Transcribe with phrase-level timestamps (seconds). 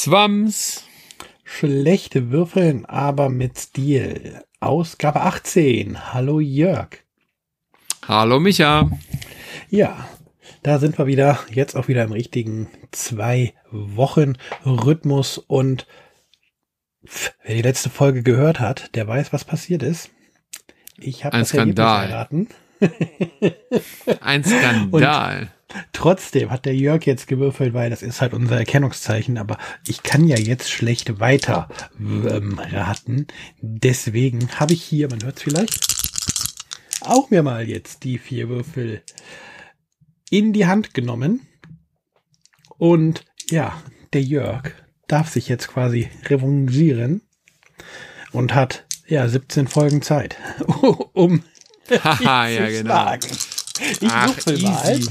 [0.00, 0.84] Swams.
[1.44, 4.42] Schlechte Würfeln, aber mit Stil.
[4.58, 6.14] Ausgabe 18.
[6.14, 7.04] Hallo Jörg.
[8.08, 8.90] Hallo Micha.
[9.68, 10.08] Ja,
[10.62, 11.38] da sind wir wieder.
[11.52, 15.86] Jetzt auch wieder im richtigen zwei Wochen Rhythmus und
[17.44, 20.08] wer die letzte Folge gehört hat, der weiß, was passiert ist.
[20.96, 22.08] Ich habe Ein das Ergebnis Skandal.
[22.08, 22.48] erraten.
[24.22, 25.52] Ein Skandal.
[25.92, 30.26] Trotzdem hat der Jörg jetzt gewürfelt, weil das ist halt unser Erkennungszeichen, aber ich kann
[30.26, 33.26] ja jetzt schlecht weiter ähm, raten.
[33.60, 35.78] Deswegen habe ich hier, man hört es vielleicht,
[37.02, 39.02] auch mir mal jetzt die vier Würfel
[40.30, 41.46] in die Hand genommen.
[42.78, 44.72] Und ja, der Jörg
[45.06, 47.22] darf sich jetzt quasi revanchieren
[48.32, 50.36] und hat ja 17 Folgen Zeit,
[51.12, 51.42] um
[51.90, 53.14] Haha, ja genau.
[54.00, 54.98] Ich Ach, würfel mal.
[54.98, 55.10] easy.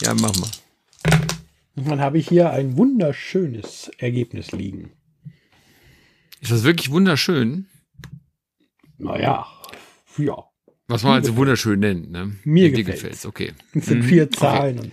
[0.00, 0.50] Ja, mach mal.
[1.76, 4.92] Und dann habe ich hier ein wunderschönes Ergebnis liegen.
[6.40, 7.66] Ist das wirklich wunderschön?
[8.98, 9.46] Naja,
[10.18, 10.44] ja.
[10.88, 12.36] Was man also wunderschön nennt, ne?
[12.44, 13.00] Mir Dir gefällt's.
[13.02, 13.52] gefällt's, okay.
[13.74, 14.36] Es sind Mhm, vier okay.
[14.38, 14.92] Zahlen und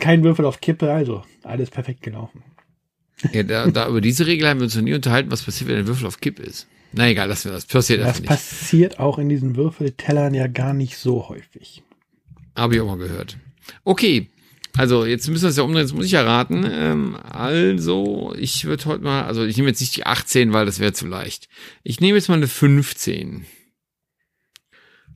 [0.00, 2.42] kein Würfel auf Kippe, also alles perfekt gelaufen.
[3.32, 5.76] Ja, da, da über diese Regel haben wir uns noch nie unterhalten, was passiert, wenn
[5.76, 6.66] der Würfel auf Kipp ist.
[6.92, 7.66] Na egal, lassen wir das.
[7.66, 8.28] Passiert Das einfach nicht.
[8.28, 11.82] passiert auch in diesen Würfeltellern ja gar nicht so häufig.
[12.58, 13.38] Habe ich auch mal gehört.
[13.84, 14.30] Okay.
[14.76, 16.64] Also, jetzt müssen wir es ja umdrehen, jetzt muss ich ja raten.
[16.68, 20.78] Ähm, also, ich würde heute mal, also ich nehme jetzt nicht die 18, weil das
[20.78, 21.48] wäre zu leicht.
[21.82, 23.46] Ich nehme jetzt mal eine 15.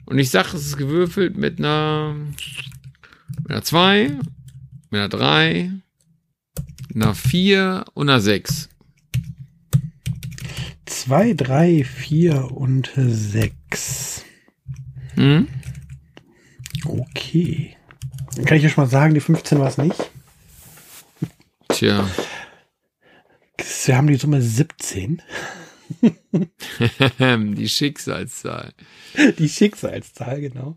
[0.04, 2.14] Und ich sage, es ist gewürfelt mit einer,
[3.42, 4.18] mit einer 2,
[4.90, 5.70] mit einer 3,
[6.94, 8.68] einer 4 und einer 6.
[10.86, 14.24] Zwei, drei, vier und sechs.
[15.14, 15.48] Hm?
[16.84, 17.77] Okay.
[18.36, 20.11] Dann kann ich ja schon mal sagen, die 15 war es nicht.
[21.69, 22.08] Tja.
[23.84, 25.22] Wir haben die Summe 17.
[27.55, 28.73] die Schicksalszahl.
[29.39, 30.77] Die Schicksalszahl, genau.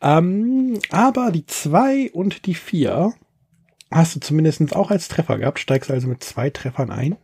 [0.00, 3.14] Ähm, aber die zwei und die vier
[3.90, 7.16] hast du zumindest auch als Treffer gehabt, steigst also mit zwei Treffern ein.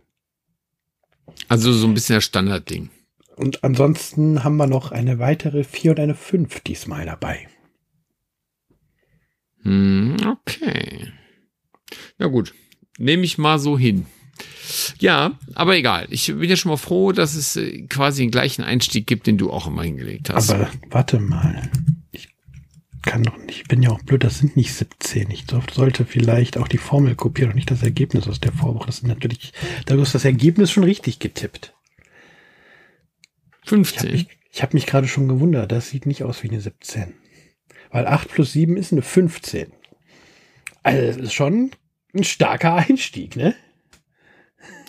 [1.49, 2.91] Also so ein bisschen das Standardding.
[3.37, 7.49] Und ansonsten haben wir noch eine weitere vier und eine fünf diesmal dabei.
[9.69, 11.13] Hm, okay.
[12.19, 12.55] Ja gut,
[12.99, 14.07] nehme ich mal so hin.
[14.99, 16.07] Ja, aber egal.
[16.11, 19.39] Ich bin ja schon mal froh, dass es äh, quasi den gleichen Einstieg gibt, den
[19.39, 20.51] du auch immer hingelegt hast.
[20.51, 21.71] Aber warte mal.
[22.13, 22.29] Ich
[23.03, 25.31] kann doch nicht, ich bin ja auch blöd, das sind nicht 17.
[25.31, 28.87] Ich soll- sollte vielleicht auch die Formel kopieren und nicht das Ergebnis aus der Vorwoche.
[28.87, 29.53] Das sind natürlich,
[29.87, 31.75] da du hast das Ergebnis schon richtig getippt.
[33.65, 34.13] Ich habe 15.
[34.13, 37.15] mich, ich hab mich gerade schon gewundert, das sieht nicht aus wie eine 17.
[37.91, 39.73] Weil 8 plus 7 ist eine 15.
[40.83, 41.71] Also das ist schon
[42.15, 43.55] ein starker Einstieg, ne?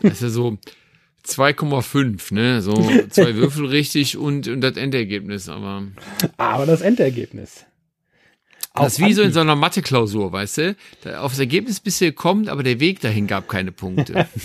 [0.01, 0.57] Das ist ja so
[1.27, 2.61] 2,5, ne?
[2.61, 2.73] So
[3.09, 5.87] zwei Würfel richtig und, und das Endergebnis, aber.
[6.37, 7.65] Aber das Endergebnis.
[8.75, 10.75] Das ist wie so in so einer Mathe-Klausur, weißt du?
[11.01, 14.27] Da aufs Ergebnis bist du gekommen, aber der Weg dahin gab keine Punkte.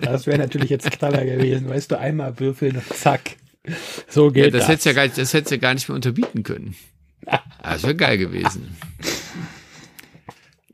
[0.00, 1.68] Das wäre natürlich jetzt knaller gewesen.
[1.68, 3.36] Weißt du, einmal würfeln und zack.
[4.08, 4.68] So ja, geht das das.
[4.68, 6.76] hättest ja gar nicht, das hättest ja gar nicht mehr unterbieten können.
[7.62, 8.76] Das wäre geil gewesen.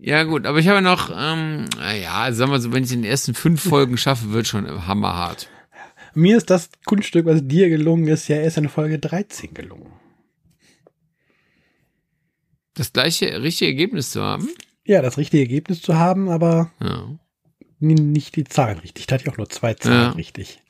[0.01, 1.67] Ja, gut, aber ich habe noch, ähm,
[2.03, 4.87] ja, also sagen wir so, wenn ich in den ersten fünf Folgen schaffe, wird schon
[4.87, 5.49] hammerhart.
[6.15, 9.93] Mir ist das Kunststück, was dir gelungen ist, ja erst in Folge 13 gelungen.
[12.75, 14.49] Das gleiche richtige Ergebnis zu haben.
[14.85, 17.09] Ja, das richtige Ergebnis zu haben, aber Ja.
[17.81, 19.07] nicht die Zahlen richtig.
[19.07, 20.11] Da hatte ich auch nur zwei Zahlen Ja.
[20.11, 20.61] richtig.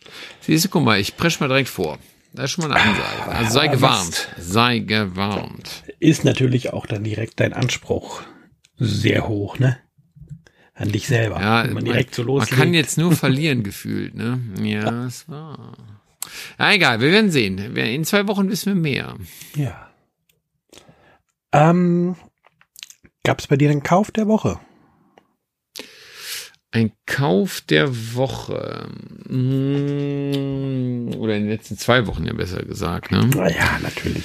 [0.41, 1.99] Siehst du, guck mal, ich presche mal direkt vor.
[2.33, 3.31] Da ist schon mal eine Ansage.
[3.31, 4.29] Also sei gewarnt.
[4.39, 5.85] Sei gewarnt.
[5.99, 8.23] Ist natürlich auch dann direkt dein Anspruch
[8.77, 9.79] sehr hoch, ne?
[10.75, 11.41] An dich selber.
[11.41, 14.41] Ja, wenn man man, direkt so man kann jetzt nur verlieren gefühlt, ne?
[14.63, 15.77] Ja, es war.
[16.59, 17.77] Ja, egal, wir werden sehen.
[17.77, 19.17] In zwei Wochen wissen wir mehr.
[19.57, 19.91] Ja.
[21.53, 22.15] Ähm,
[23.25, 24.61] Gab es bei dir einen Kauf der Woche?
[26.71, 28.89] Ein Kauf der Woche.
[29.27, 33.27] Hm, Oder in den letzten zwei Wochen ja besser gesagt, ne?
[33.35, 34.25] Naja, natürlich.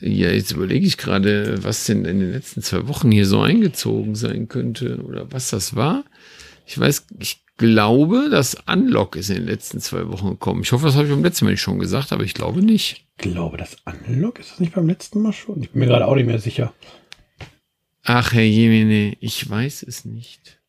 [0.00, 4.14] Ja, jetzt überlege ich gerade, was denn in den letzten zwei Wochen hier so eingezogen
[4.14, 6.04] sein könnte oder was das war.
[6.66, 10.62] Ich weiß, ich glaube, das Unlock ist in den letzten zwei Wochen gekommen.
[10.62, 13.06] Ich hoffe, das habe ich beim letzten Mal nicht schon gesagt, aber ich glaube nicht.
[13.16, 15.62] Ich glaube, das Unlock ist das nicht beim letzten Mal schon?
[15.62, 16.72] Ich bin mir gerade auch nicht mehr sicher.
[18.02, 20.60] Ach, Herr Jemine, ich weiß es nicht.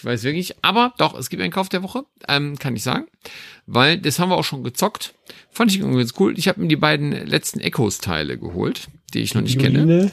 [0.00, 3.06] Ich weiß wirklich, aber doch, es gibt einen Kauf der Woche, ähm, kann ich sagen,
[3.66, 5.12] weil das haben wir auch schon gezockt.
[5.50, 6.38] Fand ich irgendwie ganz cool.
[6.38, 9.86] Ich habe mir die beiden letzten Echos-Teile geholt, die ich noch nicht kenne.
[9.86, 10.12] Violine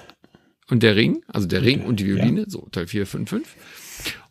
[0.69, 2.49] und der Ring, also der Ring und die Violine, ja.
[2.49, 3.55] so Teil 4, 5, 5.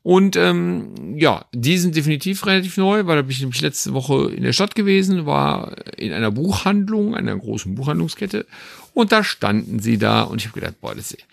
[0.02, 4.30] Und ähm, ja, die sind definitiv relativ neu, weil da bin ich nämlich letzte Woche
[4.30, 8.44] in der Stadt gewesen, war in einer Buchhandlung, einer großen Buchhandlungskette
[8.92, 11.26] und da standen sie da und ich habe gedacht, boah, das ist,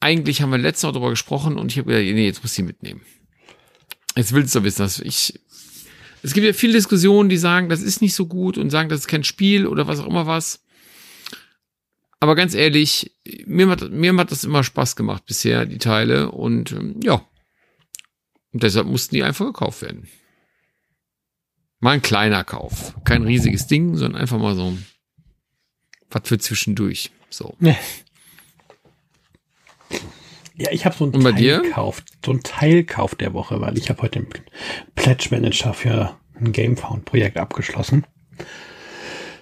[0.00, 2.64] eigentlich haben wir letzte Woche darüber gesprochen und ich habe gedacht, nee, jetzt muss ich
[2.64, 3.00] mitnehmen.
[4.18, 5.38] Jetzt willst du wissen, dass ich
[6.24, 9.00] es gibt ja viele Diskussionen, die sagen, das ist nicht so gut und sagen, das
[9.00, 10.64] ist kein Spiel oder was auch immer was.
[12.18, 13.12] Aber ganz ehrlich,
[13.46, 16.32] mir hat, mir hat das immer Spaß gemacht bisher, die Teile.
[16.32, 17.24] Und ähm, ja,
[18.52, 20.08] und deshalb mussten die einfach gekauft werden.
[21.78, 22.96] Mal ein kleiner Kauf.
[23.04, 24.76] Kein riesiges Ding, sondern einfach mal so
[26.10, 27.12] was für zwischendurch.
[27.30, 27.56] So.
[30.58, 34.20] Ja, ich habe so einen Teilkauf, so einen Teilkauf der Woche, weil ich habe heute
[34.20, 34.28] den
[34.96, 38.04] Pledge Manager für ein Gamefound Projekt abgeschlossen.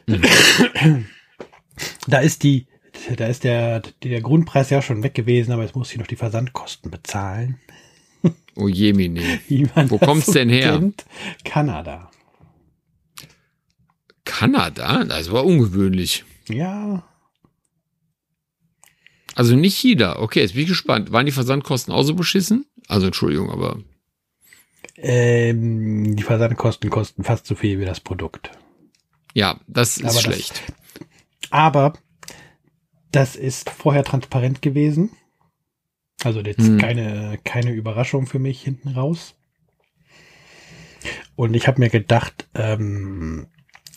[0.07, 1.07] Mhm.
[2.07, 2.67] Da ist die,
[3.17, 6.17] da ist der, der Grundpreis ja schon weg gewesen, aber jetzt muss ich noch die
[6.17, 7.59] Versandkosten bezahlen.
[8.55, 9.41] Oh je, Mine.
[9.89, 10.79] Wo kommt's so denn her?
[10.79, 11.05] Kennt.
[11.45, 12.11] Kanada.
[14.25, 15.05] Kanada?
[15.05, 16.25] Das war ungewöhnlich.
[16.49, 17.05] Ja.
[19.37, 20.19] Also nicht China.
[20.19, 21.13] Okay, jetzt bin ich gespannt.
[21.13, 22.65] Waren die Versandkosten auch so beschissen?
[22.89, 23.79] Also Entschuldigung, aber.
[24.97, 28.51] Ähm, die Versandkosten kosten fast so viel wie das Produkt.
[29.35, 30.63] Ja, das ist aber schlecht.
[31.43, 31.93] Das, aber
[33.13, 35.11] das ist vorher transparent gewesen.
[36.25, 36.79] Also jetzt hm.
[36.79, 39.35] keine, keine Überraschung für mich hinten raus.
[41.37, 43.49] Und ich habe mir gedacht, ähm,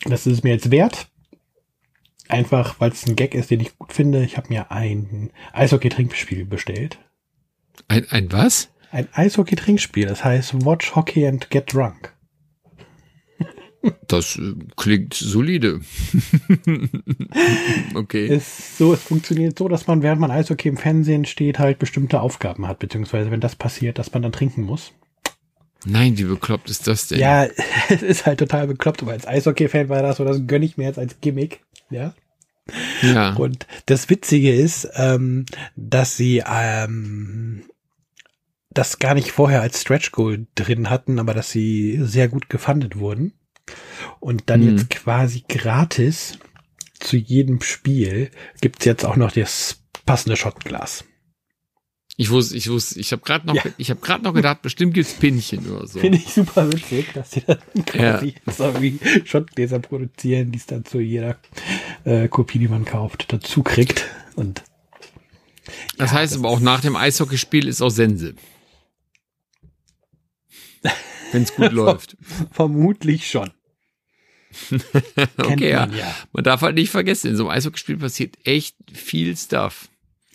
[0.04, 1.09] das ist mir jetzt wert.
[2.30, 4.24] Einfach, weil es ein Gag ist, den ich gut finde.
[4.24, 6.98] Ich habe mir ein Eishockey-Trinkspiel bestellt.
[7.88, 8.70] Ein, ein was?
[8.90, 10.06] Ein Eishockey-Trinkspiel.
[10.06, 12.14] Das heißt Watch Hockey and Get Drunk.
[14.08, 15.80] Das äh, klingt solide.
[17.94, 18.26] okay.
[18.26, 22.20] Ist so, es funktioniert so, dass man, während man Eishockey im Fernsehen steht, halt bestimmte
[22.20, 24.92] Aufgaben hat, beziehungsweise wenn das passiert, dass man dann trinken muss.
[25.86, 27.20] Nein, wie bekloppt ist das denn?
[27.20, 27.46] Ja,
[27.88, 30.84] es ist halt total bekloppt, aber als Eishockey-Fan war das so, das gönne ich mir
[30.84, 32.14] jetzt als Gimmick, ja.
[33.02, 33.34] Ja.
[33.34, 35.46] Und das Witzige ist, ähm,
[35.76, 37.64] dass sie ähm,
[38.70, 42.98] das gar nicht vorher als Stretch Goal drin hatten, aber dass sie sehr gut gefundet
[42.98, 43.32] wurden
[44.20, 44.70] und dann mhm.
[44.70, 46.38] jetzt quasi gratis
[46.98, 48.30] zu jedem Spiel
[48.60, 51.04] gibt's jetzt auch noch das passende Shotglas.
[52.16, 53.62] Ich wusste, ich wusste, ich habe gerade noch, ja.
[53.78, 56.00] ich habe gerade noch gedacht, bestimmt gibt's Pinchen oder so.
[56.00, 58.52] Finde ich super witzig, dass die dann quasi ja.
[58.52, 61.38] so wie Shotgläser produzieren, die es dann zu jeder
[62.04, 64.06] äh, Kopie, die man kauft, dazu kriegt.
[64.36, 64.62] Und
[65.96, 68.34] das ja, heißt das aber auch nach dem Eishockeyspiel ist auch Sense.
[71.32, 72.16] Wenn es gut läuft.
[72.50, 73.50] Vermutlich schon.
[75.38, 76.14] okay, man, ja.
[76.32, 79.88] Man darf halt nicht vergessen, in so einem Eishockeyspiel passiert echt viel Stuff.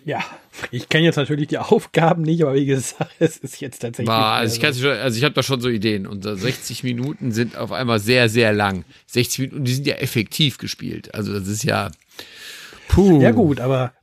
[0.05, 0.23] Ja,
[0.69, 4.07] ich kenne jetzt natürlich die Aufgaben nicht, aber wie gesagt, es ist jetzt tatsächlich.
[4.07, 7.57] War, also, ich schon, also ich habe da schon so Ideen und 60 Minuten sind
[7.57, 8.85] auf einmal sehr, sehr lang.
[9.07, 11.13] 60 Minuten, die sind ja effektiv gespielt.
[11.15, 11.89] Also das ist ja.
[12.87, 13.19] Puh.
[13.19, 13.93] Ja gut, aber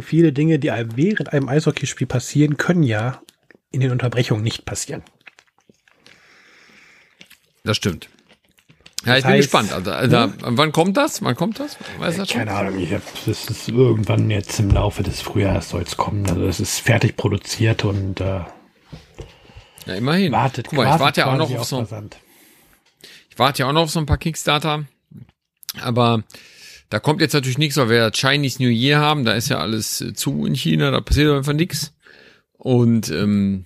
[0.00, 3.20] viele Dinge, die während einem Eishockeyspiel passieren, können ja
[3.70, 5.02] in den Unterbrechungen nicht passieren.
[7.64, 8.08] Das stimmt.
[9.04, 9.72] Ja, ich das bin heißt, gespannt.
[9.72, 10.34] Also, also ne?
[10.40, 11.22] wann kommt das?
[11.22, 11.76] Wann kommt das?
[11.98, 12.78] Weiß das Keine Ahnung.
[12.78, 16.28] Ich hab, das ist irgendwann jetzt im Laufe des Frühjahrs soll es kommen.
[16.28, 18.40] Also es ist fertig produziert und äh,
[19.86, 20.32] ja, immerhin.
[20.32, 21.86] Wartet, Guck mal, ich warte ja auch noch auf so.
[23.30, 24.84] Ich warte ja auch noch auf so ein paar Kickstarter.
[25.80, 26.24] Aber
[26.90, 29.24] da kommt jetzt natürlich nichts, weil wir Chinese New Year haben.
[29.24, 30.90] Da ist ja alles äh, zu in China.
[30.90, 31.94] Da passiert einfach nichts.
[32.58, 33.64] Und ähm,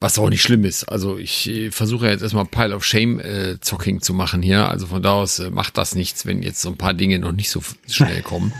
[0.00, 0.84] was auch nicht schlimm ist.
[0.84, 4.68] Also ich äh, versuche jetzt erstmal Pile of Shame äh, Zocking zu machen hier.
[4.68, 7.32] Also von da aus äh, macht das nichts, wenn jetzt so ein paar Dinge noch
[7.32, 8.52] nicht so schnell kommen.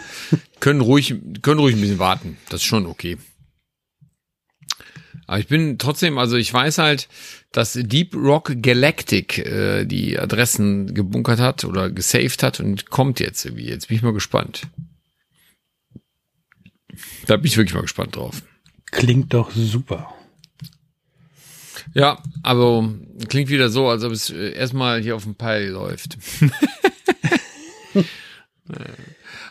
[0.61, 2.38] können ruhig, können ruhig ein bisschen warten.
[2.49, 3.19] Das ist schon okay.
[5.26, 7.09] Aber ich bin trotzdem, also ich weiß halt,
[7.53, 13.45] dass Deep Rock Galactic äh, die Adressen gebunkert hat oder gesaved hat und kommt jetzt
[13.45, 13.67] irgendwie.
[13.67, 14.62] Jetzt bin ich mal gespannt.
[17.26, 18.43] Da bin ich wirklich mal gespannt drauf.
[18.91, 20.14] Klingt doch super.
[21.93, 22.88] Ja, aber
[23.29, 26.17] klingt wieder so, als ob es äh, erstmal hier auf dem Peil läuft.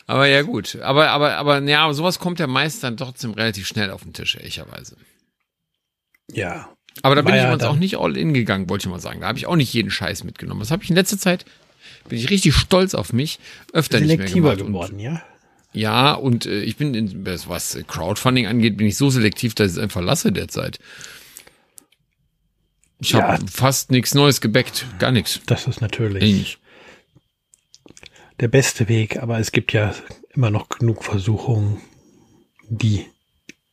[0.06, 0.78] aber ja, gut.
[0.82, 4.12] Aber, aber, aber, ja, aber sowas kommt ja meist dann trotzdem relativ schnell auf den
[4.12, 4.96] Tisch, ehrlicherweise.
[6.32, 6.68] Ja.
[7.02, 9.20] Aber da bin ja ich uns auch nicht all in gegangen, wollte ich mal sagen.
[9.20, 10.60] Da habe ich auch nicht jeden Scheiß mitgenommen.
[10.60, 11.44] Das habe ich in letzter Zeit,
[12.08, 13.38] bin ich richtig stolz auf mich,
[13.72, 14.58] öfter nicht mehr gemacht.
[14.58, 15.22] geworden, ja?
[15.72, 19.76] Ja, und äh, ich bin, in, was Crowdfunding angeht, bin ich so selektiv, dass ich
[19.76, 20.78] es einfach lasse derzeit.
[23.00, 23.22] Ich ja.
[23.22, 25.40] habe fast nichts Neues gebackt, gar nichts.
[25.46, 26.58] Das ist natürlich Ähnlich.
[28.40, 29.94] der beste Weg, aber es gibt ja
[30.34, 31.80] immer noch genug Versuchungen,
[32.68, 33.06] die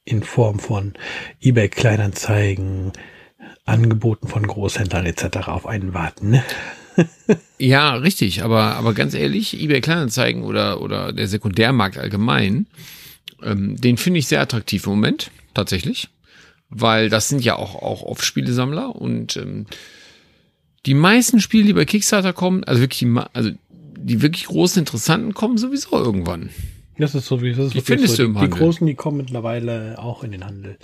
[0.03, 0.93] in Form von
[1.41, 2.91] eBay Kleinanzeigen,
[3.65, 5.47] Angeboten von Großhändlern etc.
[5.47, 6.31] auf einen warten.
[6.31, 6.43] Ne?
[7.57, 12.67] ja, richtig, aber, aber ganz ehrlich, eBay Kleinanzeigen oder, oder der Sekundärmarkt allgemein,
[13.43, 16.09] ähm, den finde ich sehr attraktiv im Moment, tatsächlich.
[16.71, 19.65] Weil das sind ja auch, auch oft Spielesammler und ähm,
[20.85, 23.51] die meisten Spiele, die bei Kickstarter kommen, also wirklich, die, also
[23.97, 26.49] die wirklich großen, interessanten kommen sowieso irgendwann.
[26.97, 28.23] Das ist so wie das ist die findest so.
[28.23, 28.53] du im die, Handel.
[28.53, 30.77] die großen, die kommen mittlerweile auch in den Handel.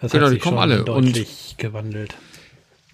[0.00, 0.84] Das Genau, die kommen alle.
[0.84, 2.14] deutlich gewandelt.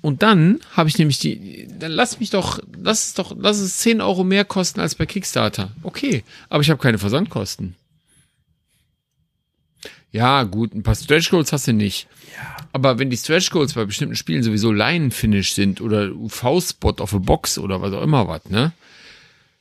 [0.00, 3.78] Und dann habe ich nämlich die, dann lass mich doch, lass es doch, lass es
[3.78, 5.70] 10 Euro mehr kosten als bei Kickstarter.
[5.82, 7.76] Okay, aber ich habe keine Versandkosten.
[10.12, 12.07] Ja, gut, ein paar Stretch Goals hast du nicht.
[12.37, 12.57] Ja.
[12.73, 17.19] Aber wenn die Stretch Goals bei bestimmten Spielen sowieso Line-Finish sind oder UV-Spot auf a
[17.19, 18.73] Box oder was auch immer was, ne?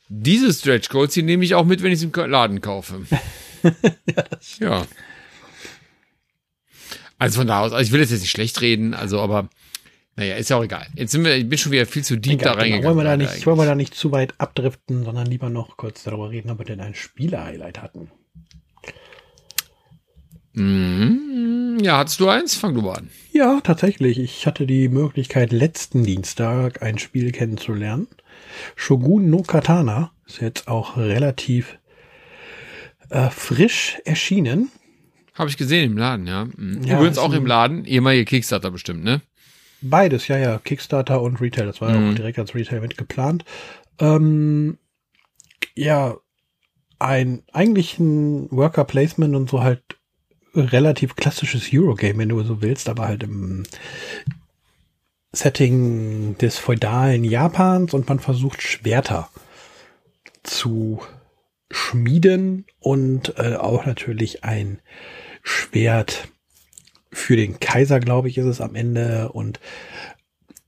[0.09, 3.05] Diese Stretch Goals, die nehme ich auch mit, wenn ich es im Laden kaufe.
[4.59, 4.85] ja.
[7.17, 9.47] Also von da aus, also ich will jetzt nicht schlecht reden, also aber
[10.17, 10.85] naja, ist ja auch egal.
[10.95, 12.81] Jetzt sind wir, ich bin schon wieder viel zu deep Egal, da reingegangen.
[12.81, 12.95] genau.
[12.95, 16.03] wollen, wir da nicht, wollen wir da nicht zu weit abdriften, sondern lieber noch kurz
[16.03, 18.11] darüber reden, ob wir denn ein Spiele-Highlight hatten.
[20.53, 21.79] Mhm.
[21.81, 22.55] Ja, hattest du eins?
[22.55, 23.09] Fang du mal an.
[23.31, 24.19] Ja, tatsächlich.
[24.19, 28.07] Ich hatte die Möglichkeit, letzten Dienstag ein Spiel kennenzulernen.
[28.75, 31.77] Shogun no Katana ist jetzt auch relativ
[33.09, 34.69] äh, frisch erschienen.
[35.33, 36.45] Habe ich gesehen im Laden, ja.
[36.45, 36.83] Mhm.
[36.83, 39.21] Ja, Übrigens auch im Laden, ehemalige Kickstarter bestimmt, ne?
[39.81, 41.65] Beides, ja, ja, Kickstarter und Retail.
[41.65, 42.11] Das war ja Mhm.
[42.11, 43.45] auch direkt als Retail mit geplant.
[43.99, 44.77] Ähm,
[45.73, 46.17] ja,
[46.99, 49.81] ein eigentlich ein Worker Placement und so halt
[50.55, 53.63] relativ klassisches Eurogame, wenn du so willst, aber halt im
[55.33, 59.29] Setting des feudalen Japans und man versucht Schwerter
[60.43, 61.01] zu
[61.69, 64.79] schmieden und äh, auch natürlich ein
[65.41, 66.27] Schwert
[67.11, 69.31] für den Kaiser, glaube ich, ist es am Ende.
[69.31, 69.59] Und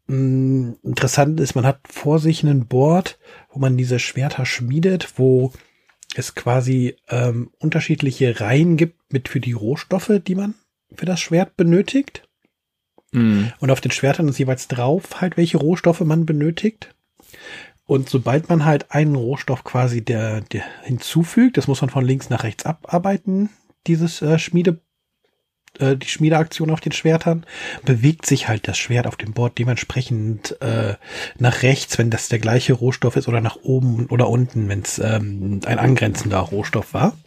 [0.07, 5.51] mh, interessant ist, man hat vor sich ein Board, wo man diese Schwerter schmiedet, wo
[6.15, 10.55] es quasi ähm, unterschiedliche Reihen gibt mit für die Rohstoffe, die man
[10.93, 12.27] für das Schwert benötigt.
[13.11, 13.53] Mhm.
[13.59, 16.93] Und auf den Schwertern ist jeweils drauf halt, welche Rohstoffe man benötigt.
[17.85, 22.29] Und sobald man halt einen Rohstoff quasi der, der hinzufügt, das muss man von links
[22.29, 23.49] nach rechts abarbeiten,
[23.87, 24.79] dieses äh, Schmiede,
[25.79, 27.45] äh, die Schmiedeaktion auf den Schwertern,
[27.83, 30.95] bewegt sich halt das Schwert auf dem Board dementsprechend äh,
[31.37, 34.97] nach rechts, wenn das der gleiche Rohstoff ist, oder nach oben oder unten, wenn es
[34.99, 37.17] ähm, ein angrenzender Rohstoff war.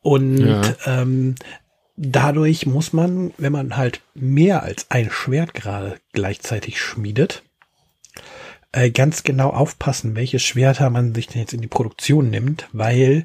[0.00, 0.62] Und Ja.
[0.86, 1.34] ähm,
[1.96, 7.42] dadurch muss man, wenn man halt mehr als ein Schwert gerade gleichzeitig schmiedet,
[8.72, 13.24] äh, ganz genau aufpassen, welche Schwerter man sich denn jetzt in die Produktion nimmt, weil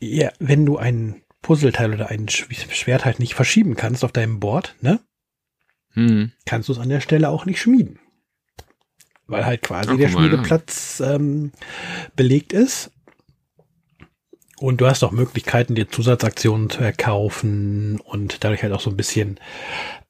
[0.00, 4.40] ja, wenn du ein Puzzleteil oder ein Sch- Schwert halt nicht verschieben kannst auf deinem
[4.40, 5.00] Board, ne,
[5.94, 6.32] Mhm.
[6.46, 7.98] kannst du es an der Stelle auch nicht schmieden.
[9.26, 10.12] Weil halt quasi Ach, der ja.
[10.12, 11.52] Schmiedeplatz ähm,
[12.16, 12.90] belegt ist.
[14.60, 18.96] Und du hast auch Möglichkeiten, dir Zusatzaktionen zu erkaufen und dadurch halt auch so ein
[18.96, 19.40] bisschen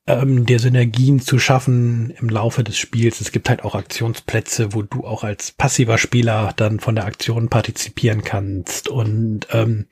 [0.09, 3.21] ähm, dir Synergien zu schaffen im Laufe des Spiels.
[3.21, 7.49] Es gibt halt auch Aktionsplätze, wo du auch als passiver Spieler dann von der Aktion
[7.49, 8.89] partizipieren kannst.
[8.89, 9.87] Und ähm,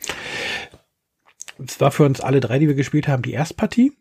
[1.65, 3.93] es war für uns alle drei, die wir gespielt haben, die Erstpartie.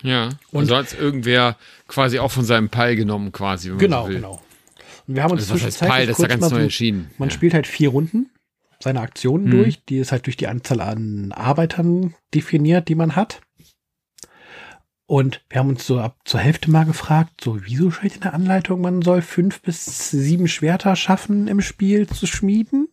[0.00, 0.28] Ja.
[0.52, 1.54] Und Und- so hat quasi
[1.88, 4.42] quasi auch von seinem Pile genommen, quasi, Genau, so genau.
[5.08, 6.06] Und wir haben uns Also was heißt zwischenzeitlich Pile?
[6.06, 7.10] Das ist ja ganz neu so-.
[7.18, 7.34] Man ja.
[7.34, 8.30] spielt halt vier Runden
[8.82, 9.50] seine Aktionen Mhm.
[9.50, 9.84] durch.
[9.84, 13.40] Die ist halt durch die Anzahl an Arbeitern definiert, die man hat.
[15.06, 18.34] Und wir haben uns so ab zur Hälfte mal gefragt, so wieso steht in der
[18.34, 22.88] Anleitung, man soll fünf bis sieben Schwerter schaffen im Spiel zu schmieden.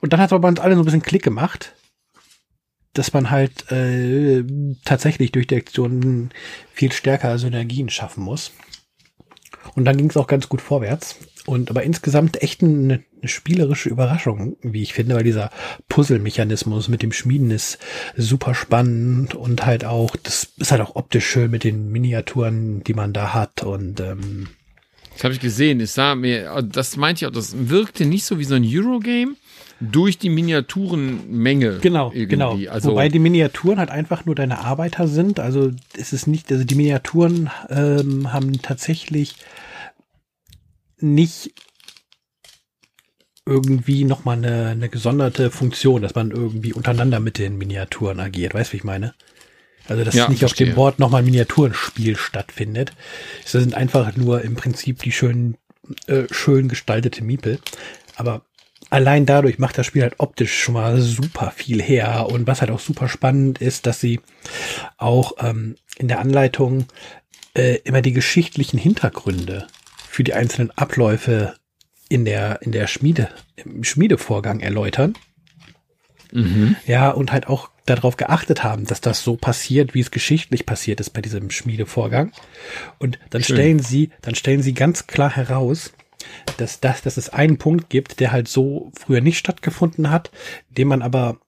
[0.00, 1.74] Und dann hat es aber bei uns alle so ein bisschen Klick gemacht,
[2.94, 4.42] dass man halt äh,
[4.84, 6.30] tatsächlich durch die Aktionen
[6.72, 8.52] viel stärker Synergien schaffen muss.
[9.74, 11.18] Und dann ging es auch ganz gut vorwärts.
[11.46, 15.50] Und aber insgesamt echt eine, eine spielerische Überraschung, wie ich finde, weil dieser
[15.88, 17.78] Puzzle-Mechanismus mit dem Schmieden ist
[18.16, 22.94] super spannend und halt auch, das ist halt auch optisch schön mit den Miniaturen, die
[22.94, 23.62] man da hat.
[23.62, 24.48] Und ähm,
[25.14, 25.80] Das habe ich gesehen.
[25.80, 29.34] Es sah mir, das meinte ich auch, das wirkte nicht so wie so ein Eurogame
[29.80, 31.78] durch die Miniaturenmenge.
[31.80, 32.26] genau, irgendwie.
[32.26, 32.58] genau.
[32.70, 35.40] Also, Wobei die Miniaturen halt einfach nur deine Arbeiter sind.
[35.40, 39.36] Also es ist nicht, also die Miniaturen ähm, haben tatsächlich
[41.02, 41.52] nicht
[43.46, 48.54] irgendwie nochmal eine, eine gesonderte Funktion, dass man irgendwie untereinander mit den Miniaturen agiert.
[48.54, 49.14] Weißt du, wie ich meine?
[49.88, 50.68] Also, dass Ja, nicht auf verstehe.
[50.68, 52.92] dem Board nochmal ein Miniaturenspiel stattfindet.
[53.44, 55.56] Es sind einfach nur im Prinzip die schön,
[56.06, 57.58] äh, schön gestaltete Miepel.
[58.14, 58.42] Aber
[58.90, 62.26] allein dadurch macht das Spiel halt optisch schon mal super viel her.
[62.30, 64.20] Und was halt auch super spannend ist, dass sie
[64.96, 66.86] auch ähm, in der Anleitung
[67.54, 69.66] äh, immer die geschichtlichen Hintergründe
[70.10, 71.54] für die einzelnen Abläufe
[72.08, 75.14] in der, in der Schmiede, im Schmiedevorgang erläutern.
[76.32, 76.74] Mhm.
[76.84, 81.00] Ja, und halt auch darauf geachtet haben, dass das so passiert, wie es geschichtlich passiert
[81.00, 82.32] ist bei diesem Schmiedevorgang.
[82.98, 83.56] Und dann Schön.
[83.56, 85.92] stellen sie, dann stellen sie ganz klar heraus,
[86.56, 90.32] dass das, dass es einen Punkt gibt, der halt so früher nicht stattgefunden hat,
[90.70, 91.38] den man aber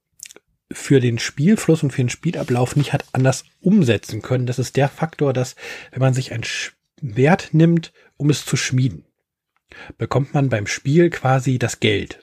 [0.70, 4.46] für den Spielfluss und für den Spielablauf nicht hat anders umsetzen können.
[4.46, 5.56] Das ist der Faktor, dass
[5.90, 7.92] wenn man sich ein Schwert nimmt,
[8.22, 9.04] um es zu schmieden,
[9.98, 12.20] bekommt man beim Spiel quasi das Geld,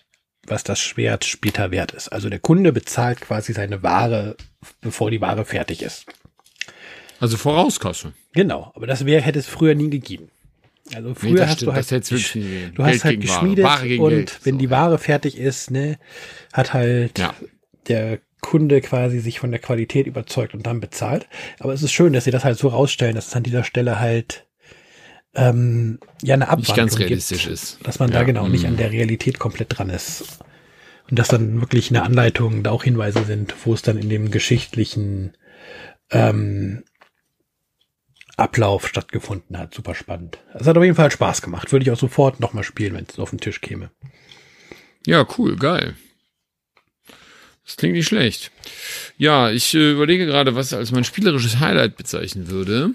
[0.47, 2.07] was das Schwert später wert ist.
[2.07, 4.37] Also der Kunde bezahlt quasi seine Ware,
[4.79, 6.05] bevor die Ware fertig ist.
[7.19, 8.13] Also Vorauskasse.
[8.33, 10.29] Genau, aber das wäre, hätte es früher nie gegeben.
[10.95, 13.99] Also früher nee, hast stimmt, du halt, du Geld hast halt geschmiedet Ware.
[13.99, 14.39] und Geld.
[14.43, 14.59] wenn so.
[14.59, 15.99] die Ware fertig ist, ne,
[16.53, 17.35] hat halt ja.
[17.89, 21.27] der Kunde quasi sich von der Qualität überzeugt und dann bezahlt.
[21.59, 23.99] Aber es ist schön, dass sie das halt so rausstellen, dass es an dieser Stelle
[23.99, 24.45] halt
[25.35, 27.79] ähm, ja eine Abwandlung nicht ganz realistisch gibt, ist.
[27.83, 28.77] Dass man ja, da genau nicht an mhm.
[28.77, 30.39] der Realität komplett dran ist.
[31.09, 34.29] Und dass dann wirklich eine Anleitung da auch Hinweise sind, wo es dann in dem
[34.31, 35.33] geschichtlichen
[36.11, 36.83] ähm,
[38.37, 39.73] Ablauf stattgefunden hat.
[39.73, 40.39] Super spannend.
[40.53, 41.71] Es hat auf jeden Fall Spaß gemacht.
[41.71, 43.91] Würde ich auch sofort nochmal spielen, wenn es auf den Tisch käme.
[45.05, 45.95] Ja, cool, geil.
[47.65, 48.51] Das klingt nicht schlecht.
[49.17, 52.91] Ja, ich äh, überlege gerade, was als mein spielerisches Highlight bezeichnen würde.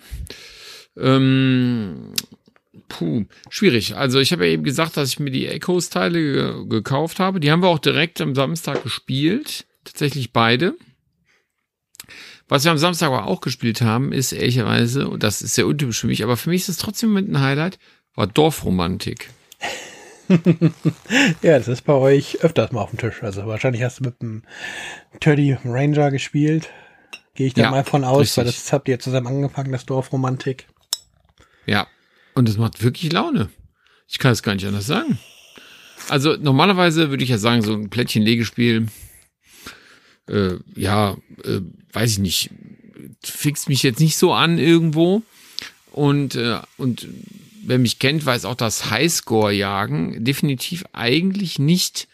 [0.97, 2.13] Ähm,
[2.89, 3.97] puh, schwierig.
[3.97, 7.41] Also ich habe ja eben gesagt, dass ich mir die Echoes-Teile ge gekauft habe.
[7.41, 9.67] Die haben wir auch direkt am Samstag gespielt.
[9.85, 10.75] Tatsächlich beide.
[12.49, 16.01] Was wir am Samstag aber auch gespielt haben, ist ehrlicherweise, und das ist sehr untypisch
[16.01, 17.79] für mich, aber für mich ist es trotzdem mit ein Highlight,
[18.15, 19.31] war Dorfromantik.
[21.43, 23.23] ja, das ist bei euch öfters mal auf dem Tisch.
[23.23, 24.43] Also wahrscheinlich hast du mit dem
[25.21, 26.71] Teddy Ranger gespielt.
[27.35, 28.37] Gehe ich da ja, mal von aus, richtig.
[28.37, 30.67] weil das habt ihr zusammen angefangen, das Dorfromantik.
[31.67, 31.87] Ja,
[32.35, 33.49] und es macht wirklich Laune.
[34.09, 35.19] Ich kann es gar nicht anders sagen.
[36.09, 38.89] Also normalerweise würde ich ja sagen, so ein Plättchen-Legespiel,
[40.29, 41.61] äh, ja, äh,
[41.93, 42.51] weiß ich nicht,
[43.23, 45.23] fixt mich jetzt nicht so an irgendwo.
[45.91, 47.07] Und, äh, und
[47.65, 52.09] wer mich kennt, weiß auch, dass Highscore-Jagen definitiv eigentlich nicht,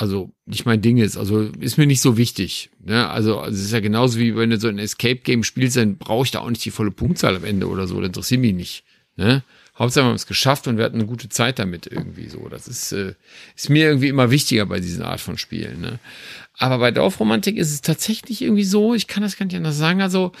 [0.00, 2.70] also nicht mein Ding ist, also ist mir nicht so wichtig.
[2.82, 3.06] Ne?
[3.10, 6.24] Also, also es ist ja genauso wie wenn du so ein Escape-Game spielst, dann brauche
[6.24, 8.84] ich da auch nicht die volle Punktzahl am Ende oder so, das interessiert mich nicht.
[9.16, 9.42] Ne?
[9.78, 12.48] Hauptsache, wir haben es geschafft und wir hatten eine gute Zeit damit irgendwie so.
[12.48, 13.12] Das ist, äh,
[13.54, 15.82] ist mir irgendwie immer wichtiger bei diesen Art von Spielen.
[15.82, 15.98] Ne?
[16.56, 20.00] Aber bei Dorfromantik ist es tatsächlich irgendwie so, ich kann das gar nicht anders sagen,
[20.00, 20.32] also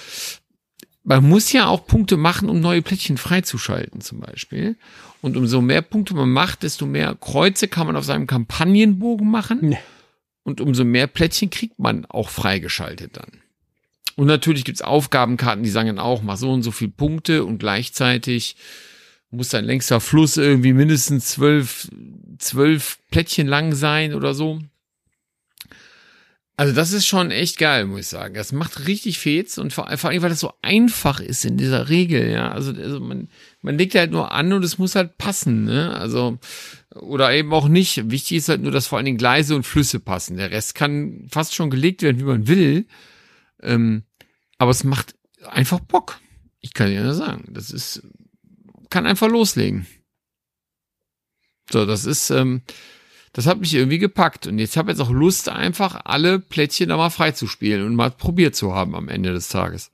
[1.02, 4.76] man muss ja auch Punkte machen, um neue Plättchen freizuschalten zum Beispiel.
[5.22, 9.58] Und umso mehr Punkte man macht, desto mehr Kreuze kann man auf seinem Kampagnenbogen machen.
[9.62, 9.78] Nee.
[10.42, 13.42] Und umso mehr Plättchen kriegt man auch freigeschaltet dann.
[14.16, 17.58] Und natürlich gibt's Aufgabenkarten, die sagen dann auch, mach so und so viel Punkte und
[17.58, 18.56] gleichzeitig
[19.30, 21.88] muss dein längster Fluss irgendwie mindestens zwölf,
[22.38, 24.60] zwölf Plättchen lang sein oder so.
[26.60, 28.34] Also das ist schon echt geil, muss ich sagen.
[28.34, 32.30] Das macht richtig Fets und vor, allem, weil das so einfach ist in dieser Regel,
[32.30, 32.52] ja.
[32.52, 33.30] Also, also man,
[33.62, 35.96] man legt halt nur an und es muss halt passen, ne?
[35.96, 36.38] Also,
[36.94, 38.10] oder eben auch nicht.
[38.10, 40.36] Wichtig ist halt nur, dass vor allen Dingen Gleise und Flüsse passen.
[40.36, 42.86] Der Rest kann fast schon gelegt werden, wie man will.
[43.62, 44.02] Ähm,
[44.58, 45.14] aber es macht
[45.48, 46.20] einfach Bock.
[46.60, 47.44] Ich kann ja sagen.
[47.54, 48.02] Das ist,
[48.90, 49.86] kann einfach loslegen.
[51.70, 52.60] So, das ist, ähm,
[53.32, 54.46] das hat mich irgendwie gepackt.
[54.46, 58.10] Und jetzt habe ich jetzt auch Lust, einfach alle Plättchen da mal freizuspielen und mal
[58.10, 59.92] probiert zu haben am Ende des Tages.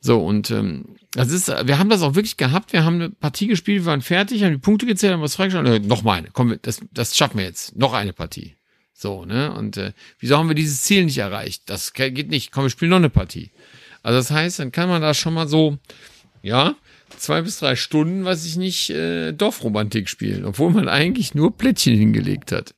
[0.00, 2.72] So, und ähm, das ist, wir haben das auch wirklich gehabt.
[2.72, 5.84] Wir haben eine Partie gespielt, wir waren fertig, haben die Punkte gezählt, haben was freigeschaltet.
[5.84, 7.76] Äh, noch mal eine, komm, das, das schaffen wir jetzt.
[7.76, 8.56] Noch eine Partie.
[8.92, 9.52] So, ne?
[9.52, 11.62] Und äh, wieso haben wir dieses Ziel nicht erreicht?
[11.66, 12.50] Das geht nicht.
[12.50, 13.52] Komm, wir spielen noch eine Partie.
[14.02, 15.78] Also das heißt, dann kann man da schon mal so,
[16.42, 16.74] ja,
[17.22, 21.96] zwei bis drei Stunden, was ich nicht, äh, Dorfromantik spielen, obwohl man eigentlich nur Plättchen
[21.96, 22.74] hingelegt hat.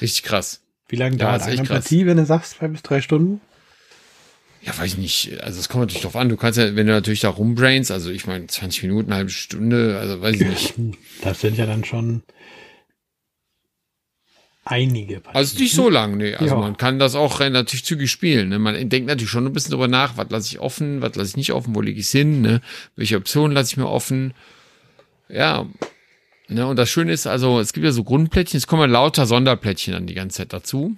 [0.00, 0.62] Richtig krass.
[0.88, 3.40] Wie lange dauert ja, eine Partie, wenn du sagst, zwei bis drei Stunden?
[4.62, 5.40] Ja, weiß ich nicht.
[5.42, 6.28] Also es kommt natürlich drauf an.
[6.28, 9.30] Du kannst ja, wenn du natürlich da rumbrainst, also ich meine 20 Minuten, eine halbe
[9.30, 10.98] Stunde, also weiß ich nicht.
[11.22, 12.22] Das sind ja dann schon
[14.66, 15.36] einige Partien.
[15.36, 16.34] Also nicht so lang, nee.
[16.34, 16.60] Also ja.
[16.60, 18.50] man kann das auch relativ zügig spielen.
[18.50, 18.58] Ne?
[18.58, 21.36] Man denkt natürlich schon ein bisschen drüber nach, was lasse ich offen, was lasse ich
[21.36, 22.60] nicht offen, wo lege ich hin, ne?
[22.96, 24.34] welche Optionen lasse ich mir offen.
[25.28, 25.66] Ja.
[26.48, 26.66] Ne?
[26.66, 29.94] Und das Schöne ist, also es gibt ja so Grundplättchen, es kommen ja lauter Sonderplättchen
[29.94, 30.96] dann die ganze Zeit dazu.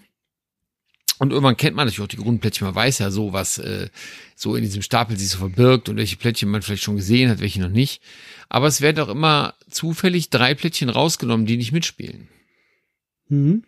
[1.18, 3.88] Und irgendwann kennt man natürlich auch die Grundplättchen, man weiß ja so, was äh,
[4.36, 7.40] so in diesem Stapel sich so verbirgt und welche Plättchen man vielleicht schon gesehen hat,
[7.40, 8.00] welche noch nicht.
[8.48, 12.28] Aber es werden auch immer zufällig drei Plättchen rausgenommen, die nicht mitspielen.
[13.28, 13.64] Mhm.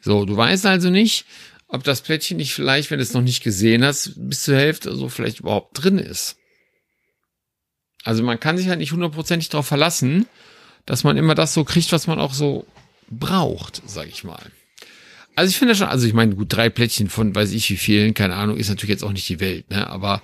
[0.00, 1.24] So, du weißt also nicht,
[1.68, 4.94] ob das Plättchen nicht vielleicht, wenn du es noch nicht gesehen hast, bis zur Hälfte
[4.94, 6.36] so vielleicht überhaupt drin ist.
[8.04, 10.26] Also man kann sich halt nicht hundertprozentig darauf verlassen,
[10.86, 12.66] dass man immer das so kriegt, was man auch so
[13.08, 14.50] braucht, sag ich mal.
[15.34, 18.12] Also ich finde schon, also ich meine, gut, drei Plättchen von weiß ich wie vielen,
[18.12, 19.88] keine Ahnung, ist natürlich jetzt auch nicht die Welt, ne?
[19.88, 20.20] Aber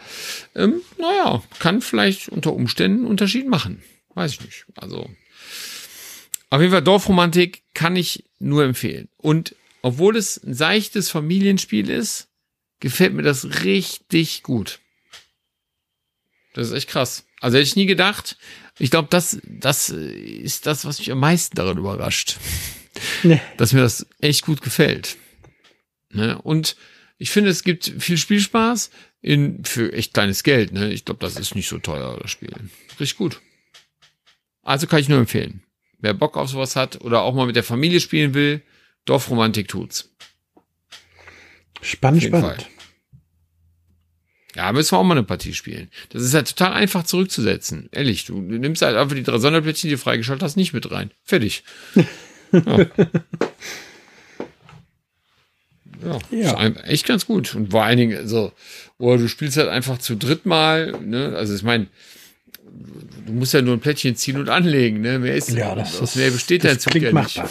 [0.54, 3.82] ähm, naja, kann vielleicht unter Umständen einen Unterschied machen.
[4.14, 4.66] Weiß ich nicht.
[4.76, 5.08] Also
[6.50, 9.08] auf jeden Fall Dorfromantik kann ich nur empfehlen.
[9.16, 12.28] Und obwohl es ein seichtes Familienspiel ist,
[12.80, 14.80] gefällt mir das richtig gut.
[16.54, 17.24] Das ist echt krass.
[17.40, 18.36] Also hätte ich nie gedacht.
[18.78, 22.36] Ich glaube, das, das ist das, was mich am meisten daran überrascht.
[23.22, 23.40] Nee.
[23.56, 25.18] Dass mir das echt gut gefällt.
[26.10, 26.36] Ne?
[26.42, 26.74] Und
[27.16, 30.72] ich finde, es gibt viel Spielspaß in, für echt kleines Geld.
[30.72, 30.92] Ne?
[30.92, 32.52] Ich glaube, das ist nicht so teuer, das Spiel.
[32.98, 33.40] Richtig gut.
[34.62, 35.62] Also kann ich nur empfehlen.
[35.98, 38.62] Wer Bock auf sowas hat oder auch mal mit der Familie spielen will,
[39.04, 40.10] Dorfromantik tut's.
[41.80, 42.46] Spannend, spannend.
[42.46, 42.66] Fall.
[44.54, 45.88] Ja, müssen wir auch mal eine Partie spielen.
[46.10, 47.88] Das ist halt total einfach zurückzusetzen.
[47.92, 51.10] Ehrlich, du, nimmst halt einfach die drei Sonderplättchen, die du freigeschaltet hast, nicht mit rein.
[51.24, 51.64] Fertig.
[56.00, 56.18] Ja.
[56.30, 56.66] ja, Ja.
[56.84, 57.54] Echt ganz gut.
[57.54, 58.52] Und vor allen Dingen, so,
[58.98, 61.34] oh, du spielst halt einfach zu dritt mal, ne?
[61.36, 61.88] Also ich meine,
[63.26, 65.18] du musst ja nur ein Plättchen ziehen und anlegen, ne?
[65.18, 67.36] Mehr ist, Ja, das aus mehr besteht das der Zug ja nicht.
[67.38, 67.50] machbar.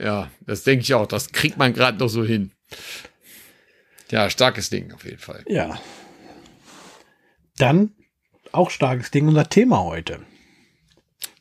[0.00, 1.06] Ja, das denke ich auch.
[1.06, 2.50] Das kriegt man gerade noch so hin.
[4.10, 5.44] Ja, starkes Ding auf jeden Fall.
[5.48, 5.80] Ja.
[7.58, 7.92] Dann
[8.52, 10.20] auch starkes Ding, unser Thema heute.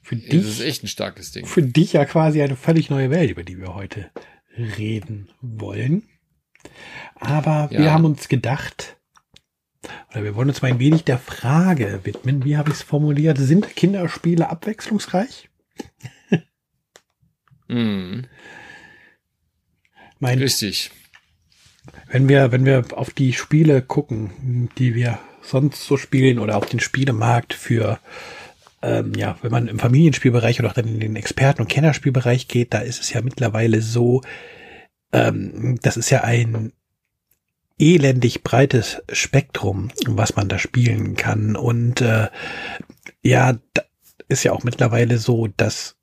[0.01, 1.45] Für Das ist dich, echt ein starkes Ding.
[1.45, 4.12] für dich ja quasi eine völlig neue Welt, über die wir heute
[4.57, 6.03] reden wollen.
[7.15, 7.91] Aber wir Ja.
[7.91, 8.97] haben uns gedacht,
[10.11, 13.37] oder wir wollen uns mal ein wenig der Frage widmen, wie habe ich es formuliert,
[13.37, 15.49] sind Kinderspiele abwechslungsreich?
[17.67, 18.25] Mhm.
[20.19, 20.91] Mein, Richtig.
[22.07, 26.67] wenn wir, wenn wir auf die Spiele gucken, die wir sonst so spielen oder auf
[26.67, 27.99] den Spielemarkt für,
[28.81, 32.73] ähm, ja, wenn man im Familienspielbereich oder auch dann in den Experten- und Kennerspielbereich geht,
[32.73, 34.21] da ist es ja mittlerweile so,
[35.11, 36.73] ähm, das ist ja ein
[37.83, 41.55] elendig breites Spektrum, was man da spielen kann.
[41.57, 42.29] Und äh,
[43.21, 43.57] ja,
[44.29, 45.97] ist ja auch mittlerweile so, dass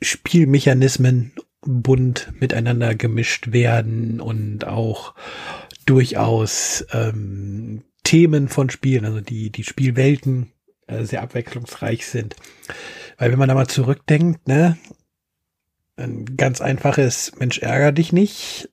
[0.00, 5.14] Spielmechanismen bunt miteinander gemischt werden und auch
[5.86, 10.52] durchaus ähm, Themen von Spielen, also die, die Spielwelten
[10.86, 12.36] äh, sehr abwechslungsreich sind.
[13.18, 14.76] Weil wenn man da mal zurückdenkt, ne,
[15.96, 18.68] ein ganz einfaches Mensch ärger dich nicht,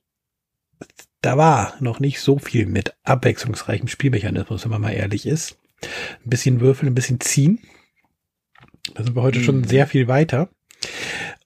[1.22, 5.56] da war noch nicht so viel mit abwechslungsreichem Spielmechanismus, wenn man mal ehrlich ist.
[5.82, 7.60] Ein bisschen würfeln, ein bisschen ziehen.
[8.94, 9.64] Da sind wir heute schon Mhm.
[9.64, 10.48] sehr viel weiter.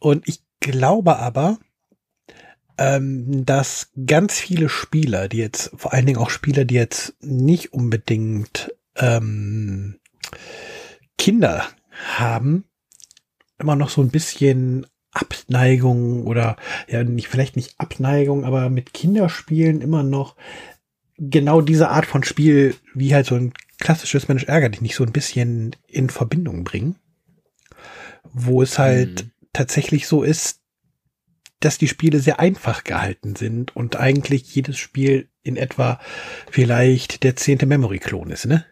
[0.00, 1.58] Und ich glaube aber,
[2.78, 7.72] ähm, dass ganz viele Spieler, die jetzt, vor allen Dingen auch Spieler, die jetzt nicht
[7.72, 9.98] unbedingt ähm,
[11.18, 11.66] Kinder
[12.16, 12.64] haben,
[13.58, 16.56] immer noch so ein bisschen Abneigung oder
[16.88, 20.36] ja, nicht, vielleicht nicht Abneigung, aber mit Kinderspielen immer noch
[21.18, 25.04] genau diese Art von Spiel, wie halt so ein klassisches Mensch ärgert dich nicht so
[25.04, 26.96] ein bisschen in Verbindung bringen.
[28.32, 29.30] Wo es halt Mhm.
[29.52, 30.60] tatsächlich so ist,
[31.60, 35.98] dass die Spiele sehr einfach gehalten sind und eigentlich jedes Spiel in etwa
[36.50, 38.66] vielleicht der zehnte Memory-Klon ist, ne?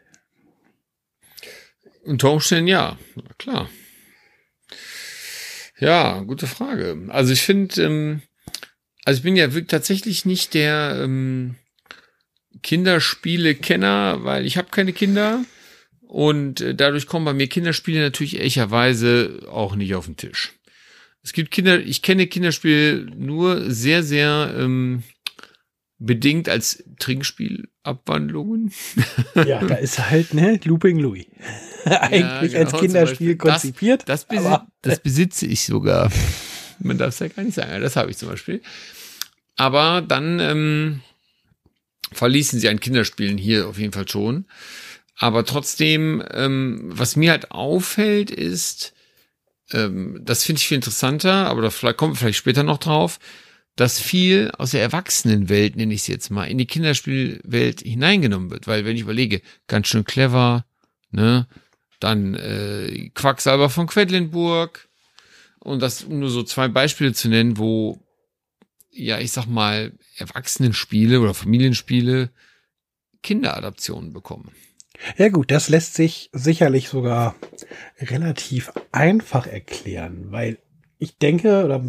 [2.04, 2.98] Unter Umständen ja,
[3.38, 3.70] klar.
[5.84, 6.96] Ja, gute Frage.
[7.08, 8.22] Also ich finde, ähm,
[9.04, 11.56] also ich bin ja wirklich tatsächlich nicht der ähm,
[12.62, 15.44] Kinderspiele-Kenner, weil ich habe keine Kinder
[16.00, 20.52] und äh, dadurch kommen bei mir Kinderspiele natürlich ehrlicherweise auch nicht auf den Tisch.
[21.22, 25.02] Es gibt Kinder, ich kenne Kinderspiele nur sehr, sehr ähm,
[25.98, 26.82] bedingt als
[27.84, 28.72] Trinkspielabwandlungen.
[29.34, 31.26] Ja, da ist halt, ne, Looping Louis.
[31.84, 33.36] Eigentlich genau, als Kinderspiel Beispiel.
[33.36, 34.02] Das- konzipiert.
[34.06, 36.10] Das, besi das besitze ich sogar.
[36.80, 37.80] Man darf es ja gar nicht sagen.
[37.82, 38.62] Das habe ich zum Beispiel.
[39.56, 41.00] Aber dann ähm,
[42.12, 44.46] verließen sie ein Kinderspielen hier auf jeden Fall schon.
[45.16, 48.94] Aber trotzdem, ähm, was mir halt auffällt, ist,
[49.72, 53.20] ähm, das finde ich viel interessanter, aber da kommen wir vielleicht später noch drauf,
[53.76, 58.66] dass viel aus der Erwachsenenwelt, nenne ich es jetzt mal, in die Kinderspielwelt hineingenommen wird.
[58.66, 60.64] Weil wenn ich überlege, ganz schön clever,
[61.10, 61.48] ne,
[62.00, 64.88] dann äh, Quacksalber von Quedlinburg
[65.58, 68.00] und das um nur so zwei Beispiele zu nennen, wo
[68.94, 72.30] ja, ich sag mal, Erwachsenenspiele oder Familienspiele
[73.22, 74.52] Kinderadaptionen bekommen.
[75.16, 77.34] Ja gut, das lässt sich sicherlich sogar
[77.98, 80.58] relativ einfach erklären, weil
[80.98, 81.82] ich denke, oder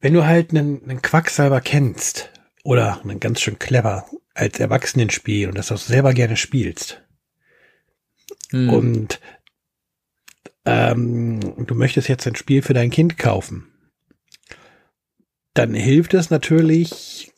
[0.00, 2.30] wenn du halt einen, einen Quacksalber kennst
[2.64, 7.02] oder einen ganz schön clever als Erwachsenenspiel und das auch selber gerne spielst
[8.50, 8.70] hm.
[8.70, 9.20] und
[10.64, 13.72] ähm, du möchtest jetzt ein Spiel für dein Kind kaufen,
[15.54, 17.32] dann hilft es natürlich,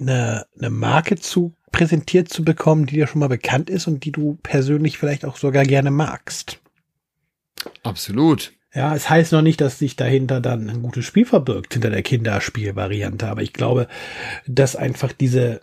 [0.00, 4.12] eine, eine Marke zu präsentiert zu bekommen, die dir schon mal bekannt ist und die
[4.12, 6.60] du persönlich vielleicht auch sogar gerne magst.
[7.82, 8.52] Absolut.
[8.74, 12.02] Ja, es heißt noch nicht, dass sich dahinter dann ein gutes Spiel verbirgt, hinter der
[12.02, 13.28] Kinderspielvariante.
[13.28, 13.86] Aber ich glaube,
[14.46, 15.60] dass einfach diese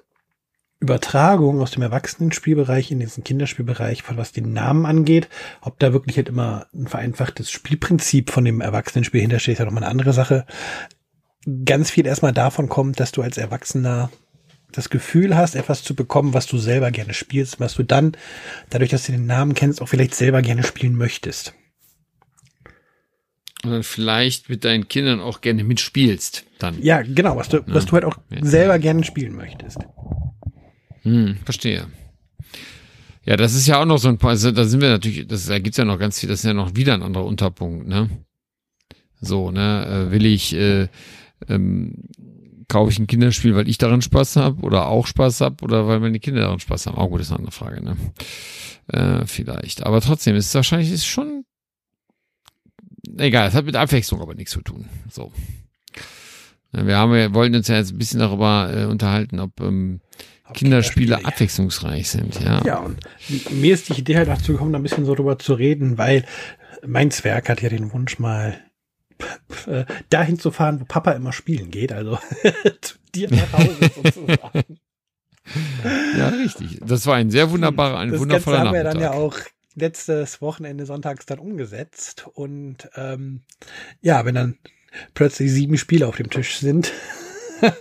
[0.79, 5.27] Übertragung aus dem Erwachsenenspielbereich in diesen Kinderspielbereich, was den Namen angeht,
[5.61, 9.83] ob da wirklich halt immer ein vereinfachtes Spielprinzip von dem Erwachsenenspiel hintersteht, ist ja nochmal
[9.83, 10.45] eine andere Sache.
[11.65, 14.09] Ganz viel erstmal davon kommt, dass du als Erwachsener
[14.71, 18.15] das Gefühl hast, etwas zu bekommen, was du selber gerne spielst, was du dann,
[18.69, 21.55] dadurch, dass du den Namen kennst, auch vielleicht selber gerne spielen möchtest.
[23.63, 26.81] Und dann vielleicht mit deinen Kindern auch gerne mitspielst, dann.
[26.81, 27.63] Ja, genau, was du, ja.
[27.67, 28.43] was du halt auch ja.
[28.45, 29.79] selber gerne spielen möchtest.
[31.01, 31.87] Hm, verstehe.
[33.25, 35.45] Ja, das ist ja auch noch so ein paar, also da sind wir natürlich, das,
[35.45, 38.09] da gibt's ja noch ganz viel, das ist ja noch wieder ein anderer Unterpunkt, ne?
[39.21, 40.87] So, ne, äh, will ich, äh,
[41.49, 41.95] ähm,
[42.69, 45.99] kaufe ich ein Kinderspiel, weil ich daran Spaß habe oder auch Spaß habe oder weil
[45.99, 46.97] meine Kinder daran Spaß haben.
[46.97, 47.97] Auch gut, das ist eine andere Frage, ne?
[48.87, 49.85] Äh, vielleicht.
[49.85, 51.43] Aber trotzdem ist es wahrscheinlich ist schon
[53.19, 54.85] egal, es hat mit Abwechslung aber nichts zu tun.
[55.09, 55.31] So.
[56.71, 60.01] Wir haben, wir wollten uns ja jetzt ein bisschen darüber äh, unterhalten, ob ähm,
[60.53, 62.39] Kinderspiele Kinderspiele, abwechslungsreich sind.
[62.41, 62.63] Ja.
[62.63, 62.99] ja, und
[63.51, 66.25] mir ist die Idee halt dazu gekommen, da ein bisschen so drüber zu reden, weil
[66.85, 68.59] mein Zwerg hat ja den Wunsch mal
[69.67, 72.17] äh, dahin zu fahren, wo Papa immer spielen geht, also
[72.81, 74.63] zu dir nach Hause sozusagen.
[76.15, 76.79] Ja, richtig.
[76.85, 79.35] Das war ein sehr wunderbarer, ein das wundervoller Ganze haben wir dann ja auch
[79.79, 83.41] letztes Wochenende sonntags dann umgesetzt und ähm,
[84.01, 84.57] ja, wenn dann
[85.13, 86.91] plötzlich sieben Spiele auf dem Tisch sind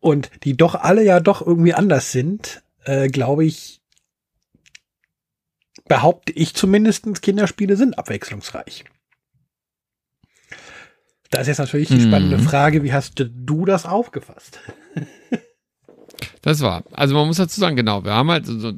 [0.00, 3.80] und die doch alle ja doch irgendwie anders sind, äh, glaube ich,
[5.86, 8.84] behaupte ich zumindest, Kinderspiele sind abwechslungsreich.
[11.30, 12.42] Da ist jetzt natürlich die spannende mhm.
[12.42, 14.60] Frage, wie hast du das aufgefasst?
[16.42, 18.72] das war, also man muss dazu sagen, genau, wir haben halt so,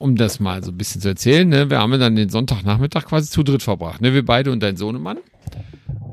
[0.00, 3.30] um das mal so ein bisschen zu erzählen, ne, wir haben dann den Sonntagnachmittag quasi
[3.30, 5.18] zu dritt verbracht, ne, wir beide und dein Sohnemann.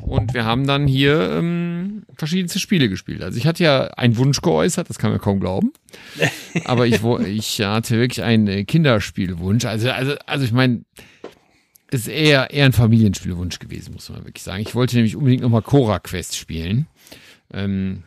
[0.02, 3.22] Und wir haben dann hier ähm, verschiedenste Spiele gespielt.
[3.22, 5.72] Also ich hatte ja einen Wunsch geäußert, das kann man kaum glauben.
[6.66, 9.66] Aber ich, ich hatte wirklich einen Kinderspielwunsch.
[9.66, 10.84] Also, also, also ich meine,
[11.90, 14.62] ist eher, eher ein Familienspielwunsch gewesen, muss man wirklich sagen.
[14.62, 16.88] Ich wollte nämlich unbedingt nochmal Cora Quest spielen.
[17.54, 18.04] Ähm,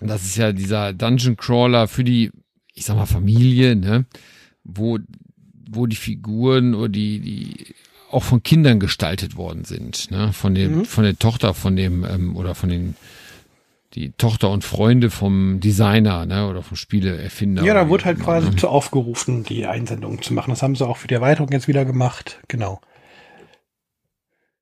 [0.00, 2.30] das ist ja dieser Dungeon Crawler für die,
[2.74, 4.04] ich sag mal, Familie, ne?
[4.68, 4.98] Wo,
[5.70, 7.74] wo die Figuren oder die, die
[8.10, 10.32] auch von Kindern gestaltet worden sind, ne?
[10.32, 10.84] Von dem, mhm.
[10.84, 12.94] von der Tochter, von dem, ähm, oder von den,
[13.94, 17.64] die Tochter und Freunde vom Designer, ne, oder vom Spieleerfinder.
[17.64, 18.56] Ja, da wurde halt quasi ne?
[18.56, 20.50] zu aufgerufen, die Einsendungen zu machen.
[20.50, 22.40] Das haben sie auch für die Erweiterung jetzt wieder gemacht.
[22.48, 22.80] Genau.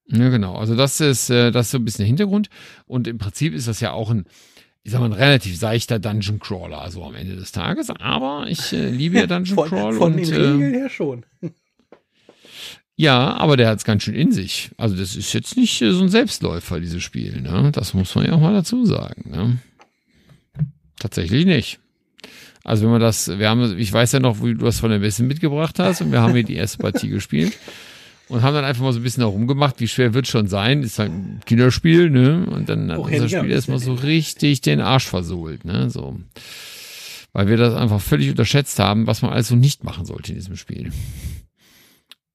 [0.08, 0.54] Ja, genau.
[0.54, 2.48] Also das ist, äh, das ist so ein bisschen der Hintergrund.
[2.86, 4.26] Und im Prinzip ist das ja auch ein,
[4.86, 7.90] ich sag mal, ein relativ seichter Dungeon Crawler, also am Ende des Tages.
[7.90, 9.94] Aber ich äh, liebe ja Dungeon von, Crawl.
[9.94, 11.26] Von und, den Regeln äh, her schon.
[12.98, 14.70] Ja, aber der hat es ganz schön in sich.
[14.78, 17.42] Also das ist jetzt nicht äh, so ein Selbstläufer, dieses Spiel.
[17.42, 17.70] Ne?
[17.70, 19.30] Das muss man ja auch mal dazu sagen.
[19.30, 19.58] Ne?
[20.98, 21.78] Tatsächlich nicht.
[22.64, 25.02] Also wenn man das, wir haben, ich weiß ja noch, wie du das von der
[25.02, 27.52] Westen mitgebracht hast und wir haben hier die erste Partie gespielt
[28.28, 30.82] und haben dann einfach mal so ein bisschen herumgemacht, wie schwer wird schon sein.
[30.82, 32.46] Ist halt ein Kinderspiel, ne?
[32.46, 35.90] Und dann hat unser Spiel erstmal so richtig den Arsch versohlt, ne?
[35.90, 36.18] So.
[37.32, 40.56] Weil wir das einfach völlig unterschätzt haben, was man also nicht machen sollte in diesem
[40.56, 40.90] Spiel.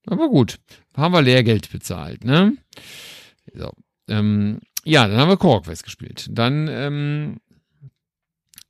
[0.05, 0.59] Aber gut,
[0.95, 2.53] haben wir Lehrgeld bezahlt, ne?
[3.53, 3.71] So.
[4.07, 6.27] Ähm, ja, dann haben wir Core Quest gespielt.
[6.31, 7.37] Dann, ähm,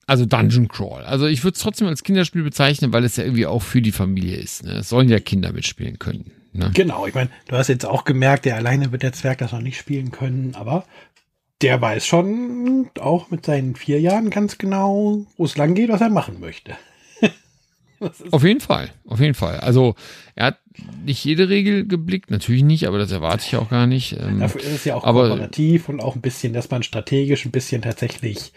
[0.08, 1.04] also Dungeon Crawl.
[1.04, 3.92] Also ich würde es trotzdem als Kinderspiel bezeichnen, weil es ja irgendwie auch für die
[3.92, 4.64] Familie ist.
[4.64, 4.74] Ne?
[4.74, 6.32] Es sollen ja Kinder mitspielen können.
[6.54, 6.72] Ne?
[6.74, 9.62] Genau, ich meine, du hast jetzt auch gemerkt, der alleine wird der Zwerg das noch
[9.62, 10.86] nicht spielen können, aber
[11.62, 16.02] der weiß schon auch mit seinen vier Jahren ganz genau, wo es lang geht, was
[16.02, 16.76] er machen möchte.
[18.32, 19.60] auf jeden Fall, auf jeden Fall.
[19.60, 19.96] Also
[20.36, 20.60] er hat
[21.06, 24.18] nicht jede Regel geblickt, natürlich nicht, aber das erwarte ich auch gar nicht.
[24.20, 27.46] Ähm, Dafür ist es ja auch aber, kooperativ und auch ein bisschen, dass man strategisch
[27.46, 28.54] ein bisschen tatsächlich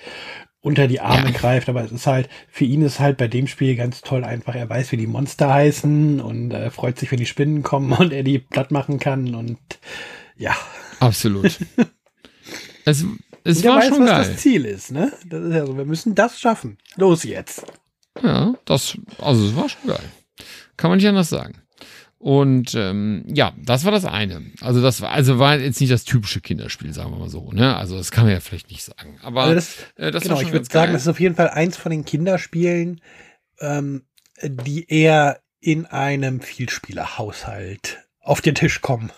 [0.65, 1.39] unter die Arme ja.
[1.39, 4.55] greift, aber es ist halt, für ihn ist halt bei dem Spiel ganz toll einfach,
[4.55, 8.15] er weiß, wie die Monster heißen und äh, freut sich, wenn die Spinnen kommen und
[8.15, 9.59] er die platt machen kann und
[10.37, 10.57] ja.
[11.01, 11.59] Absolut.
[12.87, 13.05] es
[13.45, 14.25] es war weiß, schon was geil.
[14.25, 15.13] das Ziel ist, ne?
[15.27, 16.79] Das ist ja so, wir müssen das schaffen.
[16.97, 17.67] Los jetzt.
[18.23, 20.09] Ja, das, also es war schon geil.
[20.79, 21.61] Kann man nicht anders sagen.
[22.25, 24.41] Und ähm, ja, das war das eine.
[24.63, 27.53] Also das war, also war jetzt nicht das typische Kinderspiel, sagen wir mal so.
[27.53, 27.77] Ne?
[27.77, 29.19] Also das kann man ja vielleicht nicht sagen.
[29.23, 31.77] Aber Also das, äh, das genau, ich würde sagen, das ist auf jeden Fall eins
[31.77, 33.03] von den Kinderspielen,
[33.61, 34.07] ähm,
[34.43, 39.13] die eher in einem Vielspielerhaushalt auf den Tisch kommen.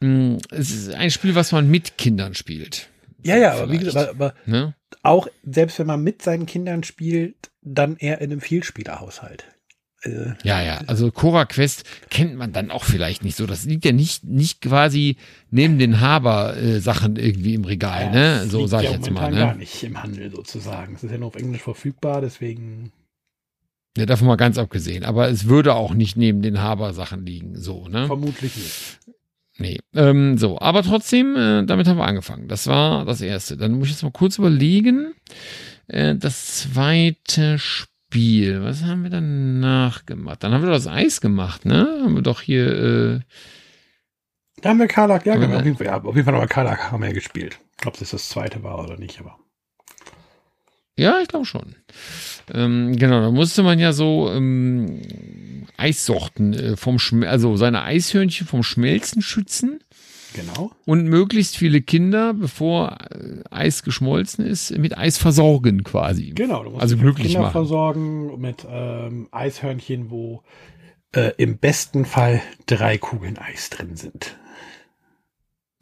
[0.00, 2.88] Mm, es ist ein Spiel, was man mit Kindern spielt.
[3.22, 4.74] Ja, ja, aber wie gesagt, aber, aber Ne?
[5.04, 9.44] auch selbst wenn man mit seinen Kindern spielt, dann eher in einem Vielspielerhaushalt.
[10.02, 10.80] Äh, Ja, ja.
[10.86, 13.46] Also Cora Quest kennt man dann auch vielleicht nicht so.
[13.46, 15.16] Das liegt ja nicht, nicht quasi
[15.50, 18.40] neben den Haber-Sachen irgendwie im Regal, ne?
[18.42, 19.60] das So sage ich ja jetzt mal, momentan gar ne?
[19.60, 20.94] nicht im Handel sozusagen.
[20.94, 22.92] Es ist ja nur auf Englisch verfügbar, deswegen.
[23.96, 25.04] Ja, davon mal ganz abgesehen.
[25.04, 28.06] Aber es würde auch nicht neben den Haber-Sachen liegen, so, ne?
[28.06, 28.98] Vermutlich nicht.
[29.58, 29.78] Nee.
[29.94, 32.48] Ähm, so, aber trotzdem, äh, damit haben wir angefangen.
[32.48, 33.56] Das war das erste.
[33.58, 35.12] Dann muss ich jetzt mal kurz überlegen.
[35.88, 37.91] Äh, das zweite Spiel.
[38.14, 40.42] Was haben wir danach gemacht?
[40.42, 42.00] Dann haben wir doch das Eis gemacht, ne?
[42.02, 43.20] Haben wir doch hier, äh,
[44.60, 46.42] Da haben wir Karlak, ja, genau, ne- auf jeden Fall, ja, auf jeden Fall haben
[46.42, 47.58] wir Karlak haben wir gespielt.
[47.86, 49.38] Ob das das zweite war oder nicht, aber.
[50.96, 51.74] Ja, ich glaube schon.
[52.52, 58.46] Ähm, genau, da musste man ja so ähm, Eissorten äh, vom Schm also seine Eishörnchen
[58.46, 59.82] vom Schmelzen schützen
[60.34, 60.70] Genau.
[60.86, 66.32] und möglichst viele Kinder, bevor äh, Eis geschmolzen ist, mit Eis versorgen quasi.
[66.34, 67.52] Genau, du musst Also glücklich Kinder machen.
[67.52, 70.42] versorgen mit ähm, Eishörnchen, wo
[71.14, 74.36] äh, im besten Fall drei Kugeln Eis drin sind.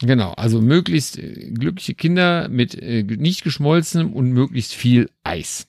[0.03, 5.67] Genau, also möglichst äh, glückliche Kinder mit äh, nicht geschmolzenem und möglichst viel Eis.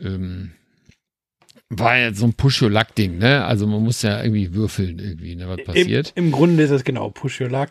[0.00, 0.52] Ähm,
[1.78, 3.44] war ja so ein Push-Your-Luck-Ding, ne?
[3.44, 6.12] Also man muss ja irgendwie würfeln, irgendwie, ne, was passiert.
[6.14, 7.70] Im, Im Grunde ist es genau Push Your Luck.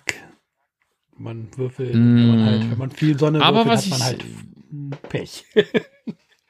[1.17, 2.15] Man würfelt, Mm.
[2.17, 5.45] wenn, man halt, wenn man viel Sonne Aber würfelt, was hat man ich- halt Pech.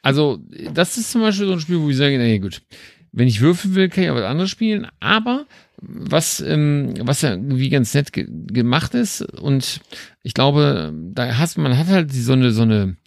[0.05, 0.37] Also,
[0.73, 2.61] das ist zum Beispiel so ein Spiel, wo ich sage, nee, gut,
[3.13, 5.45] wenn ich würfeln will, kann ich auch was anderes spielen, aber
[5.81, 9.79] was, ähm, was ja irgendwie ganz nett ge gemacht ist und
[10.21, 12.97] ich glaube, da hast man hat halt die, so eine, so eine,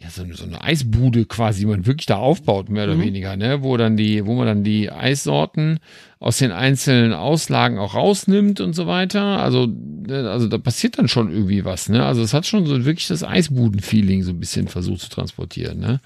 [0.00, 3.02] ja, so eine, so eine Eisbude quasi, die man wirklich da aufbaut, mehr oder Mhm.
[3.02, 5.78] weniger, ne, wo dann die, wo man dann die Eissorten
[6.18, 9.22] aus den einzelnen Auslagen auch rausnimmt und so weiter.
[9.40, 12.04] Also, ne, also da passiert dann schon irgendwie was, ne?
[12.04, 16.00] Also es hat schon so wirklich das Eisbuden-Feeling so ein bisschen versucht zu transportieren, ne?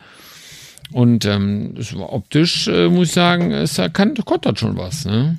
[0.92, 5.36] Und ähm, optisch, äh, muss ich sagen, es kann, kontert schon was, ne?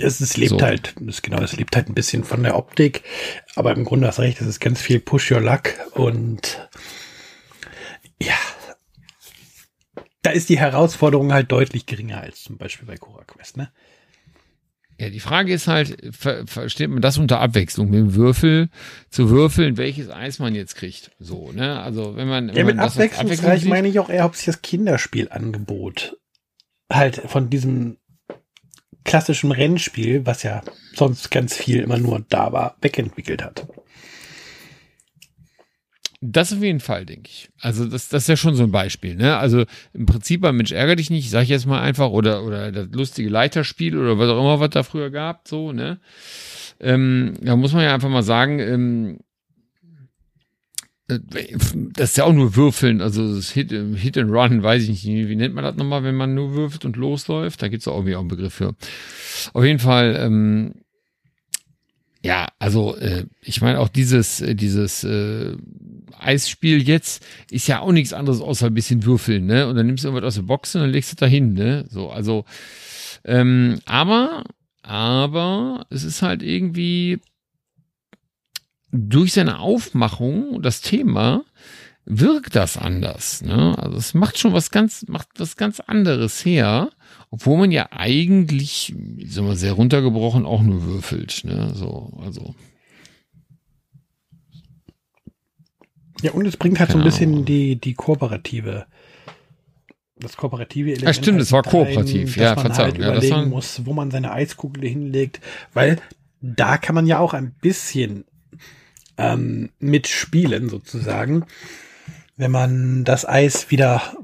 [0.00, 0.60] Es, es lebt So.
[0.62, 3.02] halt, es, genau, es lebt halt ein bisschen von der Optik,
[3.56, 6.68] aber im Grunde hast du recht, es ist ganz viel Push Your Luck und
[8.22, 8.34] ja,
[10.22, 13.70] da ist die Herausforderung halt deutlich geringer als zum Beispiel bei Cora Quest, ne?
[15.00, 18.68] Ja, die Frage ist halt, ver versteht man das unter Abwechslung, mit dem Würfel
[19.10, 21.12] zu würfeln, welches Eis man jetzt kriegt?
[21.20, 21.80] So, ne?
[21.80, 24.62] Also wenn man, wenn Ja, mit man abwechslungsreich sieht- meine ich auch eher hauptsächlich das
[24.62, 26.16] Kinderspielangebot.
[26.92, 27.98] Halt von diesem
[29.08, 30.62] klassischen Rennspiel, was ja
[30.94, 33.66] sonst ganz viel immer nur da war, wegentwickelt hat.
[36.20, 37.48] Das auf jeden Fall, denke ich.
[37.60, 39.38] Also das, das ist ja schon so ein Beispiel, ne?
[39.38, 42.72] Also im Prinzip bei Mensch ärger dich nicht, sag ich jetzt mal einfach, oder, oder
[42.72, 46.00] das lustige Leiterspiel oder was auch immer, was da früher gab, so, ne?
[46.80, 49.27] Ähm, da muss man ja einfach mal sagen, ähm, äh,
[51.08, 55.28] das ist ja auch nur Würfeln, also das Hit, Hit and Run, weiß ich nicht,
[55.28, 57.62] wie nennt man das nochmal, wenn man nur würfelt und losläuft?
[57.62, 58.74] Da gibt's auch irgendwie auch einen Begriff für.
[59.54, 60.74] Auf jeden Fall, ähm,
[62.22, 65.56] ja, also äh, ich meine auch dieses, äh, dieses äh,
[66.18, 69.66] Eisspiel jetzt ist ja auch nichts anderes außer ein bisschen würfeln, ne?
[69.66, 71.86] Und dann nimmst du irgendwas aus der Box und dann legst du da hin, ne?
[71.88, 72.44] So, also,
[73.24, 74.44] ähm, aber,
[74.82, 77.20] aber es ist halt irgendwie
[78.90, 81.44] durch seine Aufmachung und das Thema
[82.10, 83.76] wirkt das anders, ne?
[83.78, 86.90] Also es macht schon was ganz, macht was ganz anderes her,
[87.30, 91.72] obwohl man ja eigentlich, ich sag mal, sehr runtergebrochen auch nur würfelt, ne?
[91.74, 92.54] So, also.
[96.22, 98.86] Ja, und es bringt halt so ein bisschen die, die kooperative,
[100.16, 101.08] das kooperative Element.
[101.08, 102.34] Ah, stimmt, halt es war rein, kooperativ.
[102.34, 102.92] dass Ja, man Verzeihung.
[102.92, 105.40] Halt Ja, das war- muss, wo man seine Eiskugel hinlegt,
[105.74, 105.98] weil
[106.40, 108.24] da kann man ja auch ein bisschen
[109.16, 111.44] ähm, mitspielen sozusagen,
[112.36, 114.16] wenn man das Eis wieder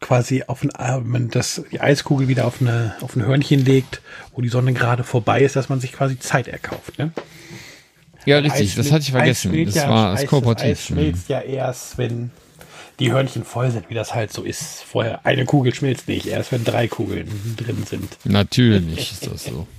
[0.00, 3.64] quasi auf ein, äh, wenn man das, die Eiskugel wieder auf eine, auf ein Hörnchen
[3.64, 4.00] legt,
[4.34, 7.12] wo die Sonne gerade vorbei ist, dass man sich quasi Zeit erkauft, ne?
[8.24, 9.64] Ja, richtig, Eis das hatte ich vergessen.
[9.66, 10.70] Das ja, war Das kooperativ.
[10.70, 12.30] Eis schmilzt ja erst, wenn
[12.98, 14.82] die Hörnchen voll sind, wie das halt so ist.
[14.82, 18.18] Vorher eine Kugel schmilzt nicht, erst wenn drei Kugeln drin sind.
[18.24, 19.66] Natürlich ist das so.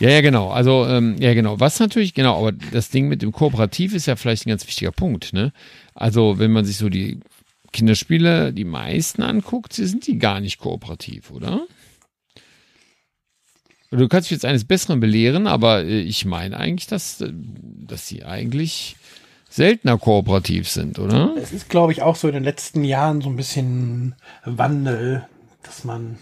[0.00, 0.50] Ja, ja, genau.
[0.50, 1.60] Also, ähm, ja, genau.
[1.60, 4.92] Was natürlich, genau, aber das Ding mit dem Kooperativ ist ja vielleicht ein ganz wichtiger
[4.92, 5.52] Punkt, ne?
[5.94, 7.20] Also, wenn man sich so die
[7.72, 11.66] Kinderspiele, die meisten anguckt, sind die gar nicht kooperativ, oder?
[13.90, 18.06] Du kannst dich jetzt eines Besseren belehren, aber äh, ich meine eigentlich, dass, äh, dass
[18.06, 18.96] sie eigentlich
[19.48, 21.34] seltener kooperativ sind, oder?
[21.40, 24.14] Es ist, glaube ich, auch so in den letzten Jahren so ein bisschen
[24.44, 25.26] Wandel,
[25.62, 26.18] dass man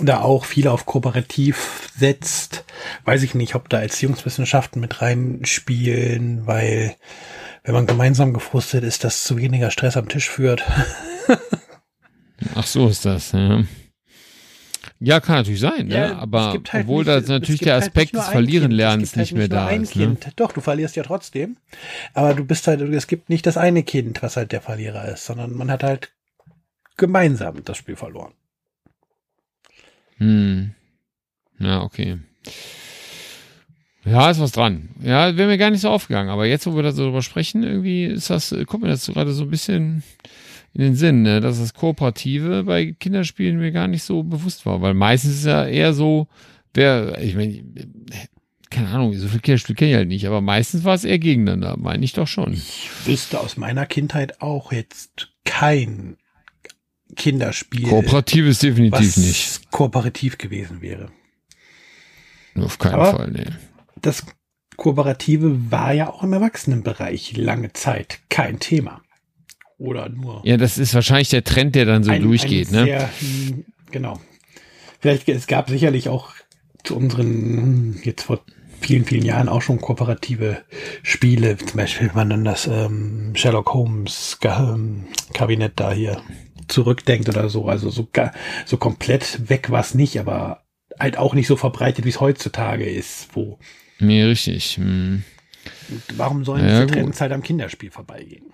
[0.00, 2.64] da auch viel auf kooperativ setzt.
[3.04, 6.94] Weiß ich nicht, ob da Erziehungswissenschaften mit reinspielen, weil
[7.64, 10.62] wenn man gemeinsam gefrustet ist, das zu weniger Stress am Tisch führt.
[12.54, 13.62] Ach so ist das, ja.
[14.98, 15.94] Ja, kann natürlich sein, ne?
[15.94, 18.22] Ja, aber es gibt halt obwohl nicht- da natürlich gibt der halt Aspekt nicht nur
[18.22, 19.02] des Verlierenlernens.
[19.04, 19.96] Es gibt nicht mehr halt da nicht ist.
[19.96, 20.06] Ne?
[20.06, 20.32] Kind.
[20.36, 21.56] Doch, du verlierst ja trotzdem.
[22.14, 25.24] Aber du bist halt, es gibt nicht das eine Kind, was halt der Verlierer ist,
[25.24, 26.12] sondern man hat halt
[26.96, 28.32] gemeinsam das Spiel verloren.
[30.22, 30.70] Hm.
[31.58, 32.18] Ja, okay.
[34.04, 34.90] Ja, ist was dran.
[35.02, 36.30] Ja, wäre mir gar nicht so aufgegangen.
[36.30, 39.06] Aber jetzt, wo wir da so drüber sprechen, irgendwie ist das, äh, kommt mir das
[39.06, 40.02] gerade so ein bisschen
[40.74, 41.40] in den Sinn, ne?
[41.40, 44.80] dass das Kooperative bei Kinderspielen mir gar nicht so bewusst war.
[44.80, 46.28] Weil meistens ist ja eher so,
[46.72, 47.62] wer, ich meine,
[48.70, 51.76] keine Ahnung, so viel Kinderspiel kenne ich halt nicht, aber meistens war es eher gegeneinander,
[51.76, 52.54] meine ich doch schon.
[52.54, 56.16] Ich wüsste aus meiner Kindheit auch jetzt kein
[57.16, 59.70] Kinderspiel, Kooperativ ist definitiv nicht.
[59.70, 61.10] kooperativ gewesen wäre.
[62.56, 63.46] Auf keinen Aber- Fall, nee.
[64.00, 64.24] Das
[64.76, 69.02] Kooperative war ja auch im Erwachsenenbereich lange Zeit kein Thema.
[69.78, 72.84] Oder nur Ja, das ist wahrscheinlich der Trend, der dann so ein- durchgeht, ein ne?
[72.84, 73.10] Sehr,
[73.90, 74.20] genau.
[75.00, 76.30] Vielleicht, es gab sicherlich auch
[76.84, 78.40] zu unseren, jetzt vor
[78.80, 80.62] vielen, vielen Jahren auch schon kooperative
[81.02, 81.56] Spiele.
[81.56, 86.20] Zum Beispiel, wenn man dann das ähm, Sherlock Holmes Kabinett da hier
[86.72, 87.66] zurückdenkt oder so.
[87.66, 88.08] Also so,
[88.66, 90.62] so komplett weg war es nicht, aber
[90.98, 93.28] halt auch nicht so verbreitet, wie es heutzutage ist.
[93.34, 93.58] Wo,
[94.02, 94.76] Nee, richtig.
[94.76, 95.22] Hm.
[96.16, 96.86] warum sollen Ja, diese.
[96.92, 98.46] Trends halt am Kinderspiel vorbeigehen?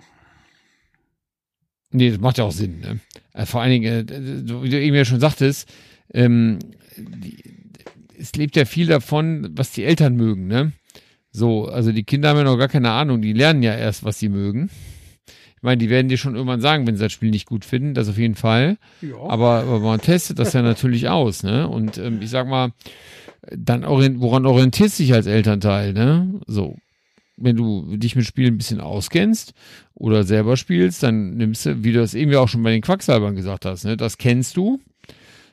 [1.91, 2.79] Nee, das macht ja auch Sinn.
[2.79, 2.99] Ne?
[3.33, 5.67] Äh, Vor allen Dingen, äh, wie du eben ja schon sagtest,
[6.13, 6.59] ähm,
[6.97, 7.43] die,
[8.17, 10.47] es lebt ja viel davon, was die Eltern mögen.
[10.47, 10.73] Ne?
[11.31, 14.19] So, also die Kinder haben ja noch gar keine Ahnung, die lernen ja erst, was
[14.19, 14.69] sie mögen.
[15.59, 17.93] Ich meine, die werden dir schon irgendwann sagen, wenn sie das Spiel nicht gut finden,
[17.93, 18.77] das auf jeden Fall.
[19.01, 19.17] Ja.
[19.27, 21.67] Aber, aber man testet das ja natürlich aus, ne?
[21.67, 22.71] Und ähm, ich sag mal,
[23.51, 26.39] dann orient, woran orientierst du dich als Elternteil, ne?
[26.47, 26.77] So.
[27.35, 29.53] Wenn du dich mit Spielen ein bisschen auskennst
[29.95, 32.81] oder selber spielst, dann nimmst du, wie du das eben ja auch schon bei den
[32.81, 33.97] Quacksalbern gesagt hast, ne?
[33.97, 34.79] Das kennst du.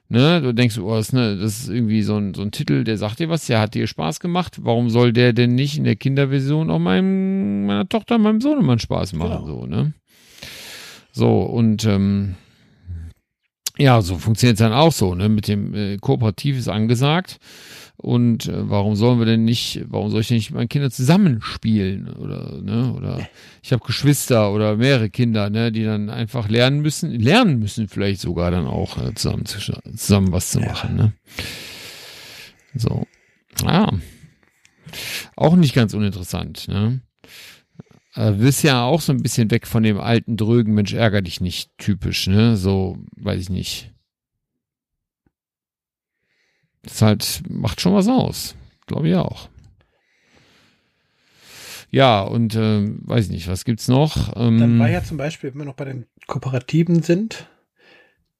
[0.09, 2.85] Ne, du denkst, oh, das, ist, ne, das ist irgendwie so ein, so ein Titel,
[2.85, 4.59] der sagt dir was, der hat dir Spaß gemacht.
[4.63, 9.15] Warum soll der denn nicht in der Kinderversion auch meinem, meiner Tochter, meinem Sohnemann Spaß
[9.15, 9.45] machen?
[9.45, 9.61] Genau.
[9.61, 9.95] So, ne?
[11.11, 12.37] So, und ähm,
[13.79, 15.29] ja, so funktioniert es dann auch so, ne?
[15.29, 17.39] Mit dem äh, Kooperativ ist angesagt.
[17.99, 20.91] Und äh, warum sollen wir denn nicht, warum soll ich denn nicht mit meinen Kindern
[20.91, 22.09] zusammenspielen?
[22.15, 22.93] Oder, ne?
[22.95, 23.27] Oder
[23.63, 28.21] ich habe Geschwister oder mehrere Kinder, ne, die dann einfach lernen müssen, lernen müssen, vielleicht
[28.21, 29.59] sogar dann auch äh, zusammen, zu,
[29.97, 30.67] zusammen was zu Ja.
[30.67, 31.13] machen, ne?
[32.75, 33.07] So.
[33.65, 33.91] Ja.
[35.35, 37.01] Auch nicht ganz uninteressant, ne?
[38.15, 41.41] Äh, bist ja auch so ein bisschen weg von dem alten drögen Mensch ärger dich
[41.41, 42.57] nicht typisch, ne?
[42.57, 43.91] So, weiß ich nicht.
[46.87, 48.55] Das halt macht schon was aus,
[48.87, 49.49] glaube ich auch.
[51.91, 54.35] Ja, und ähm, weiß ich nicht, was gibt's noch?
[54.37, 57.49] Ähm, Dann war ja zum Beispiel, wenn wir noch bei den Kooperativen sind,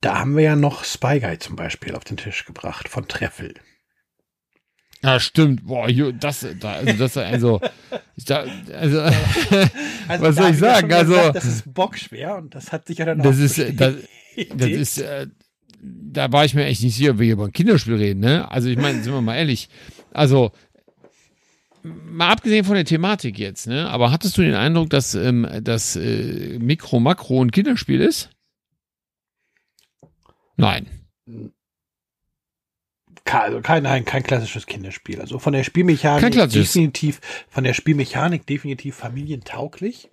[0.01, 3.55] da haben wir ja noch Spy Guy zum Beispiel auf den Tisch gebracht von Treffel.
[5.03, 5.67] ja, stimmt.
[5.67, 7.61] Boah, das, da, also das, also,
[8.27, 9.01] da, also,
[10.09, 10.93] Also Was soll ich sagen?
[10.93, 13.73] Also- gesagt, das ist bockschwer und das hat sich ja dann das auch ist, äh,
[13.75, 13.95] das,
[14.55, 15.27] das ist, äh,
[15.87, 18.51] da war ich mir echt nicht sicher, ob wir hier über ein Kinderspiel reden, ne?
[18.51, 19.69] Also ich meine, sind wir mal ehrlich.
[20.13, 20.53] Also,
[21.83, 23.89] mal abgesehen von der Thematik jetzt, ne?
[23.89, 28.31] Aber hattest du den Eindruck, dass ähm, das äh, Mikro Makro ein Kinderspiel ist?
[30.57, 30.87] Nein.
[33.25, 35.21] Also kein, nein, kein klassisches Kinderspiel.
[35.21, 40.09] Also von der Spielmechanik definitiv, von der Spielmechanik definitiv familientauglich.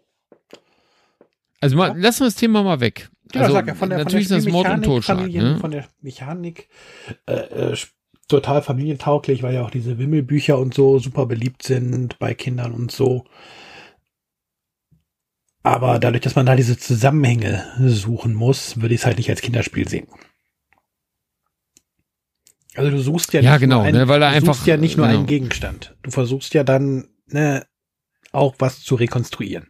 [1.61, 3.09] Also mal, lassen wir das Thema mal weg.
[3.33, 5.59] Ja, also, ja, von der, natürlich von ist der das Mord und Totschlag, Familien, ne?
[5.59, 6.69] von der Mechanik
[7.25, 7.77] äh, äh,
[8.27, 12.91] total familientauglich, weil ja auch diese Wimmelbücher und so super beliebt sind bei Kindern und
[12.91, 13.25] so.
[15.63, 19.41] Aber dadurch, dass man da diese Zusammenhänge suchen muss, würde ich es halt nicht als
[19.41, 20.07] Kinderspiel sehen.
[22.75, 24.77] Also du suchst ja Ja, nicht genau, nur einen, ne, weil er einfach, suchst ja
[24.77, 25.19] nicht nur genau.
[25.19, 25.95] einen Gegenstand.
[26.01, 27.65] Du versuchst ja dann ne,
[28.31, 29.67] auch was zu rekonstruieren.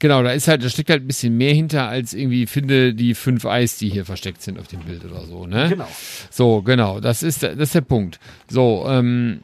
[0.00, 3.14] Genau, da ist halt, da steckt halt ein bisschen mehr hinter als irgendwie finde die
[3.14, 5.68] fünf Eis, die hier versteckt sind auf dem Bild oder so, ne?
[5.70, 5.88] Genau.
[6.30, 8.20] So, genau, das ist, das ist der Punkt.
[8.48, 9.40] So, ähm,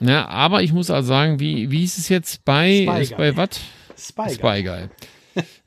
[0.00, 3.16] ne, aber ich muss also sagen, wie, wie ist es jetzt bei, Spy Guy.
[3.16, 3.60] bei was?
[3.96, 4.30] Spy.
[4.34, 4.88] Spy Guy.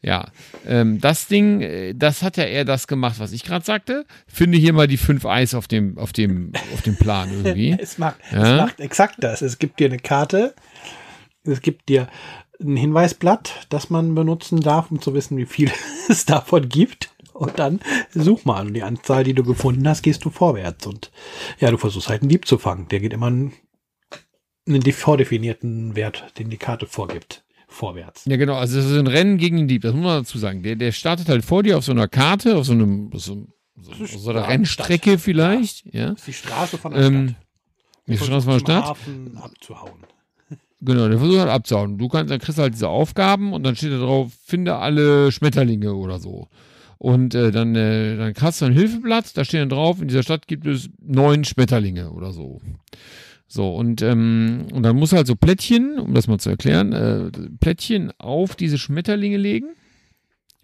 [0.01, 0.29] Ja,
[0.65, 4.05] ähm, das Ding, äh, das hat ja eher das gemacht, was ich gerade sagte.
[4.27, 7.77] Finde hier mal die fünf Eis auf dem, auf dem, auf dem Plan irgendwie.
[7.79, 8.41] Es macht, Ja.
[8.41, 9.41] es macht exakt das.
[9.43, 10.55] Es gibt dir eine Karte,
[11.43, 12.07] es gibt dir
[12.61, 15.71] ein Hinweisblatt, das man benutzen darf, um zu wissen, wie viel
[16.09, 17.11] es davon gibt.
[17.33, 17.79] Und dann
[18.13, 20.85] such mal an die Anzahl, die du gefunden hast, gehst du vorwärts.
[20.85, 21.09] Und
[21.59, 22.89] ja, du versuchst halt einen Dieb zu fangen.
[22.89, 23.53] Der geht immer einen,
[24.67, 28.25] einen vordefinierten Wert, den die Karte vorgibt, vorwärts.
[28.25, 28.55] Ja, genau.
[28.55, 29.83] Also, das ist ein Rennen gegen den Dieb.
[29.83, 30.63] Das muss man dazu sagen.
[30.63, 33.47] Der, der startet halt vor dir auf so einer Karte, auf so einem, so,
[33.77, 35.85] so, so einer Ja, Rennstrecke vielleicht.
[35.93, 36.09] Ja.
[36.09, 37.45] Das ist die Straße von der Ähm, Stadt.
[38.07, 38.85] Die Straße von der Stadt.
[38.85, 40.03] Hafen abzuhauen.
[40.81, 41.97] Genau, der versucht halt abzuhauen.
[41.97, 45.31] Du kannst, dann kriegst du halt diese Aufgaben und dann steht da drauf, finde alle
[45.31, 46.47] Schmetterlinge oder so.
[46.97, 50.23] Und äh, dann, äh, dann hast du ein Hilfeblatt, da steht dann drauf, in dieser
[50.23, 52.61] Stadt gibt es neun Schmetterlinge oder so.
[53.47, 56.93] So, und, ähm, und dann musst du halt so Plättchen, um das mal zu erklären,
[56.93, 59.69] äh, Plättchen auf diese Schmetterlinge legen.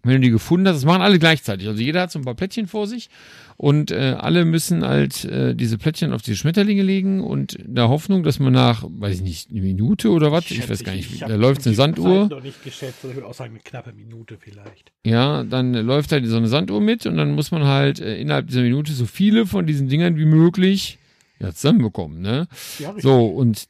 [0.03, 1.67] Wenn du die gefunden hast, das machen alle gleichzeitig.
[1.67, 3.09] Also jeder hat so ein paar Plättchen vor sich
[3.57, 7.87] und äh, alle müssen halt äh, diese Plättchen auf diese Schmetterlinge legen und in der
[7.87, 11.21] Hoffnung, dass man nach, weiß ich nicht, eine Minute oder was, ich, weiß gar nicht,
[11.21, 12.23] hab da läuft eine die Sanduhr.
[12.23, 14.91] Zeit noch nicht geschätzt, also ich würde auch sagen, eine knappe Minute vielleicht.
[15.05, 18.47] Ja, dann läuft halt so eine Sanduhr mit und dann muss man halt äh, innerhalb
[18.47, 20.97] dieser Minute so viele von diesen Dingern wie möglich
[21.39, 22.47] ja, zusammenbekommen, ne?
[22.79, 23.03] Ja, richtig.
[23.03, 23.67] So, und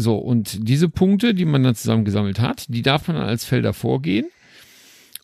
[0.00, 3.72] so, und diese Punkte, die man dann zusammengesammelt hat, die darf man dann als Felder
[3.72, 4.26] vorgehen.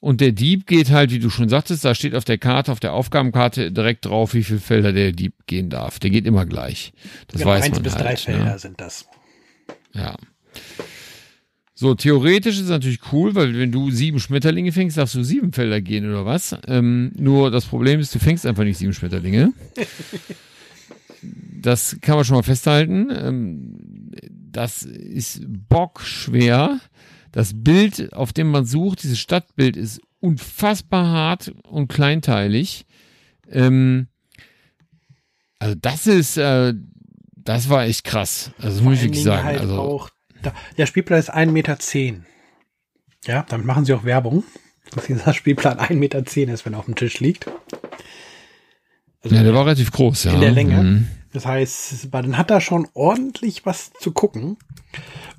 [0.05, 2.78] Und der Dieb geht halt, wie du schon sagtest, da steht auf der Karte, auf
[2.78, 5.98] der Aufgabenkarte direkt drauf, wie viele Felder der Dieb gehen darf.
[5.98, 6.92] Der geht immer gleich.
[7.28, 8.20] Das genau, weiß eins man bis drei halt.
[8.20, 8.59] Felder Ne?
[8.59, 9.07] sind das.
[9.94, 10.14] Ja.
[11.72, 15.55] So, theoretisch ist es natürlich cool, weil wenn du sieben Schmetterlinge fängst, darfst du sieben
[15.55, 16.55] Felder gehen oder was.
[16.66, 19.55] Ähm, nur das Problem ist, du fängst einfach nicht sieben Schmetterlinge.
[21.62, 23.09] Das kann man schon mal festhalten.
[23.11, 24.11] Ähm,
[24.52, 26.78] das ist bockschwer.
[27.35, 32.87] Das Bild, auf dem man sucht, dieses Stadtbild, ist unfassbar hart und kleinteilig.
[33.51, 34.07] Ähm,
[35.59, 36.74] also das ist, äh,
[37.35, 38.53] das war echt krass.
[38.59, 39.43] Also das muss ich sagen.
[39.43, 40.11] Halt also auch,
[40.45, 41.76] da, der Spielplan ist 1,10 Meter.
[43.26, 44.45] Ja, damit machen sie auch Werbung,
[44.95, 47.51] dass dieser Spielplan 1,10 Meter ist, wenn er auf dem Tisch liegt.
[49.24, 50.35] Also ja, der war relativ groß, ja.
[50.35, 50.80] in der Länge.
[50.80, 51.09] Mhm.
[51.32, 54.57] Das heißt, dann hat er schon ordentlich was zu gucken.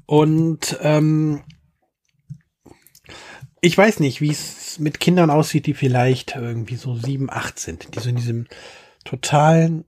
[0.06, 1.42] Und ähm,
[3.66, 7.96] ich weiß nicht, wie es mit Kindern aussieht, die vielleicht irgendwie so sieben, acht sind,
[7.96, 8.48] die so in diesem
[9.04, 9.86] totalen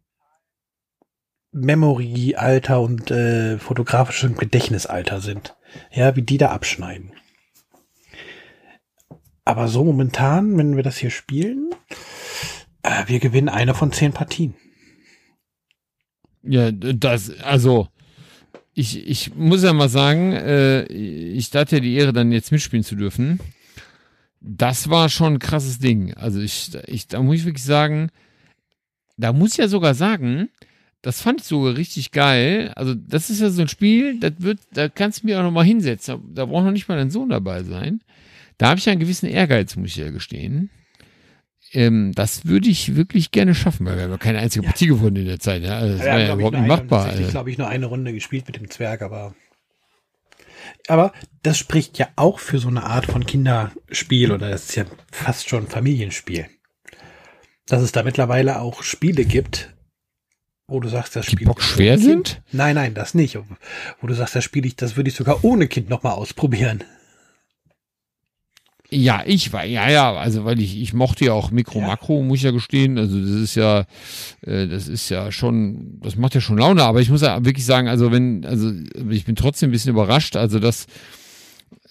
[1.51, 5.55] Memory-Alter und äh, fotografischen Gedächtnisalter sind.
[5.91, 7.11] Ja, wie die da abschneiden.
[9.45, 11.69] Aber so momentan, wenn wir das hier spielen,
[12.82, 14.55] äh, wir gewinnen eine von zehn Partien.
[16.41, 17.89] Ja, das, also,
[18.73, 22.84] ich, ich muss ja mal sagen, äh, ich hatte ja die Ehre, dann jetzt mitspielen
[22.84, 23.39] zu dürfen.
[24.40, 26.14] Das war schon ein krasses Ding.
[26.14, 28.10] Also ich, ich, da muss ich wirklich sagen,
[29.18, 30.50] da muss ich ja sogar sagen,
[31.02, 32.72] das fand ich sogar richtig geil.
[32.76, 35.52] Also das ist ja so ein Spiel, das wird, da kannst du mir auch noch
[35.52, 36.16] mal hinsetzen.
[36.34, 38.02] Da, da braucht noch nicht mal dein Sohn dabei sein.
[38.58, 40.70] Da habe ich ja einen gewissen Ehrgeiz, muss ich ja gestehen.
[41.74, 44.72] Ähm, das würde ich wirklich gerne schaffen, weil wir haben ja keine einzige Ja.
[44.72, 45.64] Partie gewonnen in der Zeit.
[45.64, 45.78] Ja?
[45.78, 47.04] Also das Wir war ja ich, überhaupt nicht machbar.
[47.04, 47.32] tatsächlich, äh.
[47.32, 49.36] glaube ich, nur eine Runde gespielt mit dem Zwerg, aber.
[50.88, 51.12] Aber
[51.44, 55.50] das spricht ja auch für so eine Art von Kinderspiel oder das ist ja fast
[55.50, 56.48] schon Familienspiel.
[57.68, 59.74] Dass es da mittlerweile auch Spiele gibt,
[60.68, 61.48] wo du sagst, das Die Spiel.
[61.48, 62.42] bockschwer sind?
[62.52, 63.38] Nein, nein, das nicht.
[64.02, 66.84] Wo du sagst, das spiele ich, das würde ich sogar ohne Kind nochmal ausprobieren.
[68.90, 71.88] Ja, ich war, ja, ja, also weil ich, ich mochte ja auch Mikro, Ja.
[71.88, 72.98] Makro, muss ich ja gestehen.
[72.98, 73.82] Also das ist ja,
[74.42, 77.66] äh, das ist ja schon, das macht ja schon Laune, aber ich muss ja wirklich
[77.66, 78.72] sagen, also wenn, also
[79.10, 80.88] ich bin trotzdem ein bisschen überrascht, also das,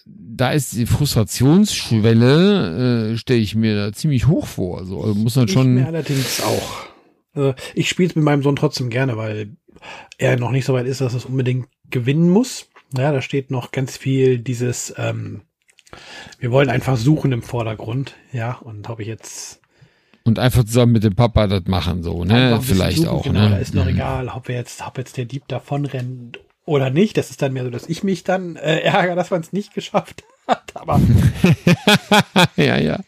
[0.07, 4.79] da ist die Frustrationsschwelle, äh, stelle ich mir da ziemlich hoch vor.
[4.79, 6.87] Also, also muss man Ich mir schon, allerdings auch.
[7.35, 9.51] Also ich spiele es mit meinem Sohn trotzdem gerne, weil
[10.17, 12.71] er noch nicht so weit ist, dass es unbedingt gewinnen muss.
[12.97, 15.43] Ja, da steht noch ganz viel dieses, ähm,
[16.39, 18.15] wir wollen einfach suchen im Vordergrund.
[18.33, 19.61] Ja, und ob ich jetzt
[20.25, 23.51] und einfach zusammen mit dem Papa das machen, so, ne, vielleicht suchen, auch, genau, ne.
[23.51, 23.91] da ist noch Mhm.
[23.91, 27.17] egal, ob wir jetzt, ob jetzt der Dieb davon rennt oder nicht.
[27.17, 29.73] Das ist dann mehr so, dass ich mich dann äh, ärgere, dass man es nicht
[29.73, 30.73] geschafft hat.
[30.75, 31.01] Aber
[32.57, 32.99] ja, ja,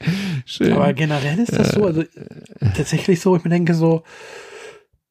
[0.47, 0.73] schön.
[0.73, 2.05] Aber generell ist das so, also
[2.77, 4.05] tatsächlich so, ich mir denke so,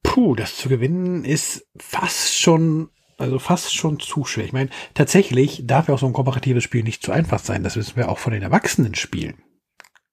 [0.03, 4.45] puh, das zu gewinnen ist fast schon, also fast schon zu schwer.
[4.45, 7.63] Ich meine, tatsächlich darf ja auch so ein kooperatives Spiel nicht zu einfach sein.
[7.63, 9.35] Das wissen wir auch von den Erwachsenen Spielen.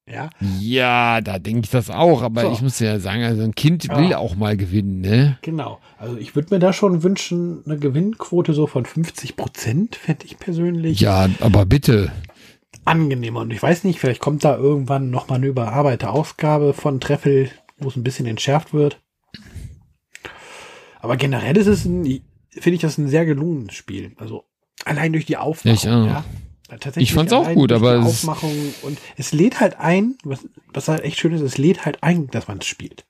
[0.07, 0.28] Ja,
[0.61, 2.52] ja, da denke ich das auch, aber So.
[2.52, 3.96] ich muss ja sagen, also ein Kind Ja.
[3.98, 5.38] will auch mal gewinnen, ne?
[5.40, 5.80] genau.
[5.96, 10.38] Also ich würde mir da schon wünschen, eine Gewinnquote so von 50 Prozent, fände ich
[10.38, 11.00] persönlich.
[11.00, 12.12] Ja, aber bitte.
[12.84, 13.40] angenehmer.
[13.40, 17.48] Und ich weiß nicht, vielleicht kommt da irgendwann noch mal eine überarbeitete Ausgabe von Treffel,
[17.78, 19.00] wo es ein bisschen entschärft wird.
[21.00, 22.20] Aber generell ist es ein,
[22.61, 24.12] finde ich das ein sehr gelungenes Spiel.
[24.16, 24.44] Also
[24.84, 25.74] allein durch die Aufmachung.
[25.74, 26.07] Ich auch.
[26.07, 26.24] Ja.
[26.96, 28.52] Ich fand's auch gut, aber die es- Aufmachung
[28.82, 30.40] und es lädt halt ein, was,
[30.72, 33.05] was halt echt schön ist, es lädt halt ein, dass man es spielt.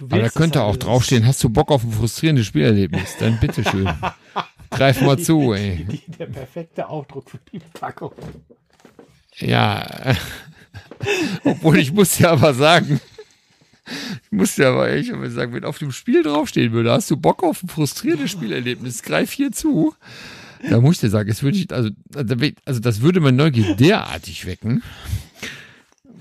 [0.00, 3.16] Aber da es könnte halt, auch es draufstehen, hast du Bock auf ein frustrierendes Spielerlebnis?
[3.18, 3.88] Dann bitteschön.
[4.70, 5.84] Greif mal zu, ey.
[5.84, 8.12] Die, der perfekte Aufdruck für die Packung.
[9.38, 10.14] Ja.
[11.44, 13.00] Obwohl ich muss ja aber sagen,
[14.24, 17.16] ich muss ja aber echt aber sagen, wenn auf dem Spiel draufstehen würde, hast du
[17.16, 19.94] Bock auf ein frustrierendes Spielerlebnis, greif hier zu.
[20.68, 21.90] Da muss ich dir sagen, es würde ich, also,
[22.64, 24.82] also das würde mein Neugier derartig wecken.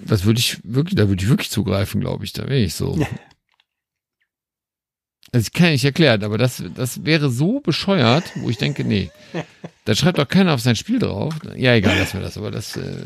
[0.05, 2.34] Das würde ich wirklich, da würde ich wirklich zugreifen, glaube ich.
[2.34, 2.97] Da wäre ich so.
[5.32, 8.84] Also ich kann ja nicht erklären, aber das, das wäre so bescheuert, wo ich denke,
[8.84, 9.11] nee.
[9.86, 11.34] Da schreibt doch keiner auf sein Spiel drauf.
[11.55, 13.05] Ja, egal, lassen wir das, aber das, äh,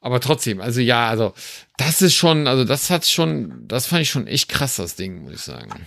[0.00, 1.34] aber trotzdem, also ja, also
[1.76, 5.22] das ist schon, also das hat schon, das fand ich schon echt krass, das Ding,
[5.22, 5.86] muss ich sagen.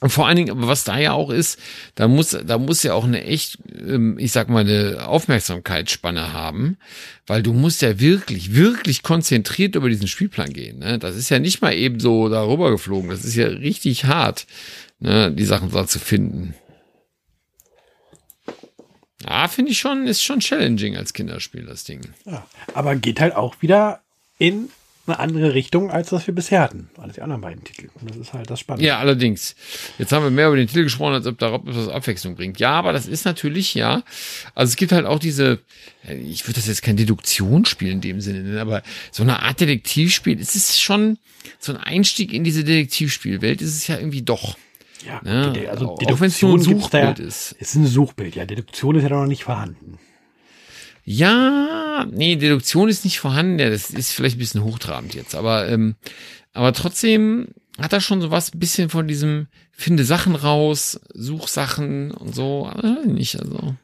[0.00, 1.58] Und vor allen Dingen, aber was da ja auch ist,
[1.96, 6.76] da muss, da muss ja auch eine echt, ähm, ich sag mal, eine Aufmerksamkeitsspanne haben,
[7.26, 10.78] weil du musst ja wirklich, wirklich konzentriert über diesen Spielplan gehen.
[10.78, 10.98] Ne?
[11.00, 13.10] Das ist ja nicht mal eben so darüber geflogen.
[13.10, 14.46] Das ist ja richtig hart,
[15.00, 15.32] ne?
[15.32, 16.54] die Sachen da zu finden.
[19.24, 22.00] Ja, finde ich schon, ist schon challenging als Kinderspiel, das Ding.
[22.24, 24.00] Ja, aber geht halt auch wieder
[24.38, 24.70] in
[25.08, 26.90] eine andere Richtung, als was wir bisher hatten.
[26.98, 27.88] Als die anderen beiden Titel.
[27.94, 28.86] Und das ist halt das Spannende.
[28.86, 29.56] Ja, allerdings.
[29.98, 32.60] Jetzt haben wir mehr über den Titel gesprochen, als ob da etwas Abwechslung bringt.
[32.60, 34.02] Ja, aber das ist natürlich, ja.
[34.54, 35.60] Also es gibt halt auch diese,
[36.08, 40.38] ich würde das jetzt kein Deduktionsspiel in dem Sinne nennen, aber so eine Art Detektivspiel.
[40.40, 41.18] Es ist schon
[41.58, 44.56] so ein Einstieg in diese Detektivspielwelt, ist es ja irgendwie doch.
[45.08, 47.56] Ja, Ja, die- also auch wenn es ein gibt's da Suchbild ist.
[47.58, 48.44] Es ist ein Suchbild, ja.
[48.44, 49.98] Deduktion ist ja noch nicht vorhanden.
[51.04, 53.58] Ja, nee, Deduktion ist nicht vorhanden.
[53.58, 55.96] Ja, das ist vielleicht ein bisschen hochtrabend jetzt, aber ähm,
[56.52, 57.48] aber trotzdem
[57.80, 62.34] hat er schon so was ein bisschen von diesem finde Sachen raus, such Sachen und
[62.34, 62.70] so.
[63.06, 63.74] Nicht also.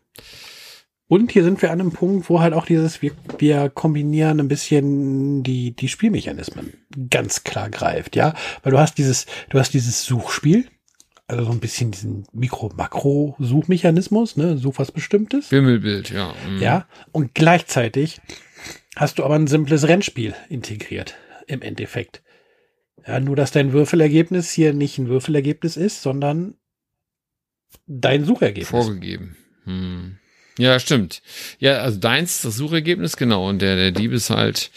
[1.06, 4.48] Und hier sind wir an einem Punkt, wo halt auch dieses, wir, wir kombinieren ein
[4.48, 6.72] bisschen die, die Spielmechanismen
[7.10, 8.34] ganz klar greift, ja.
[8.62, 10.66] Weil du hast dieses, du hast dieses Suchspiel,
[11.26, 15.50] also so ein bisschen diesen Mikro-Makro-Suchmechanismus, ne, such was Bestimmtes.
[15.50, 16.34] Wimmelbild, ja.
[16.48, 16.60] mhm.
[16.60, 18.20] Ja, und gleichzeitig
[18.96, 21.16] hast du aber ein simples Rennspiel integriert
[21.46, 22.22] im Endeffekt.
[23.06, 26.54] Ja, nur dass dein Würfelergebnis hier nicht ein Würfelergebnis ist, sondern
[27.86, 28.68] dein Suchergebnis.
[28.68, 29.36] Vorgegeben.
[29.64, 30.18] Hm.
[30.56, 31.20] Ja, stimmt.
[31.58, 33.48] Ja, also deins ist das Suchergebnis, genau.
[33.48, 34.70] Und der, der Dieb ist halt,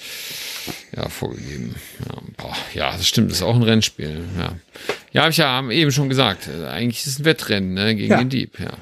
[0.95, 1.75] ja, vorgegeben.
[1.99, 4.23] Ja, boah, ja, das stimmt, das ist auch ein Rennspiel.
[4.39, 4.55] Ja,
[5.11, 6.47] ja habe ich ja eben schon gesagt.
[6.47, 8.17] Äh, Eigentlich ist es ein Wettrennen ne, gegen Ja.
[8.17, 8.75] den Dieb, ja.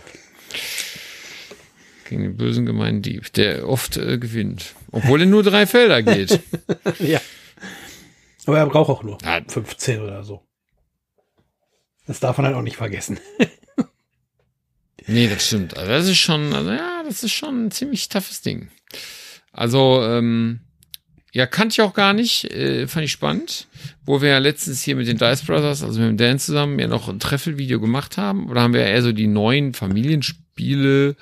[2.07, 4.73] Gegen den bösen, gemeinen Dieb, der oft äh, gewinnt.
[4.91, 6.39] Obwohl er nur drei Felder geht.
[6.99, 7.19] ja.
[8.45, 9.41] Aber er braucht auch nur Ja.
[9.45, 10.47] 15 oder so.
[12.07, 13.19] Das darf man halt auch nicht vergessen.
[15.07, 15.77] Nee, das stimmt.
[15.77, 18.69] Also das ist schon, also ja, das ist schon ein ziemlich toughes Ding.
[19.51, 20.59] Also, ähm,
[21.31, 23.67] ja, kannte ich auch gar nicht, äh, fand ich spannend,
[24.05, 26.87] wo wir ja letztens hier mit den Dice Brothers, also mit dem Dan zusammen, ja
[26.87, 28.49] noch ein Treffelvideo gemacht haben.
[28.49, 31.15] Oder haben wir eher so die neuen Familienspiele,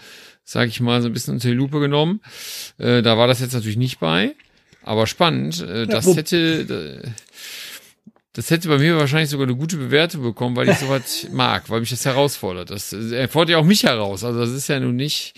[0.44, 2.22] sag ich mal, so ein bisschen unter die Lupe genommen.
[2.78, 4.36] Äh, da war das jetzt natürlich nicht bei,
[4.84, 5.62] aber spannend.
[5.62, 7.10] Äh, das wo- hätte, äh,
[8.34, 11.80] das hätte bei mir wahrscheinlich sogar eine gute Bewertung bekommen, weil ich sowas mag, weil
[11.80, 12.72] mich das herausfordert.
[12.72, 14.24] Das äh, fordert ja auch mich heraus.
[14.24, 15.36] Also das ist ja nun nicht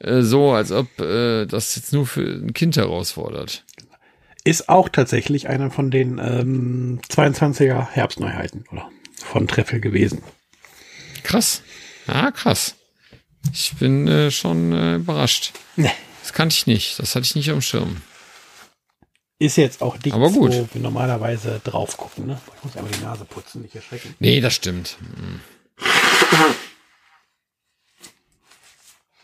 [0.00, 3.64] äh, so, als ob äh, das jetzt nur für ein Kind herausfordert.
[4.42, 10.22] Ist auch tatsächlich einer von den ähm, 22er Herbstneuheiten oder von Treffel gewesen.
[11.22, 11.62] Krass.
[12.06, 12.74] Ja, krass.
[13.52, 15.52] Ich bin äh, schon äh, überrascht.
[15.76, 15.90] Nee.
[16.22, 16.98] Das kannte ich nicht.
[16.98, 18.02] Das hatte ich nicht am Schirm.
[19.38, 20.52] Ist jetzt auch nichts, Aber gut.
[20.52, 22.26] wo wir normalerweise drauf gucken.
[22.26, 22.40] Ne?
[22.56, 24.14] Ich muss einmal die Nase putzen, nicht erschrecken.
[24.20, 24.96] Nee, das stimmt.
[25.00, 25.40] Hm.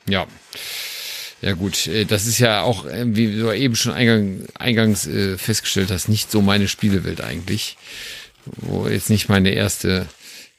[0.08, 0.26] Ja.
[1.42, 5.38] Ja gut, äh, das ist ja auch, äh, wie du eben schon eingang, eingangs äh,
[5.38, 7.78] festgestellt hast, nicht so meine Spielewelt eigentlich,
[8.44, 10.06] wo jetzt nicht meine erste,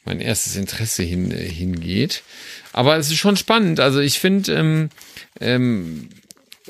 [0.05, 2.23] mein erstes Interesse hin, äh, hingeht.
[2.73, 3.79] Aber es ist schon spannend.
[3.79, 4.89] Also ich finde, ähm,
[5.39, 6.09] ähm,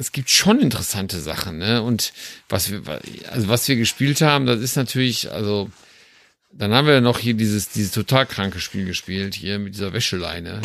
[0.01, 1.83] es gibt schon interessante Sachen, ne?
[1.83, 2.11] Und
[2.49, 2.81] was wir,
[3.29, 5.69] also was wir gespielt haben, das ist natürlich, also
[6.51, 10.61] dann haben wir noch hier dieses, dieses total kranke Spiel gespielt, hier mit dieser Wäscheleine.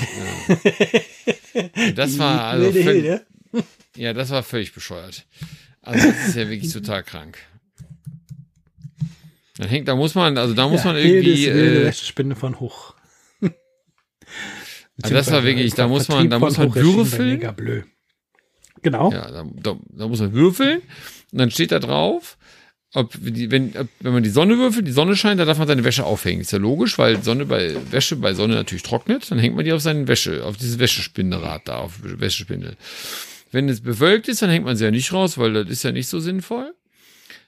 [0.48, 0.56] Ja.
[1.94, 3.22] Das war also völlig,
[3.96, 5.24] ja, das war völlig bescheuert.
[5.80, 7.38] Also das ist ja wirklich total krank.
[9.56, 12.94] Dann hängt, da muss man, also da muss ja, man irgendwie, äh, Wäschespinne von hoch.
[15.00, 17.40] Also das war wirklich, da muss man, da muss man würfeln.
[18.86, 19.10] Genau.
[19.10, 20.80] Ja, da, da, da muss man würfeln
[21.32, 22.38] und dann steht da drauf,
[22.94, 25.66] ob die, wenn, ob, wenn man die Sonne würfelt, die Sonne scheint, da darf man
[25.66, 26.40] seine Wäsche aufhängen.
[26.40, 29.72] Ist ja logisch, weil Sonne bei Wäsche bei Sonne natürlich trocknet, dann hängt man die
[29.72, 32.76] auf seine Wäsche, auf dieses Wäschespindelrad da, auf Wäschespindel.
[33.50, 35.90] Wenn es bewölkt ist, dann hängt man sie ja nicht raus, weil das ist ja
[35.90, 36.72] nicht so sinnvoll.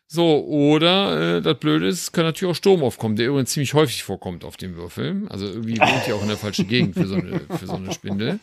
[0.09, 4.03] So, oder äh, das Blöde ist, kann natürlich auch Sturm aufkommen, der übrigens ziemlich häufig
[4.03, 5.22] vorkommt auf dem Würfel.
[5.28, 7.93] Also irgendwie wohnt die auch in der falschen Gegend für so eine, für so eine
[7.93, 8.41] Spindel.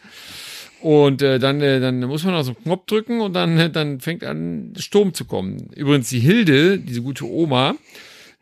[0.86, 4.02] Und äh, dann, äh, dann muss man also einen Knopf drücken und dann, äh, dann
[4.02, 5.72] fängt an, Sturm zu kommen.
[5.76, 7.74] Übrigens, die Hilde, diese gute Oma,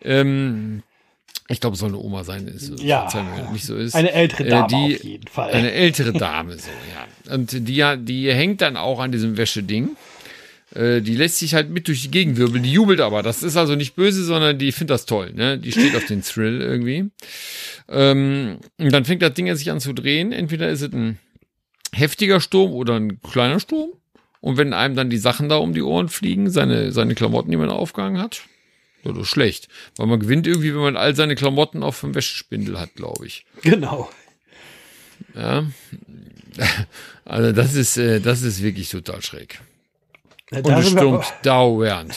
[0.03, 0.83] ähm,
[1.47, 3.07] ich glaube, es soll eine Oma sein, ist, ja,
[3.53, 3.95] nicht so ist.
[3.95, 5.51] Eine ältere Dame äh, die, auf jeden Fall.
[5.51, 7.33] Eine ältere Dame, so, ja.
[7.33, 9.91] Und die, die hängt dann auch an diesem Wäscheding.
[10.75, 13.23] Äh, die lässt sich halt mit durch die Gegend wirbeln, die jubelt aber.
[13.23, 15.57] Das ist also nicht böse, sondern die findet das toll, ne?
[15.57, 17.05] Die steht auf den Thrill irgendwie.
[17.87, 20.33] Ähm, und dann fängt das Ding sich an zu drehen.
[20.33, 21.19] Entweder ist es ein
[21.93, 23.91] heftiger Sturm oder ein kleiner Sturm.
[24.41, 27.57] Und wenn einem dann die Sachen da um die Ohren fliegen, seine, seine Klamotten, die
[27.57, 28.41] man aufgehangen hat,
[29.03, 29.69] ja, das ist schlecht.
[29.95, 33.45] Weil man gewinnt irgendwie, wenn man all seine Klamotten auf dem Wäschespindel hat, glaube ich.
[33.61, 34.09] Genau.
[35.35, 35.65] Ja.
[37.25, 39.61] Also das ist, äh, das ist wirklich total schräg.
[40.51, 42.15] Da Und es stürmt dauernd.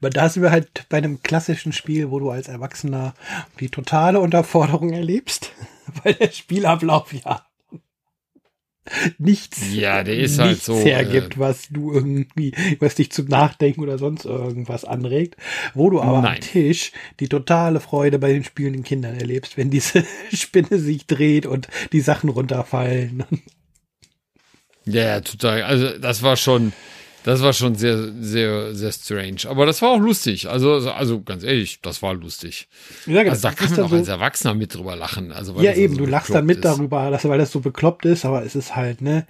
[0.00, 3.14] da sind wir halt bei einem klassischen Spiel, wo du als Erwachsener
[3.58, 5.52] die totale Unterforderung erlebst,
[6.04, 7.42] weil der Spielablauf ja
[9.18, 13.26] nichts, ja, der ist halt nichts so, hergibt, äh, was du irgendwie, was dich zum
[13.26, 15.36] Nachdenken oder sonst irgendwas anregt,
[15.74, 16.36] wo du aber Nein.
[16.36, 21.46] am Tisch die totale Freude bei den spielenden Kindern erlebst, wenn diese Spinne sich dreht
[21.46, 23.24] und die Sachen runterfallen.
[24.90, 25.64] Ja, ja, total.
[25.64, 26.72] Also das war schon,
[27.28, 29.42] das war schon sehr, sehr, sehr strange.
[29.46, 30.48] Aber das war auch lustig.
[30.48, 32.68] Also, also ganz ehrlich, das war lustig.
[33.06, 33.30] Ja, genau.
[33.32, 35.32] Also da kann man auch so- als Erwachsener mit drüber lachen.
[35.32, 36.64] Also, weil Ja, eben, also du lachst dann mit ist.
[36.64, 39.26] darüber, dass, weil das so bekloppt ist, aber es ist halt, ne,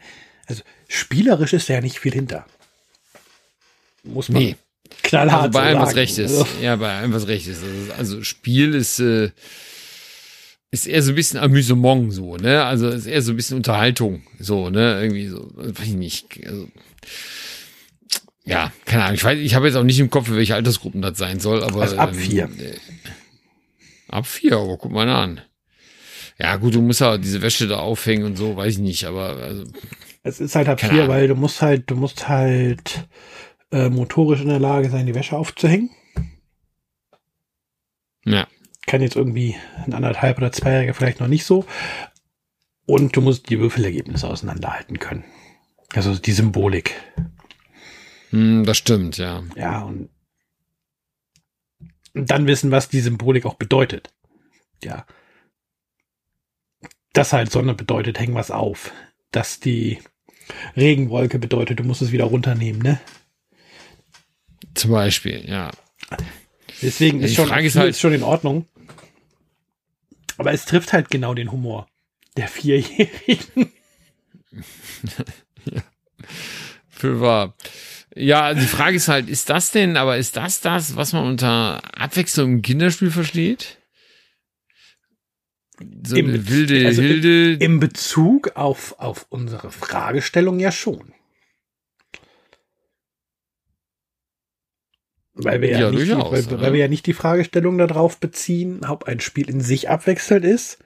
[0.46, 2.46] also spielerisch ist ja nicht viel hinter.
[4.04, 4.56] Muss man Nee.
[5.02, 6.30] knallhart Also bei so allem, was recht ist.
[6.38, 7.62] Also, Ja, bei allem, was recht ist.
[7.62, 9.30] Also, also Spiel ist, äh,
[10.70, 12.64] ist eher so ein bisschen Amüsement, so, ne?
[12.64, 15.00] Also ist eher so ein bisschen Unterhaltung, so, ne?
[15.02, 16.26] Irgendwie so, weiß ich nicht.
[16.46, 16.68] Also,
[18.48, 19.14] ja, keine Ahnung.
[19.14, 21.62] Ich weiß, ich habe jetzt auch nicht im Kopf, für welche Altersgruppen das sein soll,
[21.62, 21.82] aber.
[21.82, 22.44] Also ab ähm, vier.
[22.44, 22.76] äh,
[24.08, 25.42] Ab vier, aber guck mal an.
[26.38, 29.36] Ja, gut, du musst ja diese Wäsche da aufhängen und so, weiß ich nicht, aber
[29.36, 29.64] also,
[30.22, 31.08] es ist halt ab vier, Ahnung.
[31.08, 33.06] weil du musst halt, du musst halt
[33.70, 35.90] äh, motorisch in der Lage sein, die Wäsche aufzuhängen.
[38.24, 38.46] ja.
[38.86, 41.66] Kann jetzt irgendwie ein anderthalb oder zweijähriger vielleicht noch nicht so.
[42.86, 45.24] Und du musst die Würfelergebnisse auseinanderhalten können.
[45.92, 46.94] Also die Symbolik.
[48.30, 49.42] Hm, das stimmt, ja.
[49.56, 50.10] Ja, und
[52.14, 54.12] dann wissen, was die Symbolik auch bedeutet.
[54.82, 55.06] Ja.
[57.12, 58.92] Das halt Sonne bedeutet, häng was auf.
[59.30, 59.98] Dass die
[60.76, 63.00] Regenwolke bedeutet, du musst es wieder runternehmen, ne?
[64.74, 65.70] Zum Beispiel, ja.
[66.82, 68.66] Deswegen Ja, ist schon, ist halt- schon in Ordnung.
[70.36, 71.88] Aber es trifft halt genau den Humor
[72.36, 73.72] der Vierjährigen.
[76.88, 77.54] Für wahr.
[78.18, 81.80] Ja, die Frage ist halt, ist das denn, aber ist das das, was man unter
[81.96, 83.78] Abwechslung im Kinderspiel versteht?
[86.04, 87.64] So Im eine wilde also Hilde.
[87.64, 91.12] Im Bezug auf, auf unsere Fragestellung ja schon.
[95.34, 98.18] Weil wir ja, Ja, nicht, die, durchaus, weil, weil wir ja nicht die Fragestellung darauf
[98.18, 100.78] beziehen, ob ein Spiel in sich abwechselnd ist,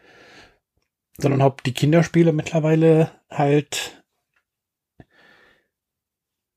[1.17, 4.02] sondern ob die Kinderspiele mittlerweile halt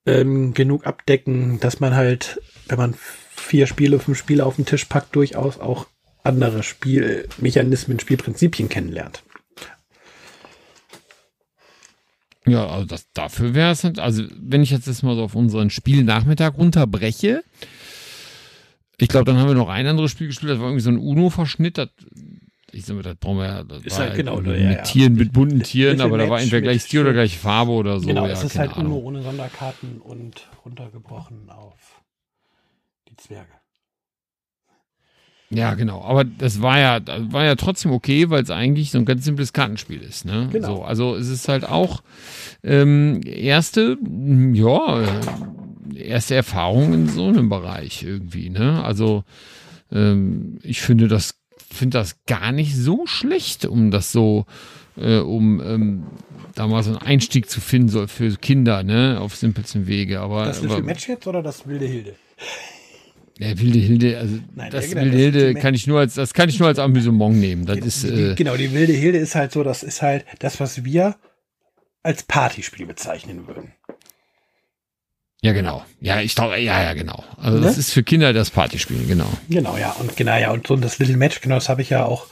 [0.05, 2.95] ähm, genug abdecken, dass man halt, wenn man
[3.35, 5.87] vier Spiele, fünf Spiele auf den Tisch packt, durchaus auch
[6.23, 9.23] andere Spielmechanismen, Spielprinzipien kennenlernt.
[12.47, 15.35] Ja, also das, dafür wäre es, halt- also wenn ich jetzt das mal so auf
[15.35, 17.43] unseren Spielnachmittag runterbreche,
[18.97, 20.99] ich glaube, dann haben wir noch ein anderes Spiel gespielt, das war irgendwie so ein
[20.99, 21.89] Uno-Verschnitt, das,
[22.75, 24.81] ich sag mal, das brauchen wir ja, das Ist war halt genau, mit ja, ja.
[24.81, 28.07] Tieren, mit bunten Tieren, aber da war entweder gleich Stil oder gleiche Farbe oder so,
[28.07, 28.93] genau, ja, es ist halt Ahnung.
[28.93, 32.03] Uno ohne Sonderkarten und runtergebrochen auf
[33.09, 33.51] die Zwerge.
[35.51, 36.01] Ja, genau.
[36.01, 39.23] Aber das war ja, das war ja trotzdem okay, weil es eigentlich so ein ganz
[39.23, 40.25] simples Kartenspiel ist.
[40.25, 40.49] Ne?
[40.51, 40.77] Genau.
[40.77, 42.01] So, also es ist halt auch
[42.63, 43.97] ähm, erste,
[44.53, 45.07] ja, äh,
[45.95, 48.49] erste Erfahrung in so einem Bereich irgendwie.
[48.49, 48.83] Ne?
[48.83, 49.23] Also
[49.91, 51.35] ähm, ich finde das,
[51.75, 54.45] finde das gar nicht so schlecht, um das so,
[54.97, 56.03] äh, um ähm,
[56.55, 60.19] da mal so einen Einstieg zu finden, so für Kinder, ne, auf simpelsten Wege.
[60.21, 62.15] Aber, Das Little Match jetzt oder das wilde Hilde?
[63.37, 66.33] Ja, wilde Hilde, also Nein, das genau, wilde Hilde die- kann ich nur als, das
[66.33, 67.65] kann ich nur als Amüsement nehmen.
[67.65, 70.61] Das ist, die, äh, genau, die wilde Hilde ist halt so, das ist halt das,
[70.61, 71.17] was wir
[72.01, 73.73] als Partyspiel bezeichnen würden.
[75.45, 75.85] Ja genau.
[76.01, 77.23] Ja, ich glaube, ja, ja, genau.
[77.37, 77.79] Also das Ne?
[77.79, 79.29] ist für Kinder das Partyspiel, genau.
[79.49, 79.91] Genau, ja.
[79.99, 82.27] Und genau, ja, und so das Little Match, genau, das habe ich ja auch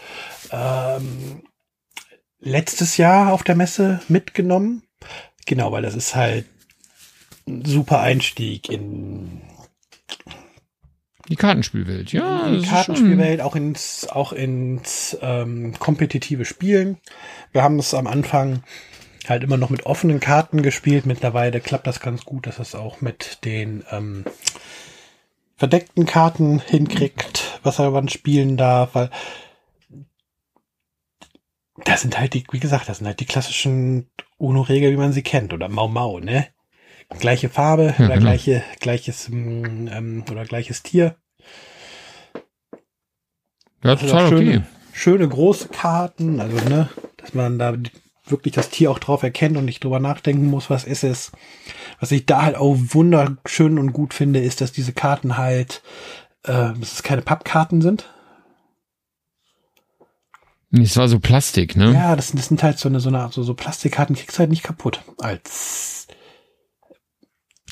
[0.52, 1.44] ähm,
[2.40, 4.84] letztes Jahr auf der Messe mitgenommen.
[5.46, 6.46] Genau, weil das ist halt
[7.48, 9.42] ein super Einstieg in
[11.30, 12.50] Die Kartenspielwelt, ja.
[12.50, 16.98] die das Kartenspielwelt, auch ins, auch ins ähm, kompetitive Spielen.
[17.52, 18.64] Wir haben es am Anfang
[19.30, 21.06] halt immer noch mit offenen Karten gespielt.
[21.06, 24.26] Mittlerweile klappt das ganz gut, dass es auch mit den ähm,
[25.56, 29.10] verdeckten Karten hinkriegt, was er wann spielen darf, weil
[31.86, 34.08] das sind halt die, wie gesagt, das sind halt die klassischen
[34.38, 36.48] UNO-Regeln, wie man sie kennt, oder Mau Mau, ne?
[37.20, 38.20] Gleiche Farbe Ja, oder genau.
[38.30, 41.16] gleiche, gleiches ähm, oder gleiches Tier.
[43.84, 44.38] Ja, Also total auch okay.
[44.46, 47.74] schöne, schöne große Karten, also ne, dass man da
[48.26, 51.32] wirklich das Tier auch drauf erkennt und nicht drüber nachdenken muss, was ist es.
[52.00, 55.82] Was ich da halt auch wunderschön und gut finde, ist, dass diese Karten halt,
[56.44, 58.10] äh, dass es keine Pappkarten sind.
[60.72, 61.94] Es war so Plastik, ne?
[61.94, 64.50] Ja, das, das sind halt so eine, so eine, so, so Plastikkarten, kriegst du halt
[64.50, 65.02] nicht kaputt.
[65.20, 66.08] Als,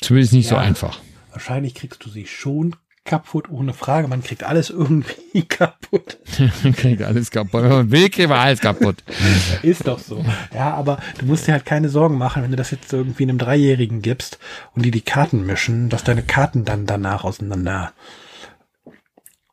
[0.00, 0.60] Zumindest nicht so Ja.
[0.60, 1.00] einfach.
[1.30, 4.08] wahrscheinlich kriegst du sie schon kaputt, ohne Frage.
[4.08, 6.18] Man kriegt alles irgendwie kaputt.
[6.62, 7.62] Man kriegt alles kaputt.
[7.62, 9.02] Wenn man will, kriegt man alles kaputt.
[9.62, 10.24] Ist doch so.
[10.54, 13.38] Ja, aber du musst dir halt keine Sorgen machen, wenn du das jetzt irgendwie einem
[13.38, 14.38] Dreijährigen gibst
[14.74, 17.92] und die die Karten mischen, dass deine Karten dann danach auseinander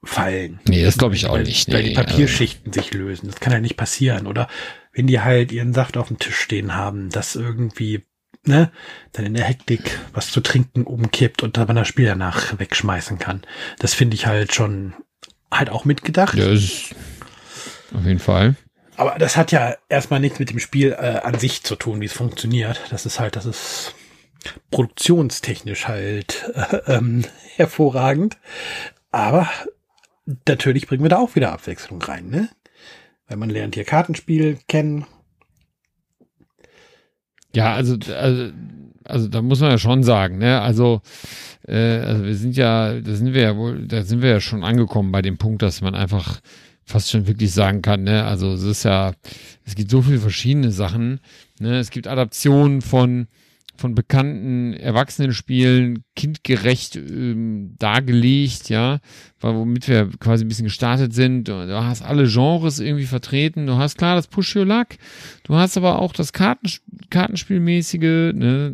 [0.03, 0.59] fallen.
[0.67, 1.71] Nee, das glaube ich auch weil, nicht.
[1.71, 3.27] Weil Nee, die Papierschichten sich lösen.
[3.27, 4.27] Das kann ja nicht passieren.
[4.27, 4.47] Oder
[4.93, 8.03] wenn die halt ihren Saft auf dem Tisch stehen haben, dass irgendwie,
[8.45, 8.71] ne,
[9.11, 13.19] dann in der Hektik was zu trinken umkippt und dann man das Spiel danach wegschmeißen
[13.19, 13.41] kann.
[13.79, 14.93] Das finde ich halt schon
[15.51, 16.35] halt auch mitgedacht.
[16.35, 16.95] Ja, ist
[17.93, 18.55] auf jeden Fall.
[18.97, 22.05] Aber das hat ja erstmal nichts mit dem Spiel äh, an sich zu tun, wie
[22.05, 22.81] es funktioniert.
[22.89, 23.95] Das ist halt, das ist
[24.71, 27.23] produktionstechnisch halt äh, ähm,
[27.55, 28.37] hervorragend.
[29.11, 29.49] Aber
[30.47, 32.49] natürlich bringen wir da auch wieder Abwechslung rein, ne?
[33.27, 35.05] Weil man lernt hier Kartenspiel kennen.
[37.55, 38.51] Ja, also, also,
[39.03, 40.61] also da muss man ja schon sagen, ne?
[40.61, 41.01] Also,
[41.67, 44.63] äh, also wir sind ja, da sind wir ja wohl, da sind wir ja schon
[44.63, 46.41] angekommen bei dem Punkt, dass man einfach
[46.85, 48.25] fast schon wirklich sagen kann, ne?
[48.25, 49.13] Also es ist ja,
[49.65, 51.19] es gibt so viele verschiedene Sachen,
[51.59, 51.79] ne?
[51.79, 53.27] Es gibt Adaptionen von
[53.79, 58.99] von bekannten Erwachsenenspielen kindgerecht ähm, dargelegt, ja,
[59.39, 61.47] weil womit wir quasi ein bisschen gestartet sind.
[61.47, 63.67] Du, hast alle Genres irgendwie vertreten.
[63.67, 64.87] Du hast klar das Push Your Luck,
[65.43, 66.69] du hast aber auch das Karten,
[67.09, 68.73] Kartenspielmäßige, ne?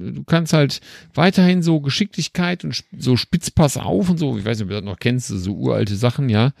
[0.00, 0.80] Du kannst halt
[1.12, 4.84] weiterhin so Geschicklichkeit und so Spitzpass auf und so, ich weiß nicht, ob du das
[4.84, 6.52] noch kennst, so uralte Sachen, ja.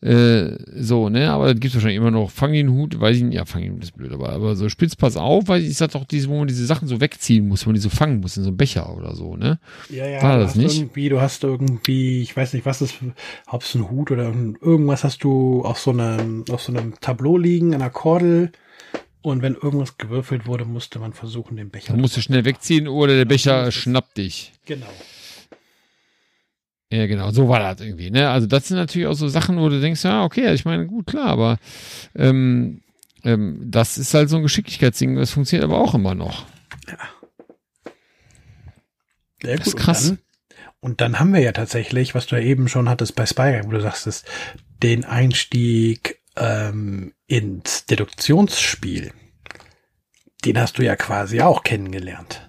[0.00, 3.24] Äh, so, ne, aber da gibt es wahrscheinlich immer noch Fang den Hut, weiß ich
[3.24, 5.90] nicht, ja, Fang den Hut ist blöd, aber, aber so Spitzpass auf, weil ich sag
[5.90, 8.36] doch, diese, wo man diese Sachen so wegziehen muss, wo man die so fangen muss
[8.36, 9.58] in so einem Becher oder so, ne?
[9.90, 10.78] Ja, ja, War du das hast nicht?
[10.78, 12.94] irgendwie, du hast irgendwie, ich weiß nicht, was ist,
[13.46, 17.36] ob es ein Hut oder irgendwas hast du auf so einem, auf so einem Tableau
[17.36, 18.52] liegen, an einer Kordel.
[19.20, 21.92] Und wenn irgendwas gewürfelt wurde, musste man versuchen, den Becher.
[21.92, 24.52] Da musst du schnell wegziehen oder der Becher schnappt dich.
[24.64, 24.86] Genau.
[26.90, 28.30] Ja, genau, so war das irgendwie, ne?
[28.30, 31.06] Also das sind natürlich auch so Sachen, wo du denkst, ja, okay, ich meine, gut,
[31.06, 31.58] klar, aber
[32.14, 32.80] ähm,
[33.24, 36.46] ähm, das ist halt so ein Geschicklichkeitsding, das funktioniert aber auch immer noch.
[36.88, 36.96] Ja,
[39.40, 40.10] Das ist krass.
[40.10, 40.18] Und dann,
[40.80, 43.70] und dann haben wir ja tatsächlich, was du ja eben schon hattest bei Spyguy, wo
[43.70, 44.24] du sagst,
[44.82, 49.12] den Einstieg ähm, ins Deduktionsspiel.
[50.44, 52.48] Den hast du ja quasi auch kennengelernt.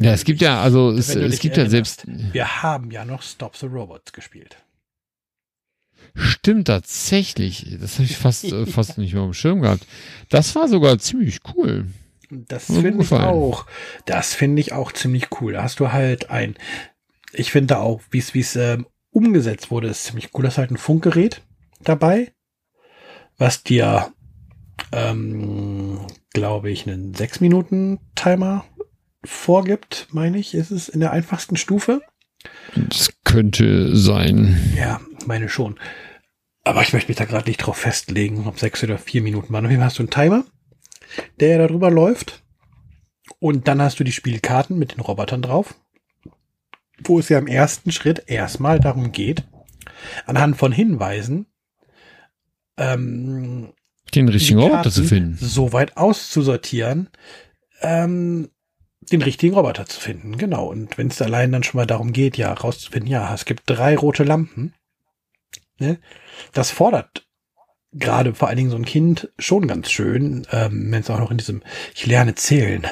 [0.00, 3.56] Ja, es gibt ja, also es, es gibt ja selbst, Wir haben ja noch Stop
[3.56, 4.56] the Robots gespielt.
[6.14, 9.86] stimmt tatsächlich, das habe ich fast, äh, fast nicht mehr auf dem Schirm gehabt.
[10.30, 11.86] Das war sogar ziemlich cool.
[12.32, 13.66] Das finde ich auch.
[14.06, 15.52] Das finde ich auch ziemlich cool.
[15.52, 16.56] Da hast du halt ein,
[17.32, 20.42] ich finde auch, wie es wie es ähm, umgesetzt wurde, ist ziemlich cool.
[20.42, 21.42] Da ist halt ein Funkgerät
[21.82, 22.32] dabei,
[23.36, 24.12] was dir,
[24.92, 28.64] ähm, glaube ich, einen 6 Minuten Timer
[29.24, 32.00] vorgibt, meine ich, ist es in der einfachsten Stufe.
[32.74, 34.74] Das könnte sein.
[34.76, 35.78] Ja, meine schon.
[36.64, 39.64] Aber ich möchte mich da gerade nicht drauf festlegen, ob sechs oder vier Minuten waren.
[39.64, 40.44] Auf jeden Fall hast du einen Timer,
[41.40, 42.42] der da drüber läuft.
[43.38, 45.74] Und dann hast du die Spielkarten mit den Robotern drauf.
[47.04, 49.44] Wo es ja im ersten Schritt erstmal darum geht,
[50.26, 51.46] anhand von Hinweisen,
[52.76, 53.72] ähm,
[54.14, 55.36] Den richtigen Roboter zu finden.
[55.40, 57.08] so weit auszusortieren,
[57.80, 58.50] ähm,
[59.10, 60.66] den richtigen Roboter zu finden, genau.
[60.66, 63.96] Und wenn es allein dann schon mal darum geht, ja, rauszufinden, ja, es gibt drei
[63.96, 64.74] rote Lampen,
[65.78, 65.98] ne,
[66.52, 67.26] das fordert
[67.92, 71.30] gerade vor allen Dingen so ein Kind schon ganz schön, ähm, wenn es auch noch
[71.30, 71.62] in diesem
[71.94, 72.86] Ich lerne zählen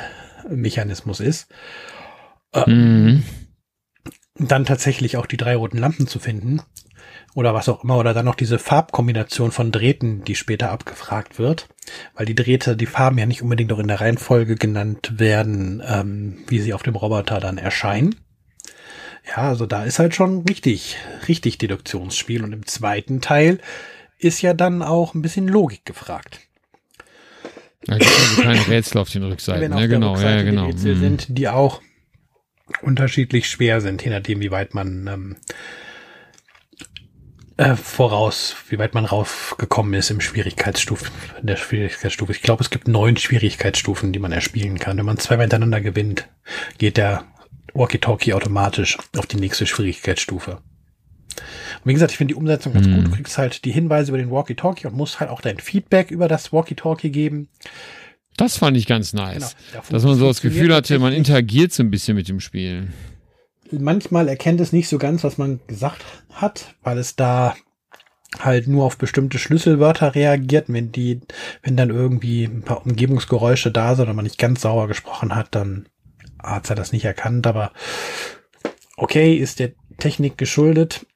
[0.49, 1.49] Mechanismus ist.
[2.53, 3.23] Ähm, mhm.
[4.39, 6.63] Dann tatsächlich auch die drei roten Lampen zu finden
[7.35, 11.69] oder was auch immer, oder dann noch diese Farbkombination von Drähten, die später abgefragt wird,
[12.15, 16.39] weil die Drähte, die Farben ja nicht unbedingt auch in der Reihenfolge genannt werden, ähm,
[16.49, 18.17] wie sie auf dem Roboter dann erscheinen.
[19.29, 20.97] Ja, also da ist halt schon richtig,
[21.29, 22.43] richtig Deduktionsspiel.
[22.43, 23.59] Und im zweiten Teil
[24.21, 26.41] ist ja dann auch ein bisschen Logik gefragt.
[27.85, 29.77] Da gibt also keine Rätsel auf den Rückseiten.
[29.77, 30.66] Ja, genau, Rückseite ja, genau.
[30.66, 31.01] Rätsel mhm.
[31.01, 31.81] sind, die auch
[32.83, 35.37] unterschiedlich schwer sind, je nachdem, wie weit man ähm,
[37.57, 41.11] äh, voraus, wie weit man raufgekommen ist im Schwierigkeitsstufen,
[41.41, 42.33] in der Schwierigkeitsstufe.
[42.33, 44.99] Ich glaube, es gibt neun Schwierigkeitsstufen, die man erspielen kann.
[44.99, 46.29] Wenn man zwei hintereinander gewinnt,
[46.79, 47.25] geht der
[47.75, 50.62] Walkie-Talkie automatisch auf die nächste Schwierigkeitsstufe.
[51.85, 52.97] Wie gesagt, ich finde die Umsetzung ganz mhm.
[52.97, 53.07] gut.
[53.07, 56.28] Du kriegst halt die Hinweise über den Walkie-Talkie und musst halt auch dein Feedback über
[56.28, 57.49] das Walkie-Talkie geben.
[58.37, 59.57] Das fand ich ganz nice.
[59.72, 59.85] Genau.
[59.91, 62.89] Dass man so das Gefühl hatte, man interagiert so ein bisschen mit dem Spiel
[63.72, 67.55] manchmal erkennt es nicht so ganz, was man gesagt hat, weil es da
[68.39, 70.66] halt nur auf bestimmte Schlüsselwörter reagiert.
[70.68, 71.20] Wenn die,
[71.62, 75.55] wenn dann irgendwie ein paar Umgebungsgeräusche da sind oder man nicht ganz sauber gesprochen hat,
[75.55, 75.89] dann
[76.43, 77.47] hat er das nicht erkannt.
[77.47, 77.72] Aber
[78.97, 81.07] okay, ist der Technik geschuldet,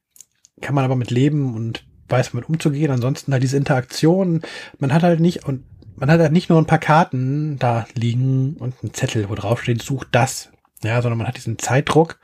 [0.61, 2.91] kann man aber mit leben und weiß mit umzugehen.
[2.91, 4.43] Ansonsten halt diese Interaktion,
[4.79, 5.65] man hat halt nicht und
[5.97, 9.63] man hat halt nicht nur ein paar Karten da liegen und einen Zettel, wo drauf
[9.63, 10.51] steht, such das
[10.85, 12.19] ja, sondern man hat diesen Zeitdruck.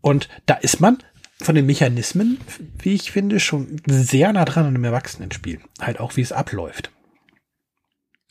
[0.00, 0.98] Und da ist man
[1.42, 2.38] von den Mechanismen,
[2.78, 5.60] wie ich finde, schon sehr nah dran an einem Erwachsenenspiel.
[5.80, 6.90] Halt auch, wie es abläuft.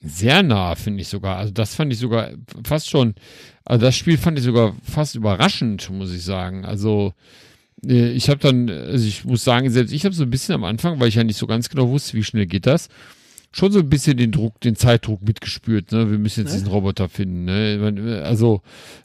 [0.02, 1.38] Sehr nah, finde ich sogar.
[1.38, 2.32] Also das fand ich sogar
[2.66, 3.16] fast schon,
[3.66, 6.64] also das Spiel fand ich sogar fast überraschend, muss ich sagen.
[6.66, 7.14] Also
[7.82, 11.00] ich habe dann, also ich muss sagen, selbst ich habe so ein bisschen am Anfang,
[11.00, 12.90] weil ich ja nicht so ganz genau wusste, wie schnell geht das,
[13.52, 15.92] schon so ein bisschen den Druck, den Zeitdruck mitgespürt.
[15.92, 16.12] Ne?
[16.12, 16.60] Wir müssen jetzt ne?
[16.60, 17.46] diesen Roboter finden.
[17.46, 18.22] Ne?
[18.24, 18.62] Also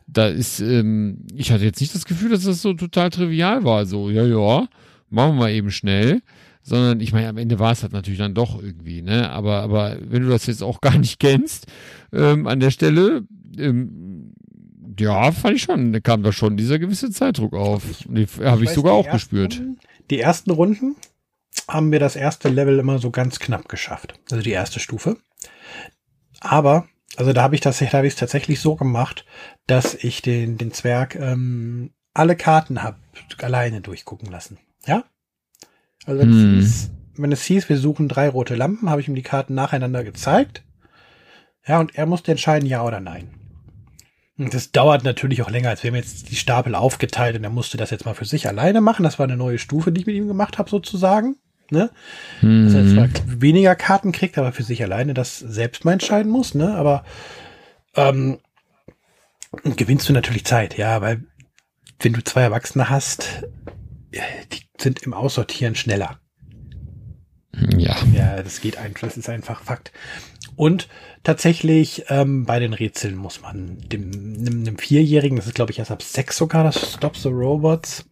[0.07, 3.87] da ist, ähm, ich hatte jetzt nicht das Gefühl, dass das so total trivial war.
[3.87, 4.69] So, ja, ja,
[5.11, 6.23] machen wir mal eben schnell.
[6.67, 9.29] Sondern ich meine, am Ende war es halt natürlich dann doch irgendwie, ne?
[9.29, 11.67] Aber, aber wenn du das jetzt auch gar nicht kennst,
[12.11, 13.25] ähm, an der Stelle,
[13.59, 14.24] ähm,
[14.99, 17.83] ja, fand ich schon, da kam da schon dieser gewisse Zeitdruck auf.
[18.07, 19.63] Den habe ich, ich sogar auch ersten, gespürt.
[20.11, 20.97] Die ersten Runden,
[21.69, 24.15] haben wir das erste Level immer so ganz knapp geschafft.
[24.31, 25.17] Also die erste Stufe.
[26.41, 26.87] Aber,
[27.17, 29.25] also da habe ich das, da habe ich es tatsächlich so gemacht,
[29.67, 32.99] dass ich den, den Zwerg ähm, alle Karten habe
[33.39, 34.59] alleine durchgucken lassen.
[34.87, 35.05] Ja?
[36.07, 36.59] Also wenn, hm.
[36.59, 39.55] es hieß, wenn es hieß, wir suchen drei rote Lampen, habe ich ihm die Karten
[39.55, 40.65] nacheinander gezeigt.
[41.67, 43.31] Ja, und er musste entscheiden, ja oder nein.
[44.37, 47.77] Das dauert natürlich auch länger, als wir haben jetzt die Stapel aufgeteilt und er musste
[47.77, 49.05] das jetzt mal für sich alleine machen.
[49.05, 51.37] Das war eine neue Stufe, die ich mit ihm gemacht habe, sozusagen.
[51.71, 51.91] Ne?
[52.43, 52.65] Mhm.
[52.65, 53.09] Dass er zwar
[53.41, 56.75] weniger Karten kriegt, aber für sich alleine das selbst mal entscheiden muss, ne?
[56.75, 57.05] Aber
[57.95, 58.39] ähm,
[59.63, 61.25] gewinnst du natürlich Zeit, ja, weil
[62.01, 63.45] wenn du zwei Erwachsene hast,
[64.13, 66.19] die sind im Aussortieren schneller.
[67.77, 67.97] Ja.
[68.13, 69.93] Ja, das geht einfach, das ist einfach Fakt.
[70.57, 70.89] Und
[71.23, 75.79] tatsächlich ähm, bei den Rätseln muss man dem, dem, dem Vierjährigen, das ist glaube ich
[75.79, 78.05] erst ab sechs sogar, das Stop the Robots,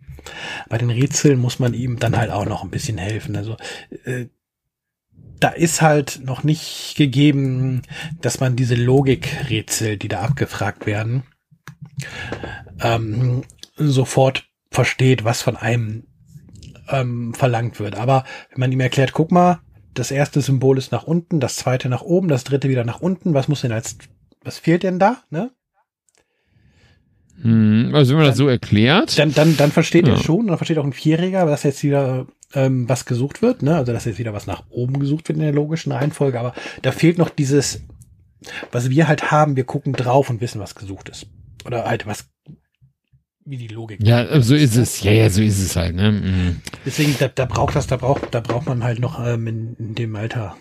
[0.68, 3.36] bei den Rätseln muss man ihm dann halt auch noch ein bisschen helfen.
[3.36, 3.56] Also
[4.04, 4.26] äh,
[5.40, 7.82] da ist halt noch nicht gegeben,
[8.20, 11.24] dass man diese Logikrätsel, die da abgefragt werden,
[12.80, 13.42] ähm,
[13.76, 16.06] sofort versteht, was von einem
[16.88, 17.96] ähm, verlangt wird.
[17.96, 19.60] Aber wenn man ihm erklärt, guck mal,
[19.94, 23.34] das erste Symbol ist nach unten, das zweite nach oben, das dritte wieder nach unten,
[23.34, 23.98] was muss denn als,
[24.42, 25.50] was fehlt denn da, ne?
[27.40, 29.18] Hm, also wenn man das so erklärt.
[29.18, 30.14] Dann, dann, dann versteht ja.
[30.14, 33.76] er schon, dann versteht auch ein Vierjähriger, dass jetzt wieder ähm, was gesucht wird, ne?
[33.76, 36.92] Also dass jetzt wieder was nach oben gesucht wird in der logischen Reihenfolge, aber da
[36.92, 37.82] fehlt noch dieses,
[38.70, 41.26] was wir halt haben, wir gucken drauf und wissen, was gesucht ist.
[41.64, 42.31] Oder halt was
[43.44, 43.98] wie die Logik.
[44.02, 45.02] Ja, so ist es.
[45.02, 45.94] Ja, ja, so ist es halt.
[45.94, 46.12] Ne?
[46.12, 46.60] Mhm.
[46.86, 49.94] Deswegen, da, da braucht das, da braucht, da braucht man halt noch ähm, in, in
[49.94, 50.56] dem Alter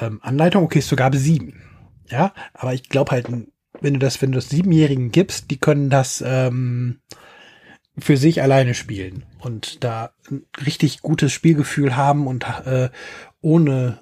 [0.00, 0.64] ähm, Anleitung.
[0.64, 1.62] Okay, ist sogar sieben.
[2.08, 3.28] Ja, aber ich glaube halt,
[3.80, 7.00] wenn du das, wenn du das Siebenjährigen gibst, die können das ähm,
[7.98, 12.90] für sich alleine spielen und da ein richtig gutes Spielgefühl haben und äh,
[13.40, 14.00] ohne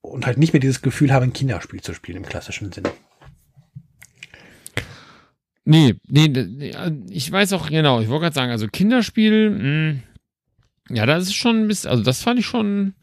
[0.00, 2.92] und halt nicht mehr dieses Gefühl haben, ein Kinderspiel zu spielen im klassischen Sinne.
[5.66, 6.72] Nee, nee,
[7.10, 10.02] ich weiß auch genau, ich wollte gerade sagen, also Kinderspiel, mh, hm,
[10.90, 12.94] ja, das ist schon ein bisschen, also das fand ich schon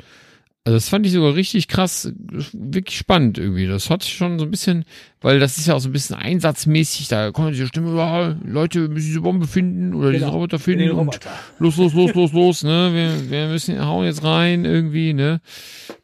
[0.65, 2.13] Also das fand ich sogar richtig krass,
[2.53, 3.67] wirklich spannend irgendwie.
[3.67, 4.85] Das hat sich schon so ein bisschen,
[5.19, 8.87] weil das ist ja auch so ein bisschen einsatzmäßig, da kommt diese Stimme, ja, Leute
[8.87, 10.19] müssen diese Bombe finden oder genau.
[10.19, 11.31] diesen Roboter finden Den Roboter.
[11.59, 12.91] los, los, los, los, los, ne?
[12.93, 15.41] Wir, wir müssen hauen jetzt rein irgendwie, ne?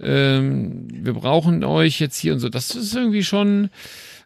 [0.01, 2.49] Ähm, wir brauchen euch jetzt hier und so.
[2.49, 3.69] Das ist irgendwie schon,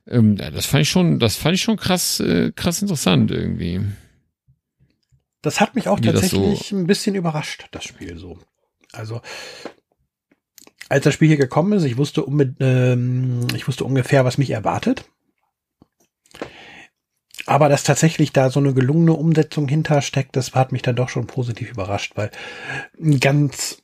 [0.08, 3.82] ähm, das fand ich schon, das fand ich schon krass, äh, krass interessant irgendwie.
[5.42, 8.40] Das hat mich auch tatsächlich so ein bisschen überrascht, das Spiel so.
[8.92, 9.22] Also
[10.90, 14.52] als das Spiel hier gekommen ist, ich wusste, um, ähm, ich wusste ungefähr, was mich
[14.52, 15.06] erwartet.
[17.46, 21.28] Aber dass tatsächlich da so eine gelungene Umsetzung hintersteckt, das hat mich dann doch schon
[21.28, 22.32] positiv überrascht, weil
[23.20, 23.84] ganz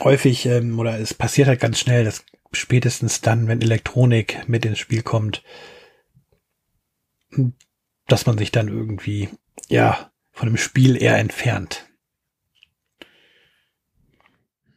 [0.00, 4.78] häufig ähm, oder es passiert halt ganz schnell, dass spätestens dann, wenn Elektronik mit ins
[4.78, 5.42] Spiel kommt,
[8.08, 9.28] dass man sich dann irgendwie
[9.68, 11.86] ja von dem Spiel eher entfernt.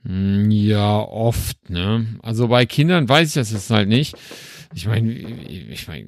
[0.03, 2.05] Hm, ja, oft, ne?
[2.21, 4.15] Also bei Kindern weiß ich das jetzt halt nicht.
[4.75, 6.05] Ich meine, ich meine,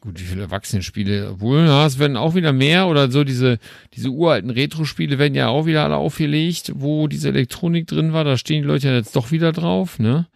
[0.00, 3.58] gut, wie viele Erwachsenenspiele, obwohl, ja, es werden auch wieder mehr oder so diese,
[3.94, 8.36] diese uralten Retro-Spiele werden ja auch wieder alle aufgelegt, wo diese Elektronik drin war, da
[8.36, 10.26] stehen die Leute ja jetzt doch wieder drauf, ne?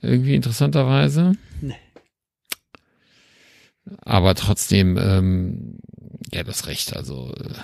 [0.00, 1.32] Irgendwie interessanterweise.
[1.60, 1.74] Nee.
[4.02, 5.78] Aber trotzdem, ähm,
[6.32, 7.54] ja, das Recht, also, äh,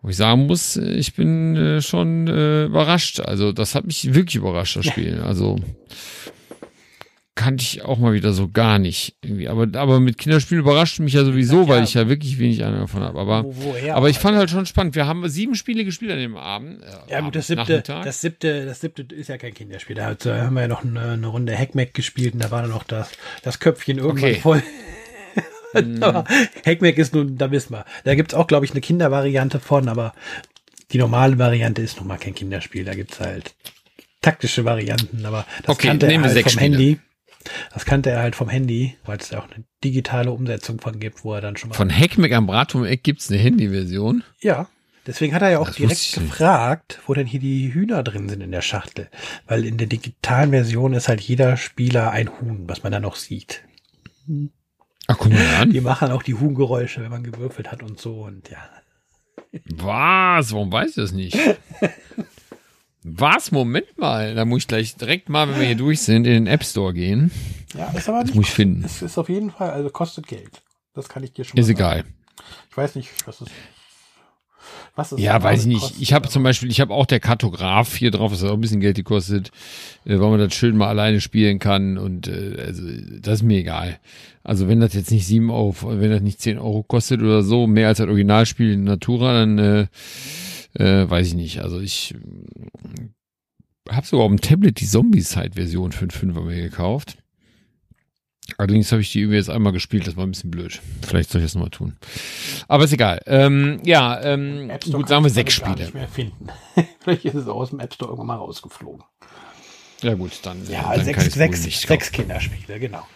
[0.00, 3.20] wo ich sagen muss, ich bin äh, schon äh, überrascht.
[3.20, 5.20] Also das hat mich wirklich überrascht, das Spiel.
[5.20, 5.56] Also
[7.34, 9.48] kannte ich auch mal wieder so gar nicht irgendwie.
[9.48, 12.80] Aber, aber mit Kinderspielen überrascht mich ja sowieso, ja, weil ich ja wirklich wenig Ahnung
[12.80, 13.18] davon habe.
[13.18, 14.94] Aber, wo, woher, aber ich fand halt schon spannend.
[14.94, 16.82] Wir haben sieben Spiele gespielt an dem Abend.
[16.82, 19.96] Äh, ja, gut, das siebte, das siebte, das siebte ist ja kein Kinderspiel.
[19.96, 22.84] Da haben wir ja noch eine, eine Runde Hackmack gespielt und da war dann noch
[22.84, 23.10] das,
[23.42, 24.40] das Köpfchen irgendwann okay.
[24.40, 24.62] voll.
[26.00, 26.24] aber
[26.66, 27.86] Hackmack ist nun, da wissen wir.
[28.04, 30.12] Da gibt's auch, glaube ich, eine Kindervariante von, aber
[30.92, 32.84] die normale Variante ist nun mal kein Kinderspiel.
[32.84, 33.54] Da gibt's halt
[34.20, 36.64] taktische Varianten, aber das okay, kannte er halt vom Spiele.
[36.64, 36.98] Handy.
[37.72, 41.24] Das kannte er halt vom Handy, weil es da auch eine digitale Umsetzung von gibt,
[41.24, 41.74] wo er dann schon mal.
[41.74, 44.22] Von Hackmack am Bratum-Eck gibt's eine Handy-Version?
[44.40, 44.68] Ja.
[45.06, 48.40] Deswegen hat er ja auch das direkt gefragt, wo denn hier die Hühner drin sind
[48.40, 49.08] in der Schachtel.
[49.46, 53.16] Weil in der digitalen Version ist halt jeder Spieler ein Huhn, was man da noch
[53.16, 53.64] sieht.
[55.08, 55.72] Ach, guck mal an.
[55.72, 58.58] Die machen auch die Huhngeräusche, wenn man gewürfelt hat und so und ja.
[59.74, 60.52] Was?
[60.52, 61.36] Warum weiß ich das nicht?
[63.04, 63.50] Was?
[63.50, 64.34] Moment mal.
[64.34, 66.94] Da muss ich gleich direkt mal, wenn wir hier durch sind, in den App Store
[66.94, 67.30] gehen.
[67.74, 68.30] Ja, ist aber nicht.
[68.30, 68.84] Das muss ich finden.
[68.84, 70.62] Es ist auf jeden Fall, also kostet Geld.
[70.94, 71.78] Das kann ich dir schon Ist sagen.
[71.78, 72.04] egal.
[72.70, 73.48] Ich weiß nicht, was das
[74.94, 75.94] was ist ja, weiß ich nicht.
[76.00, 78.80] Ich habe zum Beispiel, ich habe auch der Kartograf hier drauf, was auch ein bisschen
[78.80, 79.50] Geld gekostet,
[80.04, 82.82] äh, weil man das schön mal alleine spielen kann und äh, also
[83.20, 83.98] das ist mir egal.
[84.44, 87.66] Also wenn das jetzt nicht sieben Euro, wenn das nicht zehn Euro kostet oder so,
[87.66, 89.86] mehr als das Originalspiel in Natura, dann äh,
[90.74, 91.60] äh, weiß ich nicht.
[91.60, 97.18] Also ich äh, habe sogar auf dem Tablet die Zombie-Side-Version für einen Fünfer mir gekauft.
[98.58, 100.80] Allerdings habe ich die irgendwie jetzt einmal gespielt, das war ein bisschen blöd.
[101.02, 101.96] Vielleicht soll ich das nochmal tun.
[102.68, 103.20] Aber ist egal.
[103.26, 105.76] Ähm, ja, ähm, gut, sagen wir sechs Spiele.
[105.76, 106.48] Nicht mehr finden.
[107.00, 109.04] Vielleicht ist es aus dem App Store irgendwann mal rausgeflogen.
[110.02, 110.58] Ja gut, dann.
[110.68, 113.06] Ja, dann sechs, sechs, sechs Kinderspiele, genau.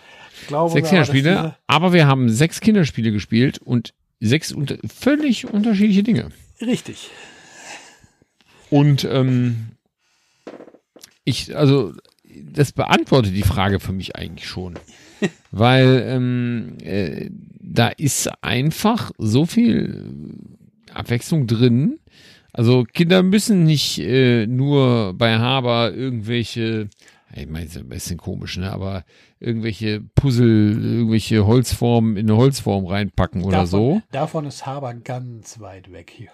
[0.46, 6.30] Glaube, sechs Kinderspiele, aber wir haben sechs Kinderspiele gespielt und sechs unter völlig unterschiedliche Dinge.
[6.60, 7.10] Richtig.
[8.70, 9.72] Und ähm,
[11.24, 11.92] ich, also
[12.42, 14.78] das beantwortet die Frage für mich eigentlich schon.
[15.50, 20.34] Weil ähm, äh, da ist einfach so viel
[20.92, 21.98] Abwechslung drin.
[22.52, 26.88] Also Kinder müssen nicht äh, nur bei Haber irgendwelche,
[27.34, 28.72] ich meine, ist ein bisschen komisch, ne?
[28.72, 29.04] Aber
[29.40, 34.02] irgendwelche Puzzle, irgendwelche Holzformen in eine Holzform reinpacken oder davon, so.
[34.10, 36.30] Davon ist Haber ganz weit weg hier.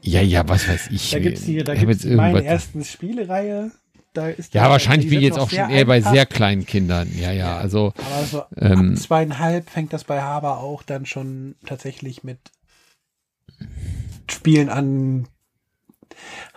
[0.00, 1.10] Ja, ja, was weiß ich.
[1.10, 3.70] Da gibt's hier, da gibt's meine ersten Spielereihe
[4.12, 7.10] da ist ja, wahrscheinlich bin ich jetzt auch schon eher bei sehr kleinen Kindern.
[7.16, 7.92] Ja, ja, also.
[7.96, 12.38] Aber so ähm, ab zweieinhalb fängt das bei Haber auch dann schon tatsächlich mit
[14.30, 15.28] Spielen an.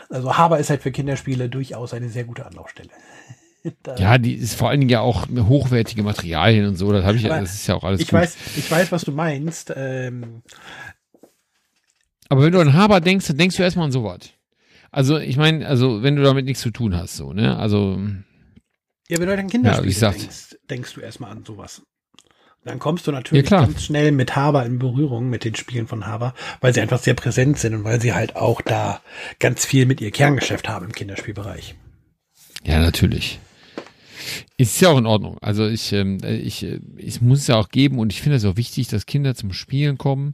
[0.09, 2.89] Also Haber ist halt für Kinderspiele durchaus eine sehr gute Anlaufstelle.
[3.97, 6.91] ja, die ist vor allen Dingen ja auch hochwertige Materialien und so.
[6.91, 8.01] Das habe ich, ja, das ist ja auch alles.
[8.01, 8.19] Ich gut.
[8.19, 9.73] weiß, ich weiß, was du meinst.
[9.75, 10.41] Ähm,
[12.29, 14.19] aber wenn du an Haber denkst, dann denkst du erstmal an sowas.
[14.91, 17.57] Also ich meine, also wenn du damit nichts zu tun hast, so, ne?
[17.57, 17.99] Also.
[19.07, 21.81] Ja, wenn du an Kinderspiele ja, denkst, denkst du erstmal an sowas.
[22.63, 26.07] Dann kommst du natürlich ja, ganz schnell mit Haber in Berührung, mit den Spielen von
[26.07, 29.01] Haber, weil sie einfach sehr präsent sind und weil sie halt auch da
[29.37, 31.75] ganz viel mit ihr Kerngeschäft haben im Kinderspielbereich.
[32.63, 33.39] Ja, natürlich.
[34.57, 35.37] Ist ja auch in Ordnung.
[35.41, 38.45] Also ich, ähm, ich, äh, ich muss es ja auch geben und ich finde es
[38.45, 40.33] auch wichtig, dass Kinder zum Spielen kommen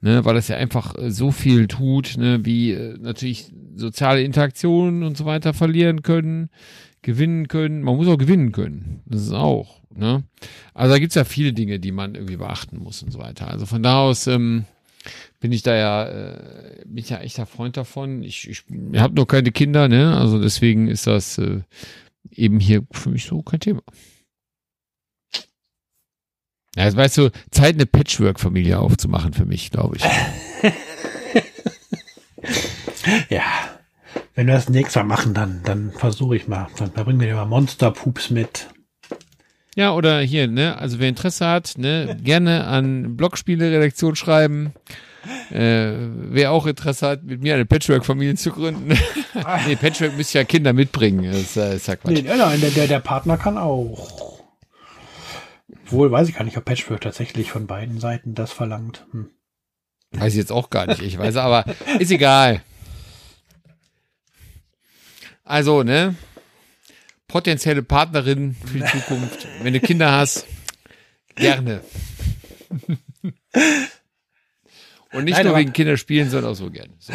[0.00, 5.02] ne, weil das ja einfach äh, so viel tut, ne, wie äh, natürlich soziale Interaktionen
[5.02, 6.50] und so weiter verlieren können,
[7.02, 7.82] gewinnen können.
[7.82, 9.02] Man muss auch gewinnen können.
[9.06, 10.24] Das ist auch, ne?
[10.74, 13.48] Also da gibt's ja viele Dinge, die man irgendwie beachten muss und so weiter.
[13.48, 14.64] Also von da aus ähm,
[15.40, 18.22] bin ich da ja, äh, bin ich ja echter Freund davon.
[18.22, 18.64] Ich, ich,
[18.96, 20.16] habe noch keine Kinder, ne?
[20.16, 21.60] Also deswegen ist das äh,
[22.30, 23.82] eben hier für mich so kein Thema.
[26.76, 30.02] Ja, jetzt weißt du, Zeit eine Patchwork-Familie aufzumachen für mich, glaube ich.
[33.28, 33.42] ja.
[34.34, 36.68] Wenn wir das nächste Mal machen, dann, dann versuche ich mal.
[36.78, 38.68] Dann bringen wir dir mal Monster-Pups mit.
[39.76, 44.72] Ja, oder hier, ne, also wer Interesse hat, ne, gerne an Blogspiele-Redaktion schreiben.
[45.50, 45.92] Äh,
[46.30, 48.88] wer auch Interesse hat, mit mir eine Patchwork-Familie zu gründen.
[49.66, 51.30] nee, Patchwork müsste ja Kinder mitbringen.
[51.30, 52.12] Das äh, ist ja Quatsch.
[52.12, 54.29] Nee, nein, der, der, der Partner kann auch.
[55.90, 59.06] Wohl weiß ich gar nicht, ob Patchwork tatsächlich von beiden Seiten das verlangt.
[59.12, 59.30] Hm.
[60.12, 61.02] Weiß ich jetzt auch gar nicht.
[61.02, 61.64] Ich weiß aber,
[61.98, 62.62] ist egal.
[65.44, 66.14] Also, ne?
[67.28, 69.46] Potenzielle Partnerin für die Zukunft.
[69.62, 70.46] Wenn du Kinder hast,
[71.36, 71.82] gerne.
[75.12, 76.92] Und nicht Nein, nur wegen Kinderspielen, sondern auch so gerne.
[76.98, 77.12] So.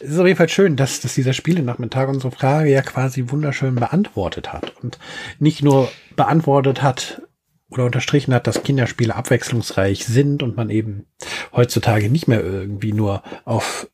[0.00, 3.74] Es ist auf jeden Fall schön, dass, dass dieser Spiele-Nachmittag unsere Frage ja quasi wunderschön
[3.74, 4.76] beantwortet hat.
[4.82, 4.98] Und
[5.38, 7.22] nicht nur beantwortet hat
[7.70, 11.06] oder unterstrichen hat, dass Kinderspiele abwechslungsreich sind und man eben
[11.52, 13.88] heutzutage nicht mehr irgendwie nur auf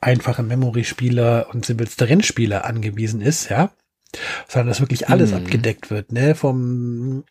[0.00, 3.70] einfache Memory-Spiele und simpelste Rennspiele angewiesen ist, ja.
[4.48, 5.36] Sondern dass wirklich alles Mhm.
[5.36, 6.34] abgedeckt wird, ne?
[6.34, 7.24] Vom,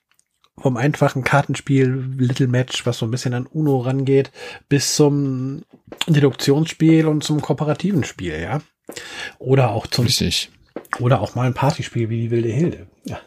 [0.57, 4.31] vom einfachen Kartenspiel Little Match, was so ein bisschen an Uno rangeht,
[4.69, 5.63] bis zum
[6.07, 8.61] Deduktionsspiel und zum kooperativen Spiel, ja.
[9.37, 10.51] Oder auch zum, Richtig.
[10.99, 12.87] oder auch mal ein Partyspiel wie die wilde Hilde.
[13.05, 13.19] Ja.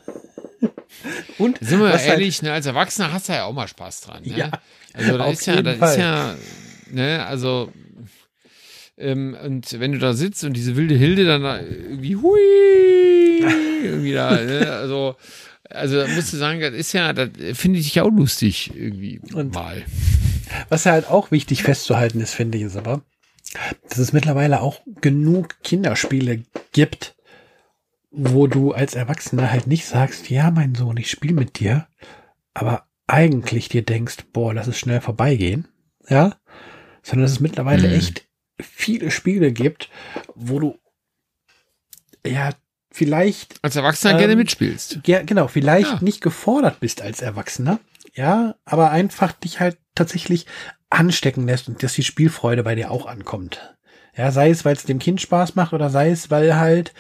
[1.39, 4.23] Und Sind wir halt- ehrlich, ne, als Erwachsener hast du ja auch mal Spaß dran.
[4.25, 4.37] Ne?
[4.37, 4.51] Ja,
[4.95, 5.91] also da ist ja, da Fall.
[5.91, 6.35] ist ja,
[6.91, 7.73] ne, also
[8.99, 12.39] ähm, und wenn du da sitzt und diese wilde Hilde dann da irgendwie hui,
[13.85, 15.17] irgendwie da, ne, also
[15.71, 19.21] also da musst du sagen, das ist ja, das finde ich ja auch lustig irgendwie
[19.33, 19.83] Und- mal.
[20.69, 23.01] Was halt auch wichtig festzuhalten ist, finde ich, ist aber,
[23.89, 26.43] dass es mittlerweile auch genug Kinderspiele
[26.73, 27.15] gibt,
[28.13, 31.87] wo du als Erwachsener halt nicht sagst, ja, mein Sohn, ich spiele mit dir,
[32.55, 35.67] aber eigentlich dir denkst, boah, lass es schnell vorbeigehen,
[36.09, 36.37] ja,
[37.03, 37.95] sondern dass es mittlerweile Mhm.
[37.95, 38.27] echt
[38.61, 39.89] viele Spiele gibt,
[40.35, 40.79] wo du
[42.27, 42.51] ja
[42.91, 45.01] vielleicht Als Erwachsener Ähm, gerne mitspielst.
[45.07, 45.99] ja, genau, vielleicht Ja.
[46.03, 47.81] nicht gefordert bist als Erwachsener,
[48.15, 50.47] ja, aber einfach dich halt tatsächlich
[50.91, 53.75] anstecken lässt und dass die Spielfreude bei dir auch ankommt.
[54.17, 56.93] Ja, sei es, weil es dem Kind Spaß macht oder sei es, weil halt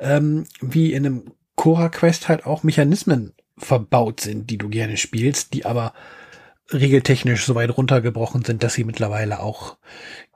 [0.00, 5.54] ähm, wie in einem Cora Quest halt auch Mechanismen verbaut sind, die du gerne spielst,
[5.54, 5.92] die aber
[6.72, 9.78] regeltechnisch so weit runtergebrochen sind, dass sie mittlerweile auch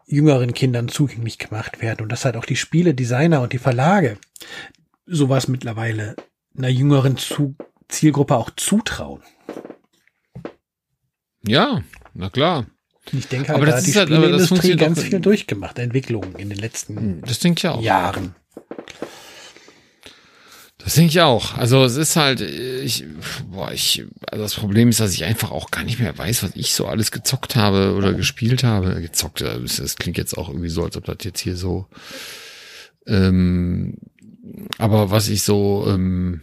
[0.07, 4.19] jüngeren Kindern zugänglich gemacht werden und dass halt auch die Spieledesigner und die Verlage
[5.07, 6.17] sowas mittlerweile
[6.57, 7.55] einer jüngeren Zu
[7.89, 9.23] Zielgruppe auch zutrauen.
[11.47, 11.83] Ja,
[12.15, 12.67] na klar.
[13.11, 15.79] Ich denke halt, Aber da das die ist halt- aber das Spieleindustrie ganz viel durchgemacht,
[15.79, 17.83] Entwicklungen in den letzten Hm, Das denke ich auch.
[17.83, 18.35] Jahren.
[20.79, 21.57] Das denke ich auch.
[21.57, 23.05] Also es ist halt, ich,
[23.51, 26.51] boah, ich, also das Problem ist, dass ich einfach auch gar nicht mehr weiß, was
[26.55, 29.01] ich so alles gezockt habe oder gespielt habe.
[29.01, 31.87] Gezockt, äh, das, das klingt jetzt auch irgendwie so, als ob das jetzt hier so,
[33.07, 33.97] ähm,
[34.79, 36.43] aber was ich so ähm,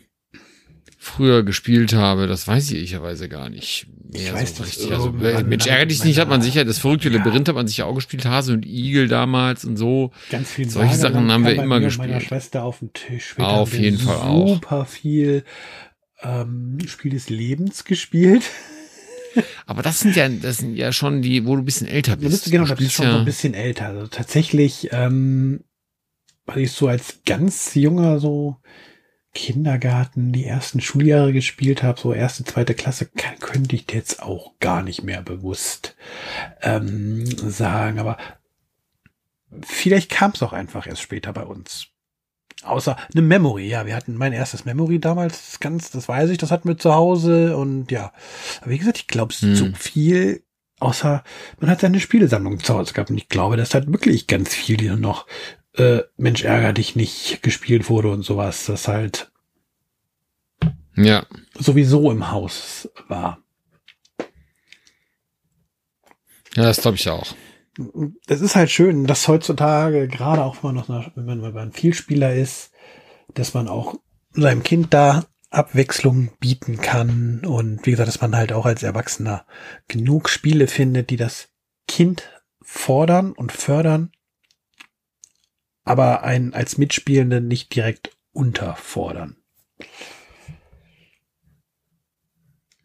[1.01, 3.87] früher gespielt habe, das weiß ich ehrlicherweise gar nicht.
[4.11, 4.91] Mehr Ich weiß so das richtig.
[4.91, 7.17] Also, irgendwann Mensch, dich nicht, hat man sicher, das verrückte Ja.
[7.17, 10.11] Labyrinth hat man sicher auch gespielt, Hase und Igel damals und so.
[10.29, 12.23] Ganz viel Solche Sagenland Sachen haben wir immer und meiner gespielt.
[12.23, 13.29] Schwester auf dem Tisch.
[13.29, 14.55] Später Auf wir jeden Fall auch.
[14.55, 15.45] Super viel
[16.21, 18.43] ähm, Spiel des Lebens gespielt.
[19.65, 22.23] Aber das sind ja, das sind ja schon die, wo du ein bisschen älter Du
[22.23, 22.43] bist.
[22.43, 23.85] bist genau, Du das ist spielst schon so ein bisschen älter.
[23.85, 25.61] Also tatsächlich, ähm,
[26.45, 28.57] weil ich so als ganz junger so
[29.33, 34.53] Kindergarten die ersten Schuljahre gespielt habe, so erste, zweite Klasse, kann, könnte ich jetzt auch
[34.59, 35.95] gar nicht mehr bewusst
[36.61, 37.99] ähm, sagen.
[37.99, 38.17] Aber
[39.61, 41.87] vielleicht kam es auch einfach erst später bei uns.
[42.63, 46.37] Außer eine Memory, ja, wir hatten mein erstes Memory damals, das ganz, das weiß ich,
[46.37, 48.11] das hatten wir zu Hause und ja.
[48.61, 49.55] Aber wie gesagt, ich glaube, Hm.
[49.55, 50.43] so viel,
[50.79, 51.23] außer
[51.59, 54.77] man hat seine Spielesammlung zu Hause gehabt und ich glaube, das hat wirklich ganz viel
[54.77, 55.25] hier noch,
[55.73, 59.31] äh, Mensch, ärger dich nicht gespielt wurde und sowas, das halt
[60.95, 61.25] Ja,
[61.57, 63.39] sowieso im Haus war.
[66.55, 67.35] ja, das glaube ich auch.
[68.27, 71.71] es ist halt schön, dass heutzutage, gerade auch wenn man noch, wenn man, wenn man
[71.71, 72.71] Vielspieler ist,
[73.33, 73.95] dass man auch
[74.31, 79.45] seinem Kind da Abwechslung bieten kann und wie gesagt, dass man halt auch als Erwachsener
[79.87, 81.49] genug Spiele findet, die das
[81.87, 82.29] Kind
[82.61, 84.11] fordern und fördern,
[85.89, 89.37] aber einen als Mitspielenden nicht direkt unterfordern.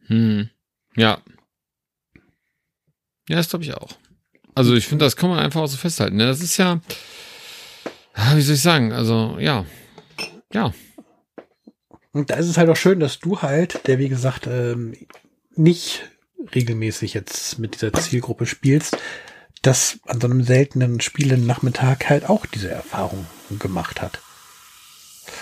[0.06, 0.48] Hm.
[0.96, 1.20] Ja.
[3.28, 3.98] Ja, das glaube ich auch.
[4.54, 6.16] Also ich finde, das kann man einfach auch so festhalten.
[6.16, 6.24] Ne?
[6.24, 6.80] Das ist ja,
[8.34, 9.66] wie soll ich sagen, also ja,
[10.54, 10.72] ja.
[12.12, 14.94] Und da ist es halt auch schön, dass du halt, der wie gesagt ähm,
[15.54, 16.08] nicht
[16.54, 18.96] regelmäßig jetzt mit dieser Zielgruppe spielst,
[19.66, 23.26] dass an so einem seltenen spielenden Nachmittag halt auch diese Erfahrung
[23.58, 24.20] gemacht hat.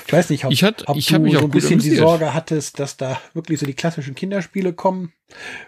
[0.07, 1.99] Ich weiß nicht, ob, ich hat, ob ich du so ein bisschen die amüsiert.
[1.99, 5.13] Sorge hattest, dass da wirklich so die klassischen Kinderspiele kommen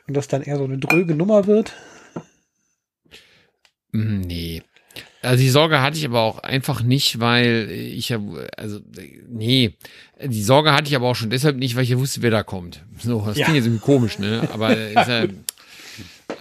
[0.06, 1.72] und das dann eher so eine dröge Nummer wird.
[3.92, 4.62] Hm, Nee.
[5.22, 8.20] Also die Sorge hatte ich aber auch einfach nicht, weil ich ja,
[8.58, 8.78] also
[9.26, 9.72] nee,
[10.22, 12.42] die Sorge hatte ich aber auch schon deshalb nicht, weil ich ja wusste, wer da
[12.42, 12.84] kommt.
[13.00, 13.44] So, das Ja.
[13.46, 14.46] klingt jetzt irgendwie komisch, ne?
[14.52, 15.24] Aber ist ja,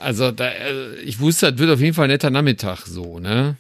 [0.04, 3.56] also da, äh, ich wusste, das wird auf jeden Fall ein netter Nachmittag, so, ne?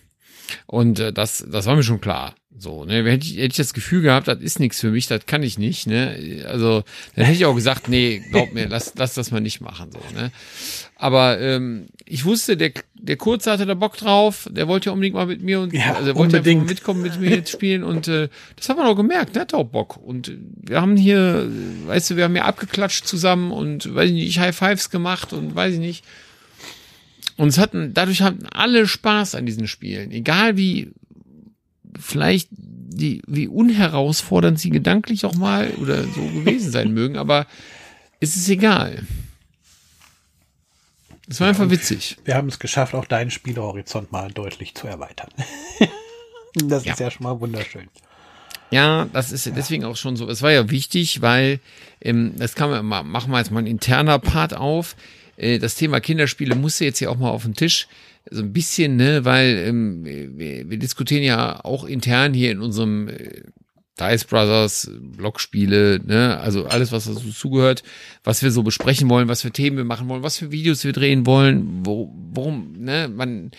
[0.67, 2.35] Und äh, das, das war mir schon klar.
[2.55, 5.25] So, ne, hätte ich, hätte ich das Gefühl gehabt, das ist nichts für mich, das
[5.25, 6.45] kann ich nicht, ne?
[6.47, 6.83] Also,
[7.15, 9.99] dann hätte ich auch gesagt, nee, glaub mir, lass, lass das mal nicht machen, so,
[10.15, 10.31] ne?
[10.95, 15.15] Aber ähm, ich wusste, der, der Kurze hatte da Bock drauf, der wollte ja unbedingt
[15.15, 16.67] mal mit mir und Ja, also er wollte unbedingt.
[16.67, 19.65] mitkommen mit mir jetzt spielen und äh, das hat man auch gemerkt, der hat auch
[19.65, 19.97] Bock.
[19.97, 21.49] Und wir haben hier,
[21.87, 25.55] weißt du, wir haben hier abgeklatscht zusammen und weiß ich nicht, High Fives gemacht und
[25.55, 26.05] weiß ich nicht.
[27.37, 30.11] Und es hatten, dadurch hatten alle Spaß an diesen Spielen.
[30.11, 30.91] Egal wie,
[31.99, 37.47] vielleicht die, wie unherausfordernd sie gedanklich auch mal oder so gewesen sein mögen, aber
[38.19, 39.03] es ist egal.
[41.27, 42.17] Es war einfach witzig.
[42.25, 45.29] Wir haben es geschafft, auch deinen Spielhorizont mal deutlich zu erweitern.
[46.55, 46.93] das Ja.
[46.93, 47.87] ist ja schon mal wunderschön.
[48.71, 50.27] Ja, das ist deswegen auch schon so.
[50.27, 51.59] Es war ja wichtig, weil
[52.01, 54.95] ähm, das kann man machen wir jetzt mal ein interner Part auf.
[55.37, 57.87] Äh, das Thema Kinderspiele musste jetzt ja auch mal auf den Tisch.
[58.29, 63.09] So ein bisschen, ne, weil ähm, wir, wir diskutieren ja auch intern hier in unserem
[63.09, 63.41] äh,
[63.99, 67.83] Dice Brothers, Blogspiele, ne, also alles, was dazu zugehört,
[68.23, 70.93] was wir so besprechen wollen, was für Themen wir machen wollen, was für Videos wir
[70.93, 73.51] drehen wollen, wo, worum, ne, man,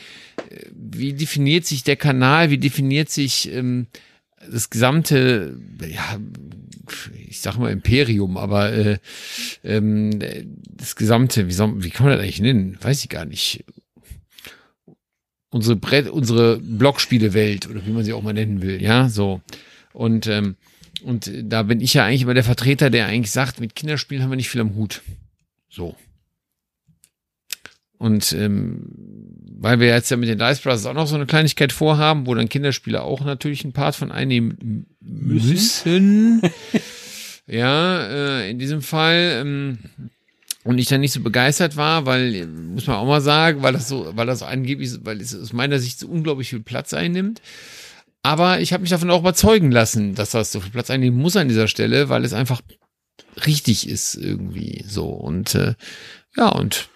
[0.51, 3.86] äh, wie definiert sich der Kanal, wie definiert sich ähm,
[4.51, 6.18] das gesamte, ja,
[7.28, 8.98] ich sag mal Imperium, aber äh,
[9.62, 10.19] ähm,
[10.77, 12.78] das gesamte, wie, soll, wie kann man das eigentlich nennen?
[12.81, 13.65] Weiß ich gar nicht.
[15.51, 19.40] Unsere Brett, unsere Blockspielewelt oder wie man sie auch mal nennen will, ja, so.
[19.93, 20.56] Und ähm,
[21.05, 24.31] und da bin ich ja eigentlich immer der Vertreter, der eigentlich sagt, mit Kinderspielen haben
[24.31, 25.02] wir nicht viel am Hut.
[25.69, 25.97] So.
[27.98, 28.86] Und ähm,
[29.58, 32.34] weil wir jetzt ja mit den Dice Brothers auch noch so eine Kleinigkeit vorhaben, wo
[32.34, 36.42] dann Kinderspiele auch natürlich einen Part von einnehmen müssen.
[37.46, 38.06] ja,
[38.40, 39.38] äh, in diesem Fall.
[39.40, 39.78] Ähm,
[40.64, 43.86] und ich dann nicht so begeistert war, weil, muss man auch mal sagen, weil das
[43.86, 47.42] so, weil das angeblich, so- weil es aus meiner Sicht so unglaublich viel Platz einnimmt.
[48.22, 51.36] Aber ich habe mich davon auch überzeugen lassen, dass das so viel Platz einnehmen muss
[51.36, 52.62] an dieser Stelle, weil es einfach
[53.44, 55.08] richtig ist irgendwie so.
[55.08, 55.74] Und äh,
[56.36, 56.88] ja, und.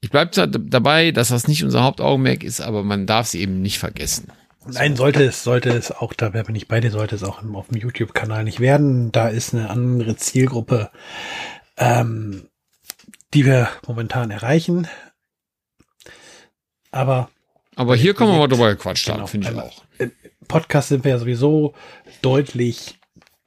[0.00, 3.62] Ich bleib da, dabei, dass das nicht unser Hauptaugenmerk ist, aber man darf es eben
[3.62, 4.30] nicht vergessen.
[4.68, 7.68] Nein, sollte es, sollte es auch, da bin ich bei dir, sollte es auch auf
[7.68, 9.12] dem YouTube-Kanal nicht werden.
[9.12, 10.90] Da ist eine andere Zielgruppe,
[11.76, 12.48] ähm,
[13.32, 14.88] die wir momentan erreichen.
[16.90, 17.30] Aber
[17.76, 19.26] Aber hier kann man mal drüber gequatscht haben, Genau.
[19.26, 19.82] finde ich auch.
[20.48, 21.74] Podcast sind wir ja sowieso
[22.22, 22.98] deutlich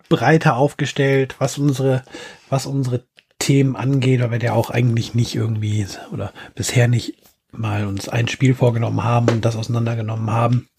[0.09, 2.03] breiter aufgestellt, was unsere,
[2.49, 3.05] was unsere
[3.49, 7.15] Themen angeht, weil wir ja auch eigentlich nicht irgendwie oder bisher nicht
[7.51, 10.69] mal uns ein Spiel vorgenommen haben und das auseinandergenommen haben.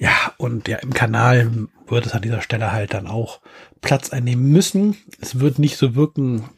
[0.00, 3.40] Ja, und ja, im Kanal wird es an dieser Stelle halt dann auch
[3.82, 4.96] Platz einnehmen müssen.
[5.20, 6.48] Es wird nicht so wirken,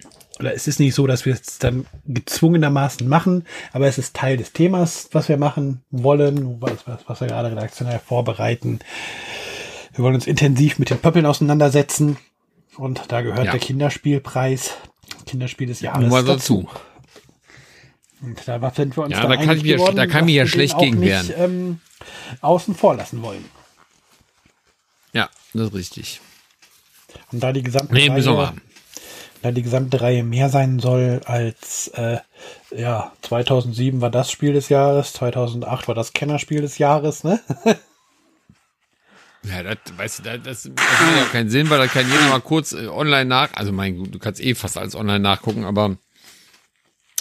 [0.41, 3.45] oder es ist nicht so, dass wir es dann gezwungenermaßen machen,
[3.75, 7.51] aber es ist Teil des Themas, was wir machen wollen, was, was, was wir gerade
[7.51, 8.79] redaktionell vorbereiten.
[9.95, 12.16] Wir wollen uns intensiv mit den Pöppeln auseinandersetzen
[12.79, 13.51] und da gehört Ja.
[13.51, 14.79] der Kinderspielpreis,
[15.25, 16.69] Kinderspiel des Jahres Nur mal dazu.
[18.21, 20.25] Und da war- sind wir uns Ja, da da kann ich ja- geworden, da kann
[20.25, 21.33] mich ja schlecht gegen nicht, wehren.
[21.37, 21.81] Ähm,
[22.41, 23.45] außen vor lassen wollen.
[25.13, 26.21] Ja, das ist richtig.
[27.33, 28.53] Und da die gesamte Nee, Reihe,
[29.43, 32.19] da die gesamte Reihe mehr sein soll als äh,
[32.75, 37.41] ja 2007 war das Spiel des Jahres, 2008 war das Kennerspiel des Jahres, ne?
[39.45, 42.29] Ja, das, weißt du, das, das, das macht ja keinen Sinn, weil da kann jeder
[42.31, 45.65] mal kurz äh, online nach, also mein Gut, du kannst eh fast alles online nachgucken,
[45.65, 45.97] aber,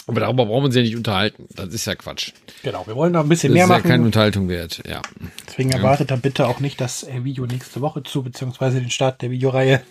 [0.06, 1.46] aber darüber brauchen wir uns ja nicht unterhalten.
[1.54, 2.32] Das ist ja Quatsch.
[2.62, 3.88] Genau, wir wollen da ein bisschen Das mehr ist ja machen.
[3.90, 5.02] keine Unterhaltung wert, ja.
[5.46, 9.20] Deswegen erwartet da bitte auch nicht das äh, Video nächste Woche zu, beziehungsweise den Start
[9.20, 9.82] der Videoreihe.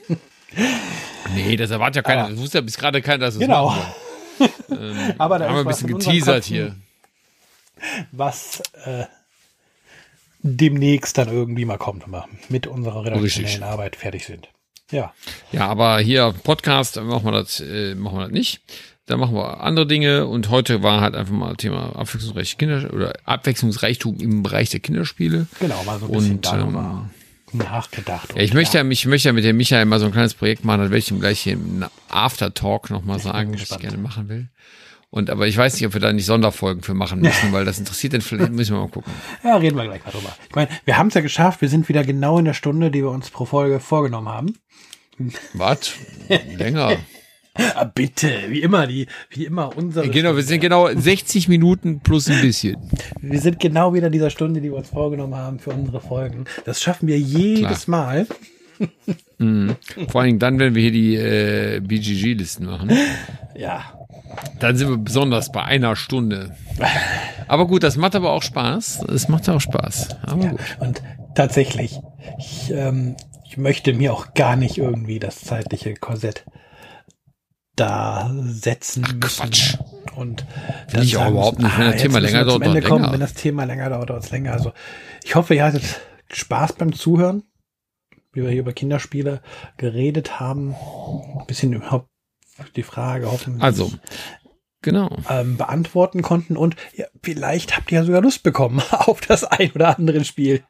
[1.36, 2.30] Nee, das erwartet ja keiner.
[2.30, 3.68] Das wusste ja bis gerade keiner, dass es Genau.
[3.70, 3.82] machen
[4.40, 5.16] soll.
[5.20, 6.76] Aber da Haben wir ein bisschen geteasert hier.
[8.12, 9.06] was äh,
[10.44, 13.64] demnächst dann irgendwie mal kommt, wenn wir mit unserer redaktionellen Richtig.
[13.64, 14.50] Arbeit fertig sind.
[14.92, 15.14] Ja,
[15.52, 18.62] Ja, aber hier Podcast machen wir das, äh, machen wir das nicht.
[19.06, 23.14] Da machen wir andere Dinge und heute war halt einfach mal Thema Abwechslungsreich Kinder oder
[23.26, 25.48] Abwechslungsreichtum im Bereich der Kinderspiele.
[25.60, 27.10] genau, mal so ein bisschen Und darüber
[27.52, 28.34] nachgedacht.
[28.36, 30.64] Ja, ich möchte ja, ich möchte ja mit dem Michael mal so ein kleines Projekt
[30.64, 34.30] machen, das werde ich ihm gleich hier im Aftertalk nochmal sagen, was ich gerne machen
[34.30, 34.48] will.
[35.14, 37.78] Und aber ich weiß nicht, ob wir da nicht Sonderfolgen für machen müssen, weil das
[37.78, 39.14] interessiert dann vielleicht, müssen wir mal gucken.
[39.44, 40.36] Ja, reden wir gleich mal drüber.
[40.50, 41.62] Ich meine, wir haben es ja geschafft.
[41.62, 44.58] Wir sind wieder genau in der Stunde, die wir uns pro Folge vorgenommen haben.
[45.54, 45.94] Was?
[46.58, 46.98] Länger.
[47.54, 50.10] Ah, bitte, wie immer, die, wie immer unsere.
[50.10, 52.78] Genau, wir sind genau 60 Minuten plus ein bisschen.
[53.22, 56.46] Wir sind genau wieder in dieser Stunde, die wir uns vorgenommen haben für unsere Folgen.
[56.66, 58.26] Das schaffen wir jedes Mal.
[59.38, 62.90] Vor allen Dingen dann, wenn wir hier die äh, BGG-Listen machen.
[63.56, 64.03] Ja.
[64.60, 66.56] Dann sind wir besonders bei einer Stunde.
[67.48, 69.04] Aber gut, das macht aber auch Spaß.
[69.04, 70.10] Es macht auch Spaß.
[70.24, 70.60] Aber gut.
[70.80, 71.02] Und
[71.36, 72.00] tatsächlich,
[72.38, 73.16] ich, ähm,
[73.46, 76.46] ich möchte mir auch gar nicht irgendwie das zeitliche Korsett
[77.76, 79.20] da setzen müssen.
[79.20, 79.78] Quatsch.
[80.16, 80.46] Und
[80.92, 81.78] Will ich auch überhaupt nicht.
[81.78, 83.02] Wenn das jetzt Thema länger dauert, dauert kommen.
[83.02, 83.14] länger.
[83.14, 84.54] Wenn das Thema länger dauert, dauert es länger.
[84.54, 84.74] Also
[85.24, 85.84] ich hoffe, ihr hattet
[86.32, 87.44] Spaß beim Zuhören,
[88.32, 89.42] wie wir hier über Kinderspiele
[89.78, 90.76] geredet haben.
[91.40, 92.10] Ein bisschen überhaupt
[92.76, 93.92] die Frage hoffentlich Also,
[94.82, 95.16] genau.
[95.30, 99.72] ähm, beantworten konnten und ja, vielleicht habt ihr ja sogar Lust bekommen auf das ein
[99.72, 100.64] oder andere Spiel,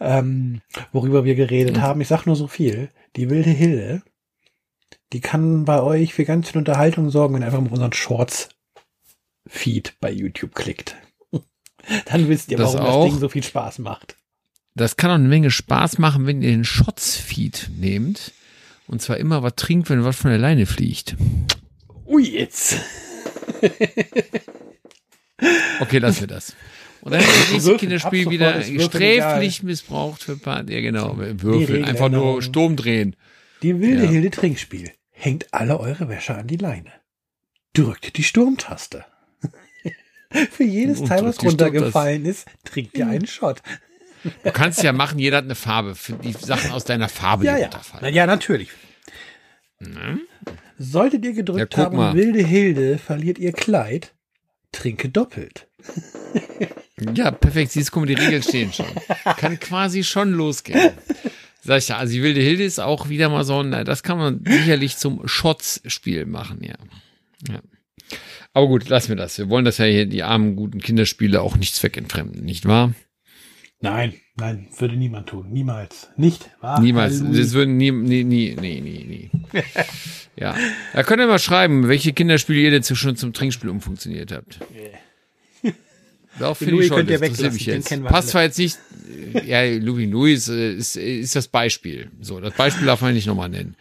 [0.00, 0.60] ähm,
[0.92, 2.00] worüber wir geredet haben.
[2.00, 2.90] Ich sag nur so viel.
[3.16, 4.02] Die wilde Hilde,
[5.12, 9.96] die kann bei euch für ganz viel Unterhaltung sorgen, wenn ihr einfach mal unseren Shorts-Feed
[10.00, 10.96] bei YouTube klickt.
[12.06, 13.04] Dann wisst ihr, Das warum auch.
[13.04, 14.16] das Ding so viel Spaß macht.
[14.74, 18.32] Das kann auch eine Menge Spaß machen, wenn ihr den Shots-Feed nehmt.
[18.90, 21.16] Und zwar immer was trinkt, wenn was von der Leine fliegt.
[22.06, 22.76] Ui, jetzt.
[25.80, 26.54] Okay, lassen wir das.
[27.00, 27.76] Und dann das nächste.
[27.78, 30.68] Kinderspiel wieder sträflich missbraucht für Part.
[30.68, 31.16] Ja, genau.
[31.16, 31.86] Würfeln.
[31.86, 33.16] Einfach nur Sturm drehen.
[33.62, 34.10] Die wilde Ja.
[34.10, 34.90] Hilde Trinkspiel.
[35.10, 36.92] Hängt alle eure Wäsche an die Leine.
[37.72, 39.06] Drückt die Sturmtaste.
[40.50, 43.62] Für jedes Teil, was runtergefallen ist, trinkt ihr einen Shot.
[44.44, 45.94] Du kannst ja machen, jeder hat eine Farbe.
[45.94, 47.66] Für die Sachen aus deiner Farbe, Ja, die ja.
[47.66, 48.02] runterfallen.
[48.02, 48.68] Na, ja, natürlich.
[50.78, 52.14] Solltet ihr gedrückt Ja, haben, mal.
[52.14, 54.14] wilde Hilde verliert ihr Kleid,
[54.72, 55.66] trinke doppelt.
[57.14, 57.72] Ja, perfekt.
[57.72, 58.84] Siehst du, die Regeln stehen schon.
[59.38, 60.90] Kann quasi schon losgehen.
[61.62, 64.18] Sag ich ja, also die wilde Hilde ist auch wieder mal so ein, das kann
[64.18, 66.74] man sicherlich zum Shots-Spiel machen, ja.
[67.48, 67.60] ja.
[68.52, 69.38] Aber gut, lassen wir das.
[69.38, 72.92] Wir wollen das ja hier, die armen, guten Kinderspiele auch nicht zweckentfremden, nicht wahr?
[73.82, 75.50] Nein, nein, würde niemand tun.
[75.50, 76.08] Niemals.
[76.16, 76.80] Nicht wahr?
[76.80, 77.20] Niemals.
[77.20, 77.42] Halleluja.
[77.42, 79.30] Das würden nie, nie, nie, nie, nie, nie.
[80.36, 80.54] ja.
[80.92, 84.60] Da könnt ihr mal schreiben, welche Kinderspiele ihr denn schon zum Trinkspiel umfunktioniert habt.
[86.38, 87.90] Doch, finde Louis könnt ihr weglassen, mich den jetzt.
[87.90, 88.78] wir Passt zwar jetzt nicht,
[89.46, 92.10] ja, Louis Louis äh, ist, ist das Beispiel.
[92.20, 93.76] So, das Beispiel darf man nicht nochmal nennen.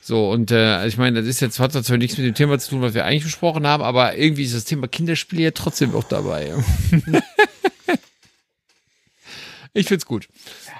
[0.00, 2.70] So, und äh, ich meine, das ist jetzt, hat zwar nichts mit dem Thema zu
[2.70, 6.04] tun, was wir eigentlich besprochen haben, aber irgendwie ist das Thema Kinderspiele ja trotzdem auch
[6.04, 6.54] dabei.
[9.74, 10.28] ich find's gut.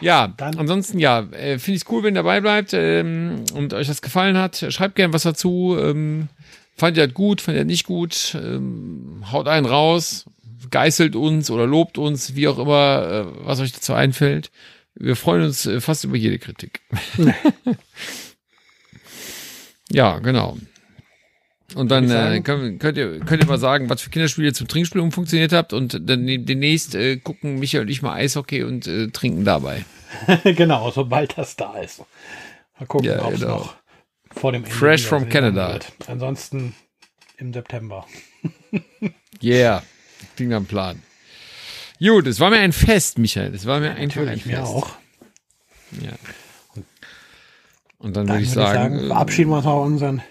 [0.01, 3.87] Ja, Dann- ansonsten ja, äh, finde ich's cool, wenn ihr dabei bleibt ähm, und euch
[3.89, 4.65] das gefallen hat.
[4.71, 5.77] Schreibt gern was dazu.
[5.81, 6.29] Ähm,
[6.77, 8.37] fandet ihr das gut, fandet ihr das nicht gut?
[8.41, 10.25] Ähm, haut einen raus,
[10.71, 14.51] geißelt uns oder lobt uns, wie auch immer, äh, was euch dazu einfällt.
[14.95, 16.81] Wir freuen uns äh, fast über jede Kritik.
[19.91, 20.57] ja, genau.
[21.75, 24.69] Und dann äh, sagen- könnt, könnt, ihr, könnt ihr mal sagen, was für Kinderspiele zum
[24.69, 28.87] Trinkspiel umfunktioniert habt und dann de- demnächst äh, gucken Michael und ich mal Eishockey und
[28.87, 29.85] äh, trinken dabei.
[30.45, 32.03] genau, sobald das da ist.
[32.81, 33.59] Mal gucken, Ja, ob es genau.
[33.59, 33.75] noch
[34.31, 35.75] vor dem Ende Fresh from Canada.
[35.75, 35.93] wird.
[36.07, 36.75] Ansonsten
[37.37, 38.07] im September.
[39.43, 39.85] Yeah,
[40.35, 41.01] klingt am Plan.
[42.01, 43.55] Gut, es war mir ein Fest, Michael.
[43.55, 44.47] Es war mir einfach ein Fest.
[44.47, 44.89] mir auch.
[46.01, 46.11] Ja.
[47.99, 50.23] Und dann, Dann würde ich würde sagen, ich sagen, äh, verabschieden wir uns mal unseren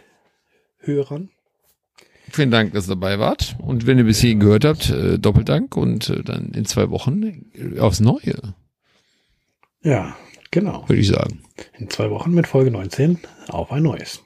[0.87, 1.29] Hörern.
[2.31, 3.55] vielen Dank, dass ihr dabei wart.
[3.59, 7.23] Und wenn ihr bis hierhin gehört habt, äh, Doppeldank und äh, dann in zwei Wochen
[7.53, 8.55] äh, aufs Neue,
[9.83, 10.15] Ja,
[10.51, 10.87] genau.
[10.87, 11.43] würde ich sagen.
[11.77, 13.19] In zwei Wochen mit Folge 19
[13.49, 14.21] auf ein neues.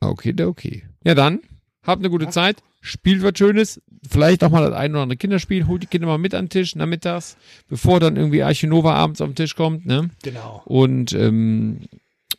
[0.00, 0.84] Okay, der okay.
[1.04, 1.40] Ja, dann,
[1.82, 5.66] habt eine gute Zeit, spielt was Schönes, vielleicht auch mal das ein oder andere Kinderspiel,
[5.66, 7.36] holt die Kinder mal mit an den Tisch nachmittags,
[7.68, 10.10] bevor dann irgendwie Archinova abends auf den Tisch kommt, ne?
[10.22, 10.62] Genau.
[10.66, 11.80] Und ähm,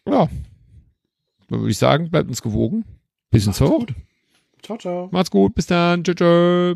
[0.08, 0.30] ja,
[1.50, 2.86] würde ich sagen, bleibt uns gewogen.
[3.32, 3.96] Bis in Wochen.
[4.62, 5.10] Ciao, ciao.
[5.12, 6.04] Macht's gut, bis dann.
[6.04, 6.76] Tschö, tschö.